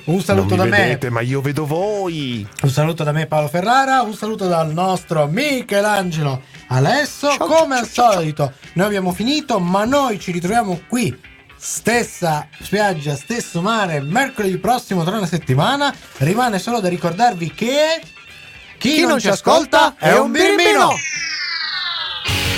Un 0.05 0.21
saluto 0.23 0.55
non 0.55 0.59
da 0.59 0.65
mi 0.65 0.71
me. 0.71 0.77
vedete, 0.79 1.11
ma 1.11 1.21
io 1.23 1.41
vedo 1.41 1.67
voi. 1.67 2.47
Un 2.63 2.71
saluto 2.71 3.03
da 3.03 3.11
me 3.11 3.27
Paolo 3.27 3.49
Ferrara, 3.49 4.03
un 4.03 4.15
saluto 4.15 4.47
dal 4.47 4.73
nostro 4.73 5.27
Michelangelo 5.27 6.43
Alesso. 6.69 7.31
Ciao, 7.33 7.47
Come 7.49 7.75
ciao, 7.75 7.83
al 7.83 7.91
ciao, 7.91 8.13
solito, 8.13 8.53
noi 8.75 8.87
abbiamo 8.87 9.13
finito, 9.13 9.59
ma 9.59 9.85
noi 9.85 10.21
ci 10.21 10.31
ritroviamo 10.31 10.83
qui. 10.89 11.33
Stessa 11.57 12.47
spiaggia, 12.61 13.17
stesso 13.17 13.61
mare, 13.61 14.01
mercoledì 14.01 14.59
prossimo 14.59 15.03
tra 15.03 15.17
una 15.17 15.27
settimana. 15.27 15.93
Rimane 16.19 16.61
solo 16.61 16.79
da 16.79 16.89
ricordarvi 16.89 17.53
che 17.53 18.01
chi, 18.79 19.01
non, 19.05 19.19
ci 19.19 19.27
ascolta 19.29 19.97
è 19.99 20.17
un 20.17 20.31
birimbino. 20.31 20.89
Penny! 20.89 21.01
Yeah. 22.27 22.54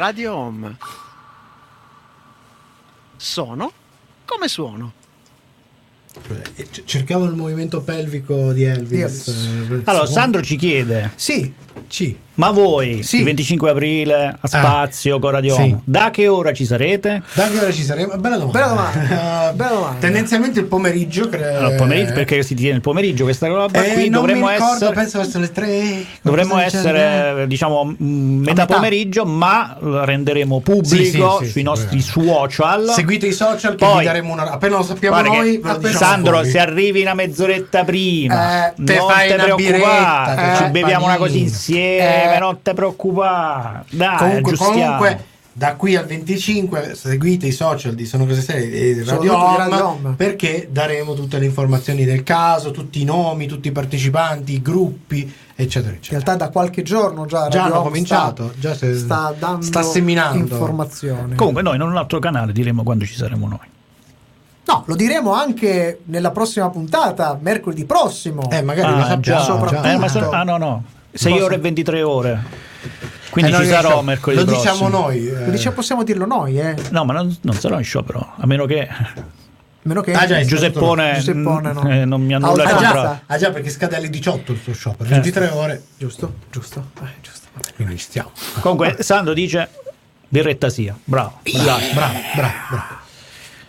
Radio 0.00 0.34
Home. 0.34 0.76
Sono 3.18 3.70
come 4.24 4.48
suono. 4.48 4.94
Eh, 6.54 6.68
Cercavo 6.86 7.26
il 7.26 7.34
movimento 7.34 7.82
pelvico 7.82 8.50
di 8.54 8.62
Elvis. 8.64 9.28
Eh, 9.28 9.82
Allora. 9.84 10.06
Sandro 10.06 10.40
ci 10.42 10.56
chiede: 10.56 11.12
Sì, 11.16 11.52
C. 11.90 12.14
Ma 12.34 12.52
voi, 12.52 13.02
Sì. 13.02 13.18
il 13.18 13.24
25 13.24 13.68
aprile 13.68 14.34
a 14.40 14.46
Spazio 14.48 15.18
con 15.18 15.30
Radio 15.32 15.54
sì. 15.56 15.76
Da 15.84 16.08
che 16.10 16.26
ora 16.26 16.54
ci 16.54 16.64
sarete? 16.64 17.20
Da 17.34 17.48
che 17.50 17.58
ora 17.58 17.70
ci 17.70 17.82
saremo? 17.82 18.16
Bella 18.16 18.36
domanda. 18.38 18.58
Bella 18.58 18.68
domanda, 18.68 19.50
Eh, 19.50 19.52
bella 19.54 19.70
domanda. 19.70 19.96
Tendenzialmente 20.00 20.60
il 20.60 20.64
pomeriggio, 20.64 21.28
credo. 21.28 21.58
Allora, 21.58 21.76
pomeriggio, 21.76 22.12
perché 22.14 22.42
si 22.42 22.54
tiene 22.54 22.76
il 22.76 22.80
pomeriggio 22.80 23.24
questa 23.24 23.46
roba 23.48 23.84
Eh, 23.84 23.92
qui 23.92 24.08
non 24.08 24.20
dovremmo 24.22 24.46
mi 24.46 24.52
ricordo, 24.52 24.74
essere 24.76 24.92
penso 24.94 25.18
verso 25.18 25.38
le 25.38 25.52
3. 25.52 26.04
Dovremmo 26.22 26.58
essere, 26.58 27.44
diciamo, 27.46 27.84
mh, 27.84 28.04
metà, 28.04 28.62
metà. 28.62 28.74
pomeriggio, 28.74 29.26
ma 29.26 29.76
lo 29.80 30.04
renderemo 30.04 30.60
pubblico 30.60 30.94
Sì, 30.94 31.04
sì, 31.04 31.10
sì, 31.20 31.36
sui 31.36 31.50
sì, 31.50 31.62
nostri 31.62 31.98
eh. 31.98 32.02
social. 32.02 32.88
Seguite 32.88 33.26
i 33.26 33.32
social 33.32 33.74
che 33.74 33.84
Poi- 33.84 33.98
vi 33.98 34.04
daremo 34.06 34.32
una. 34.32 34.50
Appena 34.50 34.76
lo 34.76 34.82
sappiamo 34.82 35.20
noi, 35.20 35.60
lo 35.62 35.76
diciamo 35.76 35.96
Sandro, 35.98 36.36
voi. 36.36 36.48
se 36.50 36.58
arrivi 36.58 37.02
una 37.02 37.12
mezz'oretta 37.14 37.84
prima, 37.84 38.68
Eh, 38.68 38.72
te 38.82 38.94
non 38.96 39.08
fai 39.10 39.28
te 39.28 39.34
una 39.34 39.42
preoccupare, 39.42 39.72
biretta, 39.76 40.34
te 40.58 40.64
ci 40.64 40.70
beviamo 40.70 41.04
una 41.04 41.16
panino. 41.16 41.18
cosa 41.18 41.38
insieme, 41.80 42.36
Eh. 42.36 42.38
non 42.38 42.58
te 42.62 42.74
preoccupare. 42.74 43.84
Dai, 43.90 44.16
comunque, 44.16 44.56
comunque, 44.56 45.24
da 45.52 45.74
qui 45.74 45.96
al 45.96 46.06
25 46.06 46.94
seguite 46.94 47.46
i 47.46 47.50
social 47.52 47.94
di 47.94 48.06
Sono 48.06 48.24
Cose 48.24 48.40
Serie 48.40 48.90
e 48.90 48.94
di 48.94 49.02
Radio, 49.04 49.36
Home, 49.36 49.56
Radio 49.56 49.86
Home. 49.88 50.14
perché 50.16 50.68
daremo 50.70 51.14
tutte 51.14 51.38
le 51.38 51.44
informazioni 51.46 52.04
del 52.04 52.22
caso, 52.22 52.70
tutti 52.70 53.00
i 53.00 53.04
nomi, 53.04 53.46
tutti 53.46 53.68
i 53.68 53.72
partecipanti, 53.72 54.54
i 54.54 54.62
gruppi, 54.62 55.20
eccetera, 55.54 55.90
in 55.92 55.98
eccetera. 55.98 56.22
realtà 56.24 56.44
da 56.46 56.50
qualche 56.50 56.82
giorno 56.82 57.26
già, 57.26 57.48
Già 57.48 57.64
hanno 57.64 57.82
cominciato, 57.82 58.48
sta, 58.50 58.58
già 58.60 58.74
se- 58.74 58.94
sta 58.96 59.34
dando 59.38 59.62
sta 59.62 59.82
seminando. 59.82 60.38
informazioni. 60.38 61.34
Comunque 61.34 61.62
noi 61.62 61.74
in 61.76 61.82
un 61.82 61.96
altro 61.96 62.18
canale 62.20 62.52
diremo 62.52 62.82
quando 62.82 63.04
ci 63.04 63.14
saremo 63.16 63.46
noi. 63.48 63.58
No, 64.66 64.84
lo 64.86 64.94
diremo 64.94 65.32
anche 65.32 66.00
nella 66.04 66.30
prossima 66.30 66.70
puntata, 66.70 67.36
mercoledì 67.40 67.84
prossimo. 67.84 68.48
Eh, 68.50 68.62
magari 68.62 68.92
lo 68.92 68.98
Ah, 69.02 69.06
sappiamo. 69.06 69.38
già. 69.40 69.44
soprattutto. 69.44 69.88
Eh, 69.88 69.96
ma 69.96 70.06
sono- 70.08 70.30
ah 70.30 70.42
no 70.44 70.56
no, 70.58 70.84
6 71.12 71.32
Cosa? 71.32 71.44
ore 71.44 71.54
e 71.54 71.58
23 71.58 72.02
ore. 72.02 72.42
Quindi 73.30 73.52
Eh, 73.52 73.54
ci 73.56 73.64
sarò 73.66 73.80
diciamo- 73.82 74.02
mercoledì 74.02 74.44
Lo 74.44 74.50
diciamo 74.56 74.78
prossimo. 74.88 74.98
noi. 75.02 75.28
eh. 75.28 75.44
Lo 75.44 75.50
dice- 75.50 75.70
possiamo 75.70 76.02
dirlo 76.02 76.26
noi, 76.26 76.58
eh. 76.58 76.74
No, 76.90 77.04
ma 77.04 77.12
non, 77.12 77.36
non 77.42 77.54
sarò 77.54 77.78
in 77.78 77.84
sciopero, 77.84 78.32
a 78.36 78.46
meno 78.46 78.66
che 78.66 78.88
Meno 79.82 80.02
che 80.02 80.12
Ah, 80.12 80.26
già, 80.26 80.38
Giuseppone, 80.42 81.14
Giuseppone, 81.14 81.72
no. 81.72 81.88
eh, 81.88 82.04
non 82.04 82.20
mi 82.22 82.34
annulla 82.34 82.64
il 82.64 82.68
Ah, 82.68 82.76
Ah 82.76 82.78
già. 82.80 83.20
ah, 83.26 83.38
già, 83.38 83.50
perché 83.50 83.70
scade 83.70 83.96
alle 83.96 84.10
18 84.10 84.52
il 84.52 84.60
suo 84.74 84.90
Eh. 85.00 85.04
23 85.06 85.48
ore. 85.48 85.82
Giusto, 85.96 86.34
giusto, 86.50 86.84
eh, 87.02 87.06
giusto. 87.22 87.46
Quindi 87.76 87.96
stiamo. 87.96 88.30
Comunque 88.60 88.96
Sandro 89.00 89.32
dice 89.32 89.70
birretta 90.28 90.68
sia, 90.68 90.94
bravo. 91.02 91.40
Bravo, 91.42 91.80
bravo, 91.94 92.18
bravo, 92.34 92.52
bravo. 92.68 92.84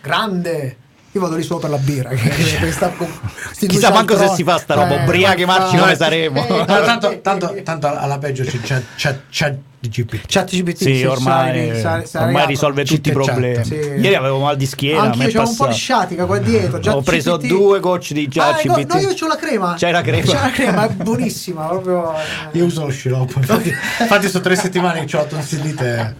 Grande. 0.02 0.76
Io 1.14 1.20
vado 1.20 1.36
lì 1.36 1.42
solo 1.42 1.60
per 1.60 1.70
la 1.70 1.76
birra. 1.76 2.08
che- 2.10 2.30
che 2.30 2.72
sta 2.72 2.88
con- 2.90 3.06
sti 3.52 3.66
due 3.66 3.76
Chissà 3.76 3.90
manco 3.92 4.16
se 4.16 4.28
si 4.28 4.42
fa 4.44 4.58
sta 4.58 4.74
roba, 4.74 5.00
Eh, 5.00 5.02
ubriachi 5.02 5.44
ma- 5.44 5.58
marci 5.58 5.74
ma- 5.76 5.82
come 5.82 5.94
saremo. 5.96 6.46
eh, 6.46 6.64
No, 6.66 6.82
tanto, 6.82 7.20
tanto, 7.20 7.54
tanto 7.62 7.86
alla 7.86 8.18
peggio 8.18 8.44
c'è 8.44 8.58
chat, 8.60 8.82
chat, 9.30 9.56
chat 9.82 9.88
GPT. 9.90 10.26
Chat 10.26 10.50
GPT 10.50 10.76
Sì, 10.82 11.04
ormai, 11.04 11.80
sai- 11.80 12.06
sai 12.06 12.24
ormai 12.24 12.46
risolve 12.46 12.84
tutti 12.84 13.08
i 13.08 13.12
chat, 13.12 13.24
problemi. 13.24 13.64
sì. 13.64 13.74
Ieri 13.74 14.14
avevo 14.14 14.38
mal 14.38 14.56
di 14.56 14.66
schiena, 14.66 15.02
Anche 15.02 15.16
mi 15.18 15.24
io 15.24 15.28
è 15.30 15.32
c'avevo 15.32 15.50
un 15.50 15.56
po' 15.56 15.66
di 15.66 15.72
sciatica 15.74 16.24
qua 16.26 16.38
dietro. 16.38 16.78
già 16.78 16.94
Ho 16.96 17.02
preso 17.02 17.36
GPT. 17.36 17.46
due 17.48 17.80
gocce 17.80 18.14
di 18.14 18.24
Ah, 18.26 18.28
già 18.30 18.50
no, 18.64 18.74
CBT. 18.74 18.92
no, 18.92 19.00
io 19.00 19.14
c'ho 19.14 19.26
la 19.26 19.36
crema. 19.36 19.74
C'hai 19.78 19.92
la 19.92 20.02
crema? 20.02 20.22
C'è 20.24 20.40
la 20.40 20.50
crema, 20.50 20.88
è 20.88 20.92
buonissima. 20.92 21.66
Proprio, 21.66 22.12
eh. 22.14 22.18
Io 22.58 22.64
uso 22.66 22.84
lo 22.84 22.90
sciroppo. 22.90 23.38
Infatti, 23.40 23.68
infatti 24.00 24.28
sono 24.28 24.42
tre 24.42 24.56
settimane 24.56 25.04
che 25.04 25.16
ho 25.16 25.20
la 25.20 25.26
tonsillite. 25.26 26.16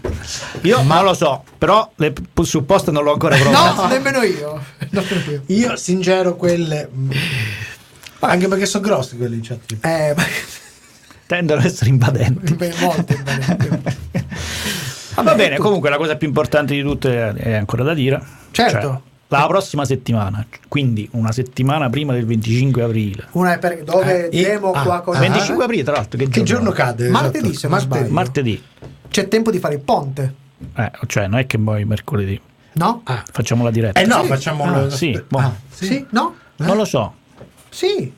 Io 0.61 0.81
non 0.81 1.03
lo 1.03 1.13
so, 1.13 1.43
però 1.57 1.89
le 1.95 2.13
supposte 2.41 2.91
non 2.91 3.03
l'ho 3.03 3.13
ancora 3.13 3.35
provato. 3.37 3.81
No, 3.83 3.87
nemmeno 3.91 4.21
io. 4.23 4.61
Io. 5.47 5.75
Singero 5.75 6.35
quelle. 6.35 6.89
Anche 8.19 8.47
perché 8.47 8.65
sono 8.65 8.83
grossi 8.85 9.17
quelli 9.17 9.35
in 9.35 9.41
chat 9.41 9.59
GPT. 9.65 9.85
Eh, 9.85 10.13
ma- 10.15 10.23
Tendono 11.25 11.59
ad 11.61 11.65
essere 11.65 11.89
invadenti. 11.89 12.53
beh, 12.53 12.73
molto 12.81 13.13
invadenti. 13.13 13.69
Va 15.15 15.35
bene, 15.35 15.57
comunque 15.57 15.89
la 15.89 15.97
cosa 15.97 16.15
più 16.15 16.27
importante 16.27 16.73
di 16.73 16.81
tutte 16.81 17.33
è 17.33 17.53
ancora 17.53 17.83
da 17.83 17.93
dire. 17.93 18.21
Certo. 18.51 18.79
Cioè, 18.81 18.99
la 19.27 19.47
prossima 19.47 19.83
settimana, 19.85 20.45
quindi 20.67 21.07
una 21.13 21.31
settimana 21.31 21.89
prima 21.89 22.13
del 22.13 22.25
25 22.25 22.83
aprile. 22.83 23.27
Una 23.31 23.53
è 23.53 23.57
per, 23.59 23.83
dove 23.83 24.25
Eh, 24.25 24.29
diremo 24.29 24.73
e- 24.75 24.81
qua 24.83 24.95
ah, 24.97 25.01
cosa. 25.01 25.19
25 25.19 25.63
aprile, 25.63 25.83
tra 25.83 25.93
l'altro, 25.93 26.19
che, 26.19 26.27
Che 26.27 26.43
giorno 26.43 26.71
cade? 26.71 27.09
Martedì, 27.09 27.49
esatto? 27.49 27.57
se 27.59 27.67
non 27.67 27.79
sbaglio. 27.79 28.09
Martedì. 28.11 28.63
C'è 29.09 29.27
tempo 29.27 29.49
di 29.49 29.57
fare 29.59 29.75
il 29.75 29.79
ponte, 29.81 30.33
Eh, 30.75 30.91
cioè, 31.07 31.27
non 31.27 31.39
è 31.39 31.47
che 31.47 31.57
poi 31.57 31.83
mercoledì. 31.85 32.39
no? 32.73 33.01
Ah. 33.05 33.23
Facciamo 33.31 33.63
la 33.63 33.71
diretta. 33.71 33.99
Eh 33.99 34.05
no, 34.05 34.21
Sì. 34.21 34.27
facciamo 34.27 34.63
Ah, 34.65 34.89
sì. 34.89 35.23
Ah, 35.31 35.51
Sì. 35.69 36.05
No? 36.11 36.35
Non 36.57 36.77
lo 36.77 36.85
so. 36.85 37.13
Sì. 37.69 38.11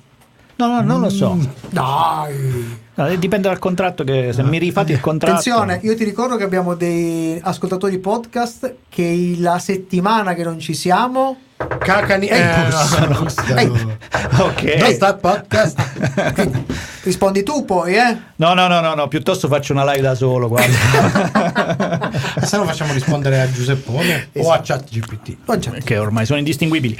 No, 0.58 0.68
no, 0.68 0.82
non 0.82 1.02
lo 1.02 1.10
so. 1.10 1.34
Mm. 1.34 1.44
Dai. 1.70 2.78
No, 2.96 3.16
dipende 3.16 3.50
dal 3.50 3.60
contratto 3.60 4.04
che 4.04 4.32
se 4.32 4.42
mi 4.44 4.58
rifate 4.58 4.94
il 4.94 5.02
contratto. 5.02 5.34
Attenzione, 5.38 5.80
io 5.84 5.96
ti 5.96 6.06
ricordo 6.06 6.38
che 6.38 6.44
abbiamo 6.44 6.76
dei 6.76 7.38
ascoltatori 7.42 7.98
podcast 8.00 8.76
che 8.88 9.36
la 9.38 9.60
settimana 9.60 10.34
che 10.34 10.44
non 10.44 10.60
ci 10.60 10.74
siamo 10.74 11.38
Cacani 11.58 12.28
Ehi, 12.28 12.42
eh, 12.42 13.08
no, 13.08 13.16
Pussano. 13.16 13.60
Ehi. 13.60 13.98
Ok. 14.40 14.64
Non 14.78 14.92
sta 14.94 15.14
podcast. 15.16 15.80
Rispondi 17.04 17.44
tu 17.44 17.64
poi, 17.64 17.96
eh? 17.96 18.18
No, 18.38 18.54
no, 18.54 18.68
no, 18.68 18.82
no, 18.82 18.94
no, 18.96 19.08
piuttosto 19.08 19.48
faccio 19.48 19.72
una 19.72 19.86
live 19.86 20.02
da 20.02 20.16
solo, 20.16 20.48
guarda. 20.50 22.12
Se 22.44 22.58
no 22.58 22.66
facciamo 22.66 22.92
rispondere 22.92 23.40
a 23.40 23.50
Giuseppone 23.50 24.30
o 24.38 24.52
a 24.52 24.60
ChatGPT. 24.62 25.38
C'è. 25.60 25.82
che 25.84 25.98
ormai 25.98 26.26
sono 26.26 26.40
indistinguibili. 26.40 27.00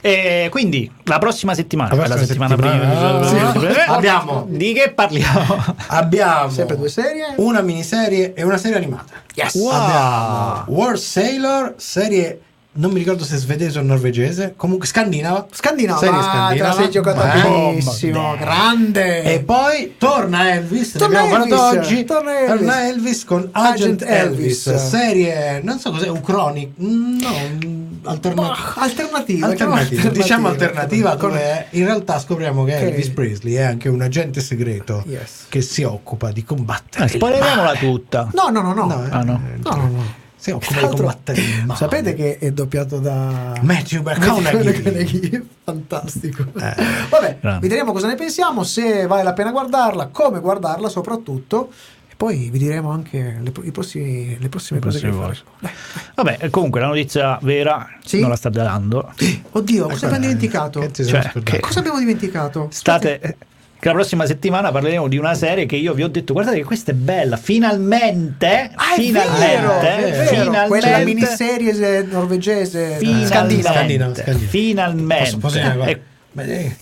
E 0.00 0.48
quindi 0.50 0.88
la 1.04 1.18
prossima 1.18 1.54
settimana, 1.54 1.94
La 1.94 2.06
la, 2.06 2.14
prossima 2.14 2.46
settimana, 2.48 2.54
settimana, 2.56 3.18
prima, 3.58 3.74
sì. 3.74 3.90
Abbiamo- 3.90 4.46
di 4.48 4.72
che 4.72 4.92
parliamo? 4.94 5.64
Abbiamo 5.88 6.50
Sempre 6.50 6.76
due 6.76 6.88
serie. 6.90 7.32
una 7.36 7.60
miniserie 7.62 8.34
e 8.34 8.44
una 8.44 8.58
serie 8.58 8.76
animata. 8.76 9.14
Yes. 9.34 9.54
Wow. 9.54 9.70
Abbiamo 9.72 10.64
War 10.68 10.98
Sailor, 10.98 11.74
serie 11.78 12.40
non 12.76 12.90
mi 12.92 12.98
ricordo 12.98 13.24
se 13.24 13.36
svedese 13.36 13.78
o 13.78 13.82
norvegese, 13.82 14.54
comunque 14.56 14.86
scandinava. 14.86 15.46
Scandinava, 15.52 15.98
Serie 15.98 16.18
ah, 16.18 16.22
scandinava. 16.22 16.74
sei 16.74 16.90
giocata 16.90 17.32
benissimo, 17.42 18.30
beh. 18.32 18.38
grande. 18.38 19.22
E 19.22 19.40
poi 19.40 19.94
torna 19.98 20.52
Elvis, 20.54 20.92
Torna 20.92 21.20
abbiamo 21.20 21.44
parlato 21.44 21.74
Elvis, 21.76 21.86
oggi. 21.90 22.04
torna 22.04 22.38
Elvis. 22.38 22.74
Elvis 22.74 23.24
con 23.24 23.48
Agent, 23.52 24.02
Agent 24.02 24.02
Elvis, 24.02 24.66
Elvis. 24.66 24.88
serie, 24.88 25.60
non 25.62 25.78
so 25.78 25.90
cos'è, 25.90 26.08
Uchronic, 26.08 26.70
mm, 26.80 27.18
no, 27.20 28.10
alternativa. 28.10 28.48
Bah, 28.74 28.82
alternativa, 28.82 29.46
Alternativa, 29.46 30.08
diciamo 30.10 30.48
alternativa 30.48 31.16
Con- 31.16 31.30
dove 31.30 31.66
in 31.70 31.84
realtà 31.84 32.18
scopriamo 32.18 32.64
che, 32.64 32.72
Che- 32.76 32.86
Elvis 32.88 33.08
Presley 33.08 33.54
è 33.54 33.62
anche 33.62 33.88
un 33.88 34.00
agente 34.02 34.40
segreto 34.40 35.02
Yes. 35.06 35.46
che 35.48 35.60
si 35.62 35.82
occupa 35.82 36.30
di 36.30 36.44
combattere 36.44 37.04
Eh, 37.04 37.06
il 37.06 37.12
spoileriamola 37.14 37.74
tutta. 37.74 38.28
No, 38.32 38.48
no, 38.48 38.60
no, 38.60 38.72
no. 38.72 38.84
No, 38.86 39.04
eh, 39.04 39.08
Ah, 39.10 39.22
no. 39.22 39.40
No, 39.62 39.70
no, 39.74 40.24
no. 40.52 40.60
Si 40.60 40.66
occupa 40.68 40.78
Tra 40.80 40.88
combattere. 40.88 41.42
Sapete 41.74 42.14
che 42.14 42.38
è 42.38 42.50
doppiato 42.52 42.98
da 42.98 43.58
Matthew 43.62 44.02
McConaughey. 44.02 45.46
Fantastico. 45.64 46.42
Eh. 46.42 46.74
Vabbè, 47.10 47.38
Grande. 47.40 47.60
vi 47.60 47.68
diremo 47.68 47.92
cosa 47.92 48.06
ne 48.06 48.14
pensiamo, 48.14 48.62
se 48.62 49.06
vale 49.06 49.22
la 49.22 49.32
pena 49.32 49.50
guardarla, 49.50 50.08
come 50.08 50.40
guardarla 50.40 50.88
soprattutto. 50.88 51.70
E 52.08 52.14
poi 52.16 52.48
vi 52.50 52.58
diremo 52.58 52.90
anche 52.90 53.38
le, 53.42 53.52
i 53.64 53.70
prossimi- 53.72 54.38
le 54.38 54.48
prossime 54.48 54.78
Le 54.80 54.86
cose 54.86 55.00
che. 55.00 55.10
Dai. 55.58 55.70
Vabbè, 56.14 56.50
comunque 56.50 56.80
la 56.80 56.86
notizia 56.86 57.38
vera 57.42 57.88
Sì? 58.04 58.20
non 58.20 58.30
la 58.30 58.36
state 58.36 58.58
dando. 58.62 59.12
Oddio, 59.52 59.88
cosa 59.88 60.06
abbiamo 60.06 60.24
dimenticato? 60.24 60.88
Siamo 60.92 61.32
Cioè? 61.42 61.60
Cosa 61.60 61.78
abbiamo 61.80 61.98
dimenticato? 61.98 62.68
State 62.70 63.36
che 63.78 63.88
la 63.88 63.94
prossima 63.94 64.26
settimana 64.26 64.70
parleremo 64.72 65.06
di 65.08 65.18
una 65.18 65.34
serie 65.34 65.66
che 65.66 65.76
io 65.76 65.92
vi 65.94 66.02
ho 66.02 66.08
detto 66.08 66.32
guardate 66.32 66.56
che 66.56 66.64
questa 66.64 66.92
è 66.92 66.94
bella 66.94 67.36
finalmente 67.36 68.70
Ah, 68.74 68.94
finalmente 68.96 70.00
vero, 70.00 70.26
finalmente 70.26 70.66
Quella 70.68 70.98
miniserie 70.98 72.02
norvegese 72.10 72.96
finalmente 72.98 73.26
scandinava. 73.28 73.74
Scandinava, 73.76 74.14
scandinava. 74.14 74.48
finalmente 74.48 75.24
Posso, 75.24 75.38
posso 75.38 75.58
dire 75.58 76.02
eh, 76.36 76.76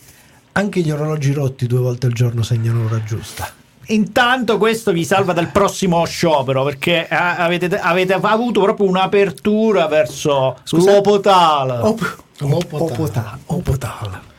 anche 0.53 0.80
gli 0.80 0.90
orologi 0.90 1.32
rotti 1.32 1.66
due 1.66 1.80
volte 1.80 2.07
al 2.07 2.12
giorno 2.12 2.42
segnano 2.42 2.82
l'ora 2.82 3.03
giusta. 3.03 3.49
intanto 3.86 4.57
questo 4.57 4.92
vi 4.92 5.05
salva 5.05 5.32
dal 5.32 5.49
prossimo 5.51 6.05
sciopero 6.07 6.62
perché 6.64 7.09
eh, 7.09 7.14
avete, 7.14 7.76
avete 7.78 8.12
avuto 8.14 8.62
proprio 8.62 8.86
un'apertura 8.88 9.88
verso 9.88 10.57
Scusa? 10.62 10.92
l'opotale 10.92 11.72
Op- 11.78 12.22
Opotale. 12.40 12.92
Opotale. 12.92 13.38
Opotale. 13.47 14.32